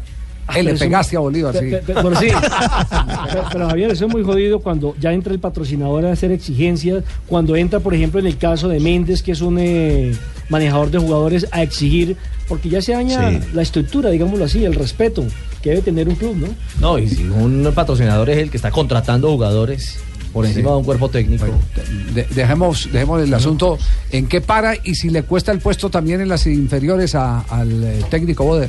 Ah, 0.46 0.58
Él 0.58 0.66
le 0.66 0.72
eso- 0.72 0.84
pegaste 0.84 1.16
a 1.16 1.20
Bolívar, 1.20 1.54
sí. 1.54 1.70
Pe- 1.70 1.78
pe- 1.78 1.94
pero 1.94 2.14
sí. 2.16 2.26
pero, 3.32 3.44
pero, 3.52 3.68
Javier, 3.68 3.90
eso 3.90 4.06
es 4.06 4.12
muy 4.12 4.22
jodido 4.22 4.60
cuando 4.60 4.94
ya 5.00 5.12
entra 5.12 5.32
el 5.32 5.38
patrocinador 5.38 6.04
a 6.06 6.12
hacer 6.12 6.32
exigencias, 6.32 7.02
cuando 7.26 7.56
entra, 7.56 7.80
por 7.80 7.94
ejemplo, 7.94 8.20
en 8.20 8.26
el 8.26 8.36
caso 8.36 8.68
de 8.68 8.80
Méndez, 8.80 9.22
que 9.22 9.32
es 9.32 9.40
un 9.40 9.58
eh, 9.58 10.14
manejador 10.48 10.90
de 10.90 10.98
jugadores, 10.98 11.46
a 11.50 11.62
exigir, 11.62 12.16
porque 12.48 12.68
ya 12.68 12.82
se 12.82 12.92
daña 12.92 13.30
Sí. 13.30 13.38
la 13.54 13.62
estructura, 13.62 14.10
digámoslo 14.10 14.44
así, 14.44 14.64
el 14.64 14.74
respeto 14.74 15.24
que 15.62 15.70
debe 15.70 15.82
tener 15.82 16.08
un 16.08 16.14
club, 16.16 16.36
¿no? 16.36 16.48
No, 16.80 16.98
y 16.98 17.08
si 17.08 17.22
un 17.24 17.70
patrocinador 17.74 18.28
es 18.28 18.38
el 18.38 18.50
que 18.50 18.58
está 18.58 18.70
contratando 18.70 19.30
jugadores 19.30 19.98
por 20.34 20.44
encima 20.44 20.72
de 20.72 20.76
un 20.78 20.84
cuerpo 20.84 21.08
técnico. 21.08 21.46
De- 22.12 22.26
dejemos, 22.34 22.88
dejemos 22.92 23.22
el 23.22 23.32
asunto 23.32 23.78
en 24.10 24.26
qué 24.26 24.40
para 24.42 24.74
y 24.82 24.94
si 24.96 25.08
le 25.08 25.22
cuesta 25.22 25.52
el 25.52 25.60
puesto 25.60 25.88
también 25.90 26.20
en 26.20 26.28
las 26.28 26.46
inferiores 26.46 27.14
a- 27.14 27.40
al 27.48 27.82
eh, 27.84 28.02
técnico 28.10 28.44
Boder. 28.44 28.68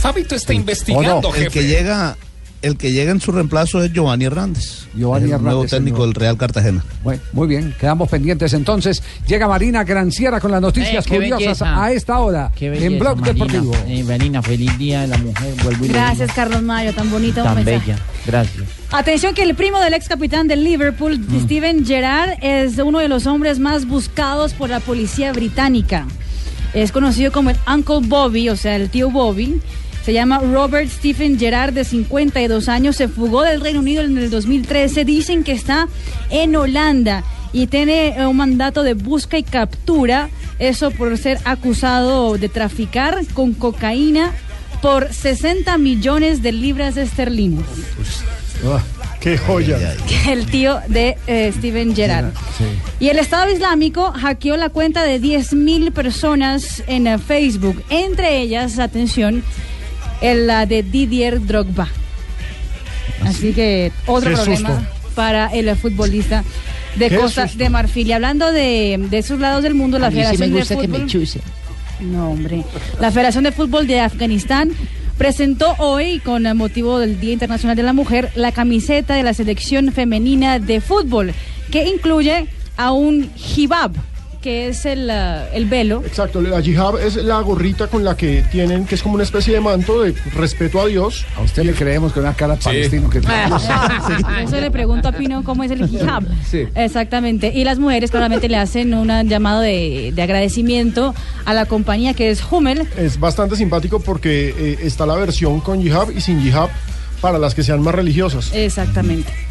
Fabito 0.00 0.34
está 0.34 0.54
investigando, 0.54 1.20
no, 1.22 1.28
el 1.34 1.44
jefe. 1.44 1.50
que 1.50 1.66
llega, 1.66 2.16
el 2.62 2.76
que 2.76 2.92
llega 2.92 3.10
en 3.12 3.20
su 3.20 3.32
reemplazo 3.32 3.82
es 3.82 3.92
Giovanni 3.92 4.24
Hernández. 4.24 4.86
Giovanni 4.94 5.24
el 5.24 5.30
nuevo 5.30 5.46
Hernández, 5.48 5.72
el 5.72 5.78
técnico 5.78 5.96
nuevo. 5.98 6.12
del 6.12 6.20
Real 6.20 6.36
Cartagena. 6.38 6.84
Bueno, 7.04 7.20
muy 7.32 7.46
bien, 7.48 7.74
quedamos 7.78 8.08
pendientes 8.08 8.52
entonces. 8.54 9.02
Llega 9.26 9.46
Marina 9.46 9.84
Granciera 9.84 10.40
con 10.40 10.50
las 10.50 10.60
noticias 10.62 11.04
Eh, 11.06 11.08
curiosas 11.08 11.38
belleza. 11.38 11.84
a 11.84 11.92
esta 11.92 12.18
hora 12.18 12.50
Qué 12.56 12.66
en 12.66 12.72
belleza, 12.72 12.98
Blog 12.98 13.16
Marina. 13.20 13.32
Deportivo. 13.34 13.72
Eh, 13.88 14.04
Marina, 14.04 14.42
feliz 14.42 14.78
día 14.78 15.02
de 15.02 15.06
la 15.08 15.18
mujer. 15.18 15.54
Vuelvo 15.62 15.84
Gracias. 15.86 16.32
Carlos 16.32 16.62
Mario, 16.62 16.94
tan 16.94 17.10
bonito 17.10 17.42
Tan 17.42 17.56
mensaje. 17.56 17.78
bella. 17.78 17.98
Gracias. 18.26 18.64
Atención 18.90 19.34
que 19.34 19.42
el 19.42 19.54
primo 19.54 19.78
del 19.80 19.92
ex 19.94 20.08
capitán 20.08 20.48
del 20.48 20.64
Liverpool, 20.64 21.18
Mm. 21.18 21.44
Steven 21.44 21.86
Gerrard, 21.86 22.38
es 22.42 22.78
uno 22.78 22.98
de 22.98 23.08
los 23.08 23.26
hombres 23.26 23.58
más 23.58 23.86
buscados 23.86 24.54
por 24.54 24.70
la 24.70 24.80
policía 24.80 25.32
británica. 25.32 26.06
Es 26.74 26.90
conocido 26.92 27.32
como 27.32 27.50
el 27.50 27.56
Uncle 27.66 28.00
Bobby, 28.06 28.48
o 28.48 28.56
sea, 28.56 28.76
el 28.76 28.90
tío 28.90 29.10
Bobby. 29.10 29.60
Se 30.04 30.12
llama 30.12 30.38
Robert 30.38 30.88
Stephen 30.88 31.38
Gerrard, 31.38 31.72
de 31.72 31.84
52 31.84 32.68
años. 32.68 32.96
Se 32.96 33.08
fugó 33.08 33.42
del 33.42 33.60
Reino 33.60 33.80
Unido 33.80 34.02
en 34.02 34.16
el 34.16 34.30
2013. 34.30 35.04
Dicen 35.04 35.44
que 35.44 35.52
está 35.52 35.88
en 36.30 36.56
Holanda. 36.56 37.22
y 37.52 37.66
tiene 37.66 38.16
eh, 38.16 38.26
un 38.26 38.36
mandato 38.36 38.82
de 38.82 38.94
busca 38.94 39.36
y 39.36 39.42
captura, 39.42 40.30
eso 40.60 40.92
por 40.92 41.18
ser 41.18 41.38
acusado 41.44 42.38
de 42.38 42.48
traficar 42.48 43.18
con 43.34 43.54
cocaína 43.54 44.32
por 44.80 45.12
60 45.12 45.76
millones 45.78 46.42
de 46.42 46.52
libras 46.52 46.96
esterlinas. 46.96 47.64
Ah, 48.64 48.82
¡Qué 49.20 49.36
joya! 49.36 49.78
El 50.28 50.46
tío 50.46 50.80
de 50.88 51.18
eh, 51.26 51.52
Steven 51.56 51.94
Gerrard. 51.94 52.32
Y 52.98 53.08
el 53.08 53.18
Estado 53.18 53.50
Islámico 53.50 54.12
hackeó 54.12 54.56
la 54.56 54.70
cuenta 54.70 55.02
de 55.02 55.20
10.000 55.20 55.92
personas 55.92 56.82
en 56.86 57.06
eh, 57.06 57.18
Facebook, 57.18 57.82
entre 57.90 58.40
ellas, 58.40 58.78
atención, 58.78 59.42
el, 60.20 60.46
la 60.46 60.66
de 60.66 60.82
Didier 60.82 61.44
Drogba. 61.44 61.88
Así 63.24 63.52
que 63.52 63.92
otro 64.06 64.30
Qué 64.30 64.36
problema 64.36 64.68
susto. 64.76 65.12
para 65.14 65.46
el 65.48 65.74
futbolista 65.76 66.42
de 66.96 67.08
Qué 67.08 67.16
Costa 67.16 67.46
susto. 67.46 67.62
de 67.62 67.70
Marfil. 67.70 68.06
Y 68.08 68.12
hablando 68.12 68.50
de, 68.52 68.98
de 69.10 69.18
esos 69.18 69.38
lados 69.40 69.62
del 69.62 69.74
mundo, 69.74 69.98
la 69.98 70.10
sí 70.10 70.16
me 70.16 70.22
Federación 70.22 70.52
gusta 70.52 70.74
de 70.74 70.80
que 70.80 70.88
me 70.88 70.94
Fútbol... 70.98 71.10
chuse. 71.10 71.40
No, 72.00 72.30
hombre. 72.30 72.64
La 72.98 73.10
Federación 73.10 73.44
de 73.44 73.52
Fútbol 73.52 73.86
de 73.86 74.00
Afganistán 74.00 74.70
presentó 75.18 75.74
hoy, 75.78 76.18
con 76.20 76.46
el 76.46 76.54
motivo 76.54 76.98
del 76.98 77.20
Día 77.20 77.34
Internacional 77.34 77.76
de 77.76 77.82
la 77.82 77.92
Mujer, 77.92 78.30
la 78.36 78.52
camiseta 78.52 79.14
de 79.14 79.22
la 79.22 79.34
selección 79.34 79.92
femenina 79.92 80.58
de 80.58 80.80
fútbol, 80.80 81.34
que 81.70 81.86
incluye 81.86 82.46
a 82.78 82.92
un 82.92 83.30
hijab, 83.36 83.92
que 84.40 84.68
es 84.68 84.86
el, 84.86 85.10
ah, 85.10 85.48
el 85.52 85.66
velo. 85.66 86.02
Exacto, 86.04 86.40
la 86.40 86.60
jihad 86.62 87.00
es 87.00 87.16
la 87.16 87.40
gorrita 87.40 87.86
con 87.88 88.04
la 88.04 88.16
que 88.16 88.42
tienen, 88.50 88.86
que 88.86 88.94
es 88.94 89.02
como 89.02 89.14
una 89.14 89.24
especie 89.24 89.54
de 89.54 89.60
manto 89.60 90.02
de 90.02 90.14
respeto 90.34 90.80
a 90.80 90.86
Dios. 90.86 91.26
A 91.36 91.42
usted 91.42 91.64
le 91.64 91.72
creemos 91.72 92.12
con 92.12 92.22
una 92.22 92.34
cara 92.34 92.56
palestino 92.56 93.10
que 93.10 93.18
Eso 94.42 94.60
le 94.60 94.70
pregunto 94.70 95.08
a 95.08 95.12
Pino 95.12 95.44
cómo 95.44 95.62
es 95.64 95.70
el 95.70 95.82
hijab. 95.82 96.24
Sí. 96.48 96.66
Exactamente. 96.74 97.52
Y 97.54 97.64
las 97.64 97.78
mujeres 97.78 98.10
claramente 98.10 98.48
le 98.48 98.56
hacen 98.56 98.94
un 98.94 99.08
llamado 99.28 99.60
de, 99.60 100.12
de 100.14 100.22
agradecimiento 100.22 101.14
a 101.44 101.54
la 101.54 101.66
compañía 101.66 102.14
que 102.14 102.30
es 102.30 102.42
Hummel. 102.50 102.88
Es 102.96 103.18
bastante 103.20 103.56
simpático 103.56 104.00
porque 104.00 104.54
eh, 104.56 104.78
está 104.82 105.06
la 105.06 105.16
versión 105.16 105.60
con 105.60 105.82
jihad 105.82 106.10
y 106.10 106.20
sin 106.20 106.40
jihad 106.40 106.68
para 107.20 107.38
las 107.38 107.54
que 107.54 107.62
sean 107.62 107.82
más 107.82 107.94
religiosas. 107.94 108.50
Exactamente. 108.54 109.49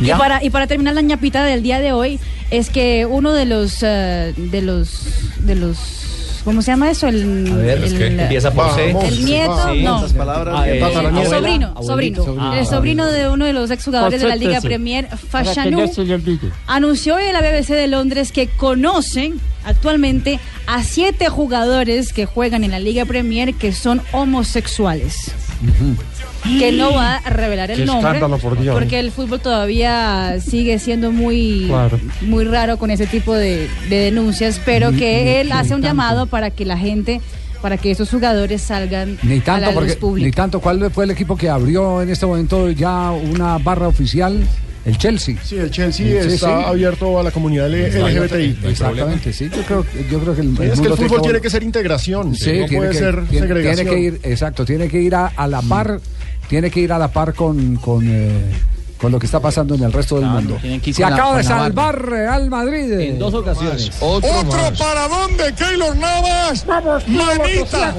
Y 0.00 0.10
para, 0.10 0.42
y 0.42 0.50
para 0.50 0.66
terminar 0.66 0.94
la 0.94 1.00
ñapita 1.02 1.44
del 1.44 1.62
día 1.62 1.80
de 1.80 1.92
hoy, 1.92 2.18
es 2.50 2.70
que 2.70 3.06
uno 3.06 3.32
de 3.32 3.44
los, 3.46 3.78
eh, 3.82 4.32
de 4.36 4.62
los, 4.62 5.00
de 5.40 5.54
los, 5.54 6.40
¿cómo 6.44 6.62
se 6.62 6.70
llama 6.72 6.90
eso? 6.90 7.08
El, 7.08 7.50
A 7.52 7.56
ver, 7.56 7.78
el, 7.84 7.98
¿qué? 7.98 8.06
Empieza 8.06 8.50
por 8.52 8.72
C. 8.74 8.90
El 8.90 9.24
nieto, 9.24 9.72
Sí, 9.72 9.82
no. 9.82 10.06
palabras. 10.16 10.54
Ah, 10.58 10.68
eh, 10.68 10.76
el 10.78 10.82
abuela, 10.84 11.24
sobrino, 11.30 11.74
abuelito. 11.76 12.24
sobrino. 12.24 12.50
Ah, 12.52 12.58
el 12.58 12.66
sobrino 12.66 13.06
de 13.06 13.28
uno 13.28 13.44
de 13.46 13.52
los 13.52 13.70
exjugadores 13.70 14.20
de 14.20 14.28
la 14.28 14.36
Liga. 14.36 14.60
Premier, 14.60 15.08
Fashanu, 15.08 15.90
anunció 16.66 17.16
hoy 17.16 17.24
en 17.24 17.32
la 17.32 17.40
BBC 17.40 17.74
de 17.74 17.86
Londres 17.88 18.32
que 18.32 18.48
conocen 18.48 19.40
actualmente 19.64 20.38
a 20.66 20.82
siete 20.82 21.28
jugadores 21.28 22.12
que 22.12 22.26
juegan 22.26 22.64
en 22.64 22.70
la 22.70 22.78
Liga 22.78 23.04
Premier 23.04 23.54
que 23.54 23.72
son 23.72 24.02
homosexuales. 24.12 25.32
Que 26.58 26.72
no 26.72 26.92
va 26.92 27.16
a 27.16 27.30
revelar 27.30 27.70
el 27.70 27.78
Qué 27.80 27.84
nombre 27.86 28.12
escándalo, 28.12 28.38
por 28.38 28.60
Dios. 28.60 28.74
porque 28.78 28.98
el 28.98 29.10
fútbol 29.10 29.40
todavía 29.40 30.36
sigue 30.44 30.78
siendo 30.78 31.10
muy 31.10 31.64
Claro. 31.68 31.98
muy 32.22 32.44
raro 32.44 32.76
con 32.78 32.90
ese 32.90 33.06
tipo 33.06 33.34
de, 33.34 33.68
de 33.88 33.96
denuncias, 33.96 34.60
pero 34.64 34.90
Ni- 34.92 34.98
que 34.98 35.24
ni- 35.24 35.30
él 35.30 35.46
ni 35.48 35.52
hace 35.52 35.74
un 35.74 35.80
tanto. 35.80 35.86
llamado 35.86 36.26
para 36.26 36.50
que 36.50 36.66
la 36.66 36.76
gente, 36.76 37.20
para 37.62 37.78
que 37.78 37.90
esos 37.90 38.10
jugadores 38.10 38.60
salgan 38.60 39.18
Ni 39.22 39.36
a 39.36 39.38
la 39.38 39.42
tanto, 39.44 39.66
luz 39.66 39.74
porque, 39.74 39.96
pública. 39.96 40.26
ni 40.26 40.32
tanto. 40.32 40.60
¿Cuál 40.60 40.90
fue 40.90 41.04
el 41.04 41.12
equipo 41.12 41.34
que 41.36 41.48
abrió 41.48 42.02
en 42.02 42.10
este 42.10 42.26
momento 42.26 42.70
ya 42.70 43.10
una 43.10 43.56
barra 43.58 43.88
oficial? 43.88 44.38
El 44.84 44.98
Chelsea. 44.98 45.36
Sí, 45.42 45.56
el 45.56 45.70
Chelsea 45.70 46.20
está 46.22 46.68
abierto 46.68 47.18
a 47.18 47.22
la 47.22 47.30
comunidad 47.30 47.68
LGBTI. 47.70 48.58
Exactamente, 48.68 49.32
sí. 49.32 49.48
Yo 49.54 49.62
creo, 49.62 49.86
yo 50.10 50.18
creo 50.20 50.34
que 50.34 50.40
el, 50.42 50.48
Es 50.70 50.80
que 50.80 50.88
el 50.88 50.94
fútbol 50.96 51.22
tiene 51.22 51.40
que 51.40 51.48
ser 51.50 51.62
integración, 51.62 52.34
Sí, 52.34 52.60
no 52.60 52.66
tiene 52.66 52.76
puede 52.76 52.90
que, 52.90 52.98
ser 52.98 53.24
tiene, 53.26 53.46
segregación. 53.46 53.86
tiene 53.86 53.90
que 53.90 54.00
ir, 54.06 54.20
exacto, 54.24 54.64
tiene 54.64 54.88
que 54.88 55.00
ir 55.00 55.14
a, 55.14 55.28
a 55.28 55.48
la 55.48 55.62
par, 55.62 56.00
tiene 56.48 56.70
que 56.70 56.80
ir 56.80 56.92
a 56.92 56.98
la 56.98 57.08
par 57.08 57.32
con, 57.32 57.76
con, 57.76 58.06
eh, 58.06 58.30
con 59.04 59.12
lo 59.12 59.18
que 59.18 59.26
está 59.26 59.38
pasando 59.38 59.74
en 59.74 59.82
el 59.84 59.92
resto 59.92 60.16
del 60.16 60.24
mundo. 60.24 60.56
que 60.62 60.68
ir 60.68 60.94
Se 60.94 61.04
acaba 61.04 61.36
de 61.36 61.44
salvar 61.44 62.00
Real 62.08 62.48
Madrid. 62.48 62.90
En 62.90 63.18
dos 63.18 63.34
ocasiones. 63.34 63.90
Otro, 64.00 64.30
para 64.78 65.08
dónde, 65.08 65.52
Keylor 65.52 65.94
Navas. 65.94 66.64
Manita. 66.66 67.94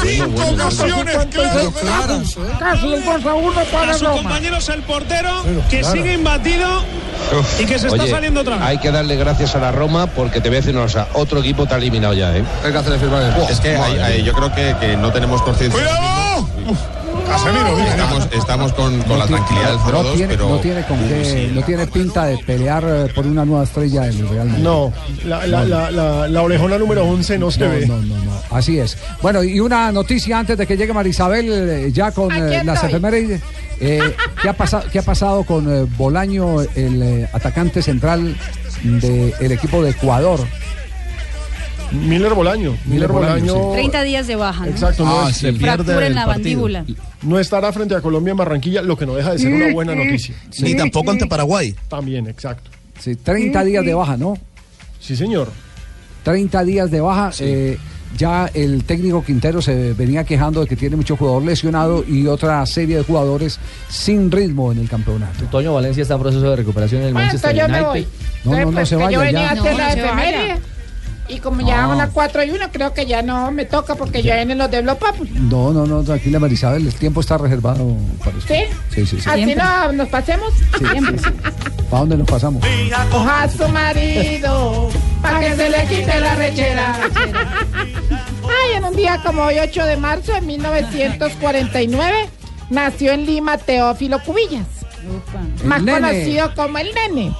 Cinco 0.00 0.42
ocasiones 0.52 1.26
claras. 1.32 2.36
Casi 2.60 2.86
un 2.86 3.04
2 3.04 3.26
a 3.26 3.34
1 3.34 3.52
para 3.72 3.92
sus 3.94 4.02
Roma. 4.06 4.22
compañeros 4.22 4.68
el 4.68 4.82
portero 4.82 5.42
que 5.68 5.80
claro. 5.80 5.96
sigue 5.96 6.12
imbatido 6.12 6.68
y 7.58 7.64
que 7.66 7.78
se 7.80 7.88
está 7.88 8.02
Oye, 8.04 8.10
saliendo 8.12 8.42
otra 8.42 8.58
vez. 8.58 8.64
Hay 8.64 8.78
que 8.78 8.92
darle 8.92 9.16
gracias 9.16 9.56
a 9.56 9.58
la 9.58 9.72
Roma 9.72 10.06
porque 10.06 10.40
te 10.40 10.50
voy 10.50 10.58
a 10.58 10.60
decir 10.60 10.74
una 10.76 10.84
cosa, 10.84 11.08
otro 11.14 11.40
equipo 11.40 11.66
te 11.66 11.74
ha 11.74 11.78
eliminado 11.78 12.14
ya, 12.14 12.36
¿eh? 12.36 12.44
Hay 12.64 12.70
que 12.70 12.78
hacerle 12.78 13.00
firmar 13.00 13.22
el 13.24 13.42
Es 13.50 13.58
que 13.58 13.76
hay- 13.76 13.98
hay- 13.98 14.22
yo 14.22 14.32
creo 14.34 14.54
que, 14.54 14.76
que 14.78 14.96
no 14.96 15.10
tenemos 15.12 15.42
conciencia. 15.42 15.80
Casemiro. 17.28 17.78
Estamos, 17.78 18.28
estamos 18.32 18.72
con, 18.72 19.02
con 19.02 19.18
la 19.18 19.26
tranquilidad 19.26 19.68
del 19.70 19.92
no 19.92 20.02
0-2, 20.04 20.14
tiene, 20.14 20.28
pero. 20.34 20.48
no 20.48 20.56
tiene 20.58 20.82
con 20.86 20.98
qué- 21.08 21.50
no 21.54 21.62
tiene 21.62 21.86
pinta 21.86 22.24
de 22.26 22.38
pelear 22.38 22.84
eh, 22.86 23.12
por 23.14 23.26
una 23.26 23.44
nueva 23.44 23.64
estrella 23.64 24.06
en 24.06 24.18
el 24.18 24.28
Real 24.28 24.48
Madrid. 24.48 24.62
No, 24.64 24.92
la, 25.24 25.46
la, 25.46 25.64
la, 25.64 25.90
la, 25.90 26.28
la 26.28 26.42
orejona 26.42 26.78
número 26.78 27.04
11 27.04 27.38
no 27.38 27.50
se 27.50 27.60
No, 27.60 27.70
ve. 27.70 27.86
no, 27.86 27.96
no, 28.02 28.16
no. 28.24 28.32
Así 28.50 28.78
es. 28.78 28.96
Bueno, 29.22 29.42
y 29.44 29.60
una 29.60 29.92
noticia 29.92 30.38
antes 30.38 30.56
de 30.58 30.66
que 30.66 30.76
llegue 30.76 30.92
Marisabel, 30.92 31.46
eh, 31.50 31.92
ya 31.92 32.10
con 32.12 32.32
eh, 32.32 32.62
las 32.64 32.76
estoy. 32.76 32.90
efemérides. 32.90 33.40
Eh, 33.80 34.14
¿qué, 34.42 34.48
ha 34.48 34.54
pasado, 34.54 34.84
¿Qué 34.90 34.98
ha 34.98 35.02
pasado 35.02 35.44
con 35.44 35.72
eh, 35.72 35.86
Bolaño, 35.96 36.62
el 36.62 37.02
eh, 37.02 37.28
atacante 37.32 37.80
central 37.82 38.36
del 38.82 39.52
equipo 39.52 39.82
de 39.82 39.90
Ecuador? 39.90 40.40
Miller 41.92 42.34
Bolaño. 42.34 42.76
Miller 42.86 43.10
Bolaño, 43.10 43.54
Bolaño. 43.54 43.72
30 43.72 44.02
días 44.02 44.26
de 44.26 44.36
baja, 44.36 44.64
¿no? 44.66 44.70
Exacto, 44.70 45.04
no 45.04 45.20
Ah, 45.22 45.30
es- 45.30 45.36
se 45.38 45.52
Fractura 45.52 46.06
en 46.06 46.14
la 46.14 46.26
mandíbula. 46.26 46.84
No 47.22 47.38
estará 47.38 47.72
frente 47.72 47.94
a 47.94 48.00
Colombia 48.00 48.32
en 48.32 48.36
Barranquilla, 48.36 48.82
lo 48.82 48.96
que 48.96 49.06
no 49.06 49.14
deja 49.14 49.32
de 49.32 49.38
ser 49.38 49.52
una 49.52 49.72
buena 49.72 49.94
noticia. 49.94 50.34
Ni 50.60 50.74
tampoco 50.76 51.10
ante 51.10 51.26
Paraguay. 51.26 51.74
También, 51.88 52.26
exacto. 52.28 52.70
Sí, 52.98 53.16
30 53.16 53.64
días 53.64 53.84
de 53.84 53.94
baja, 53.94 54.16
¿no? 54.16 54.36
Sí, 55.00 55.16
señor. 55.16 55.50
30 56.24 56.64
días 56.64 56.90
de 56.90 57.00
baja. 57.00 57.30
eh, 57.40 57.78
ya 58.16 58.50
el 58.54 58.84
técnico 58.84 59.22
Quintero 59.22 59.60
se 59.60 59.92
venía 59.92 60.24
quejando 60.24 60.62
de 60.62 60.66
que 60.66 60.76
tiene 60.76 60.96
mucho 60.96 61.14
jugador 61.14 61.42
lesionado 61.44 62.02
y 62.08 62.26
otra 62.26 62.64
serie 62.64 62.96
de 62.96 63.02
jugadores 63.04 63.60
sin 63.90 64.30
ritmo 64.30 64.72
en 64.72 64.78
el 64.78 64.88
campeonato. 64.88 65.44
Toño 65.50 65.74
Valencia 65.74 66.02
está 66.02 66.14
en 66.14 66.20
proceso 66.20 66.48
de 66.50 66.56
recuperación 66.56 67.02
en 67.02 67.08
el 67.08 67.14
Manchester 67.14 67.50
entonces 67.50 67.68
yo 67.68 67.72
me 67.84 67.86
United. 67.90 68.08
voy. 68.44 68.54
No, 68.64 68.64
no, 68.64 68.72
no 68.80 68.86
se 68.86 68.96
vaya 68.96 69.10
Yo 69.10 69.20
venía 69.20 69.54
ya. 69.54 70.58
Y 71.28 71.40
como 71.40 71.60
ya 71.60 71.76
No. 71.76 71.88
vamos 71.88 71.94
a 72.00 72.04
las 72.06 72.10
4 72.14 72.42
y 72.44 72.50
1, 72.50 72.70
creo 72.72 72.94
que 72.94 73.04
ya 73.06 73.20
no 73.22 73.50
me 73.52 73.64
toca 73.66 73.94
porque 73.94 74.22
yo 74.22 74.32
en 74.32 74.56
los 74.56 74.70
de 74.70 74.80
Blog 74.82 74.98
Populi. 74.98 75.30
No, 75.34 75.72
no, 75.72 75.86
no, 75.86 76.02
tranquila 76.02 76.38
Marisabel, 76.38 76.86
el 76.86 76.94
tiempo 76.94 77.20
está 77.20 77.36
reservado 77.36 77.94
para 78.24 78.36
usted. 78.38 78.64
¿Sí? 78.90 79.04
Sí, 79.04 79.06
sí, 79.06 79.20
sí. 79.20 79.28
Así 79.30 79.54
no, 79.54 79.92
nos 79.92 80.08
pasemos. 80.08 80.52
Siempre. 80.78 81.16
¿Para 81.90 82.00
dónde 82.00 82.16
nos 82.18 82.28
pasamos? 82.28 82.62
Coja 83.10 83.42
a 83.44 83.48
su 83.50 83.66
marido 83.68 84.90
para 85.22 85.40
que 85.40 85.54
se 85.56 85.70
le 85.70 85.84
quite 85.86 86.20
la 86.20 86.34
rechera. 86.34 86.94
Ay, 88.44 88.76
en 88.76 88.84
un 88.84 88.94
día 88.96 89.20
como 89.24 89.42
hoy, 89.42 89.58
8 89.58 89.84
de 89.86 89.96
marzo 89.96 90.32
de 90.32 90.40
1949, 90.42 92.28
nació 92.70 93.12
en 93.12 93.24
Lima 93.26 93.56
Teófilo 93.58 94.18
Cubillas, 94.22 94.66
más 95.64 95.82
nene. 95.82 96.00
conocido 96.08 96.54
como 96.54 96.78
el 96.78 96.88
Nene. 96.94 97.34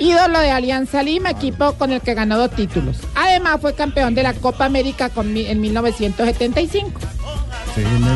Ídolo 0.00 0.38
de 0.40 0.50
Alianza 0.50 1.02
Lima, 1.02 1.30
equipo 1.30 1.72
con 1.74 1.90
el 1.92 2.00
que 2.00 2.14
ganó 2.14 2.38
dos 2.38 2.50
títulos. 2.52 2.96
Además 3.14 3.58
fue 3.60 3.74
campeón 3.74 4.14
de 4.14 4.22
la 4.22 4.32
Copa 4.34 4.64
América 4.64 5.08
con 5.10 5.32
mi- 5.32 5.46
en 5.46 5.60
1975. 5.60 7.00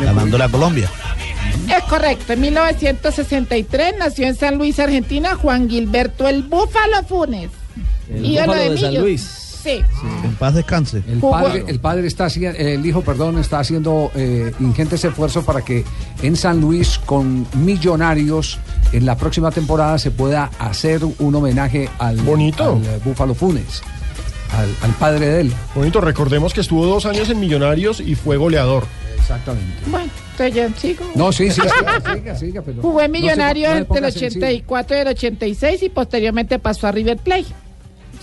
Ganando 0.03 0.37
la 0.37 0.49
Colombia. 0.49 0.89
Es 1.75 1.83
correcto, 1.83 2.33
en 2.33 2.41
1963 2.41 3.95
nació 3.97 4.27
en 4.27 4.35
San 4.35 4.57
Luis, 4.57 4.79
Argentina, 4.79 5.35
Juan 5.35 5.69
Gilberto 5.69 6.27
el 6.27 6.43
Búfalo 6.43 7.03
Funes. 7.07 7.49
El 8.09 8.25
ídolo 8.25 8.47
Búfalo 8.53 8.71
de 8.71 8.77
San 8.77 8.89
Millos. 8.89 9.03
Luis. 9.03 9.21
Sí. 9.63 9.81
En 10.25 10.35
paz 10.35 10.53
descanse. 10.55 11.01
El 11.07 11.19
padre, 11.19 11.63
el 11.67 11.79
padre 11.79 12.05
está 12.07 12.25
haciendo, 12.25 12.57
el 12.59 12.85
hijo, 12.85 13.01
perdón, 13.01 13.37
está 13.39 13.59
haciendo 13.59 14.11
eh, 14.13 14.51
ingentes 14.59 15.05
esfuerzos 15.05 15.45
para 15.45 15.61
que 15.61 15.85
en 16.21 16.35
San 16.35 16.59
Luis 16.59 16.99
con 17.05 17.47
millonarios 17.55 18.59
en 18.91 19.05
la 19.05 19.15
próxima 19.17 19.51
temporada 19.51 19.97
se 19.97 20.11
pueda 20.11 20.49
hacer 20.59 21.01
un 21.19 21.35
homenaje 21.35 21.89
al 21.99 22.17
Bonito. 22.17 22.73
al, 22.73 22.83
eh, 22.85 22.99
Búfalo 23.05 23.33
Funes, 23.33 23.81
al, 24.51 24.69
al 24.81 24.91
padre 24.97 25.27
de 25.27 25.41
él. 25.41 25.53
Bonito, 25.75 26.01
recordemos 26.01 26.53
que 26.53 26.61
estuvo 26.61 26.85
dos 26.85 27.05
años 27.05 27.29
en 27.29 27.39
Millonarios 27.39 27.99
y 28.01 28.15
fue 28.15 28.37
goleador. 28.37 28.83
Exactamente. 29.17 29.73
Bueno, 29.87 30.11
entonces 30.31 30.53
ya 30.55 30.69
sigo. 30.77 31.05
No, 31.15 31.31
sí, 31.31 31.49
sí, 31.49 31.61
siga, 31.77 32.13
siga, 32.15 32.35
siga, 32.35 32.61
pero 32.61 32.81
Jugó 32.81 33.01
en 33.01 33.11
no 33.11 33.17
se- 33.17 33.21
Millonario 33.21 33.69
no 33.69 33.77
entre 33.77 33.79
el 33.79 33.85
ponga 33.87 34.11
sensible. 34.11 34.47
84 34.47 34.97
y 34.97 34.99
el 34.99 35.07
86 35.07 35.83
y 35.83 35.89
posteriormente 35.89 36.59
pasó 36.59 36.87
a 36.87 36.91
River 36.91 37.17
Plate. 37.17 37.45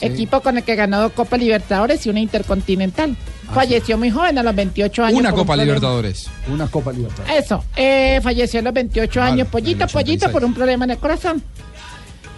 Equipo 0.00 0.40
con 0.40 0.56
el 0.58 0.62
que 0.64 0.74
ganó 0.76 1.00
dos 1.00 1.12
Copa 1.12 1.36
Libertadores 1.36 2.04
y 2.06 2.10
una 2.10 2.20
Intercontinental. 2.20 3.16
Falleció 3.52 3.98
muy 3.98 4.10
joven, 4.10 4.38
a 4.38 4.42
los 4.42 4.54
28 4.54 5.04
años. 5.04 5.18
Una 5.18 5.30
un 5.30 5.34
Copa 5.34 5.46
problema- 5.54 5.64
Libertadores. 5.64 6.26
Una 6.52 6.66
Copa 6.68 6.92
Libertadores. 6.92 7.44
Eso, 7.44 7.64
eh, 7.76 8.20
falleció 8.22 8.60
a 8.60 8.62
los 8.62 8.72
28 8.72 9.20
años, 9.22 9.48
pollito, 9.48 9.86
pollito, 9.88 10.30
por 10.30 10.44
un 10.44 10.54
problema 10.54 10.84
en 10.84 10.92
el 10.92 10.98
corazón. 10.98 11.42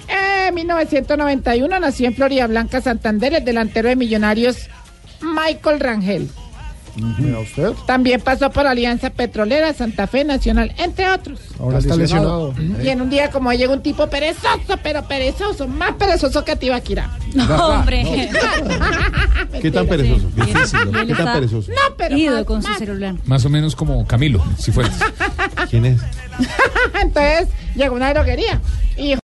Eh, 0.09 0.47
de 0.47 0.53
1991 0.53 1.79
nació 1.81 2.09
en 2.09 2.15
Florida 2.15 2.47
Blanca, 2.47 2.81
Santander, 2.81 3.35
el 3.35 3.45
delantero 3.45 3.89
de 3.89 3.97
Millonarios 3.97 4.69
Michael 5.21 5.81
Rangel. 5.81 6.29
Mira 7.19 7.39
usted. 7.41 7.73
También 7.87 8.21
pasó 8.21 8.51
por 8.51 8.67
Alianza 8.67 9.11
Petrolera, 9.11 9.73
Santa 9.73 10.07
Fe 10.07 10.25
Nacional, 10.25 10.75
entre 10.79 11.11
otros. 11.11 11.41
Ahora 11.59 11.79
está 11.79 11.97
lesionado. 11.97 12.55
Y 12.83 12.89
en 12.89 13.01
un 13.01 13.09
día 13.11 13.31
como 13.31 13.49
hoy 13.49 13.57
llega 13.59 13.73
un 13.73 13.83
tipo 13.83 14.07
perezoso, 14.09 14.79
pero 14.83 15.03
perezoso, 15.09 15.67
más 15.69 15.93
perezoso 15.93 16.45
que 16.45 16.55
Tibaquira. 16.57 17.11
No, 17.35 17.69
hombre. 17.69 18.29
¿Qué 19.61 19.71
tan 19.71 19.87
perezoso? 19.87 20.29
Difícil, 20.35 20.93
¿no? 20.93 21.07
¿Qué 21.07 21.15
tan 21.15 21.35
perezoso? 21.35 21.71
No, 21.71 21.97
pero 21.97 22.17
ido 22.17 22.37
más- 22.37 22.45
con 22.45 22.63
su 22.63 22.69
más. 22.69 22.79
celular. 22.79 23.15
Más 23.25 23.45
o 23.45 23.49
menos 23.49 23.75
como 23.77 24.07
Camilo, 24.07 24.45
si 24.59 24.71
fuera. 24.73 24.91
¿Quién 25.71 25.87
es? 25.87 26.01
Entonces 27.01 27.49
llegó 27.75 27.95
a 27.95 27.97
una 27.97 28.13
droguería 28.15 28.61
y 28.97 29.15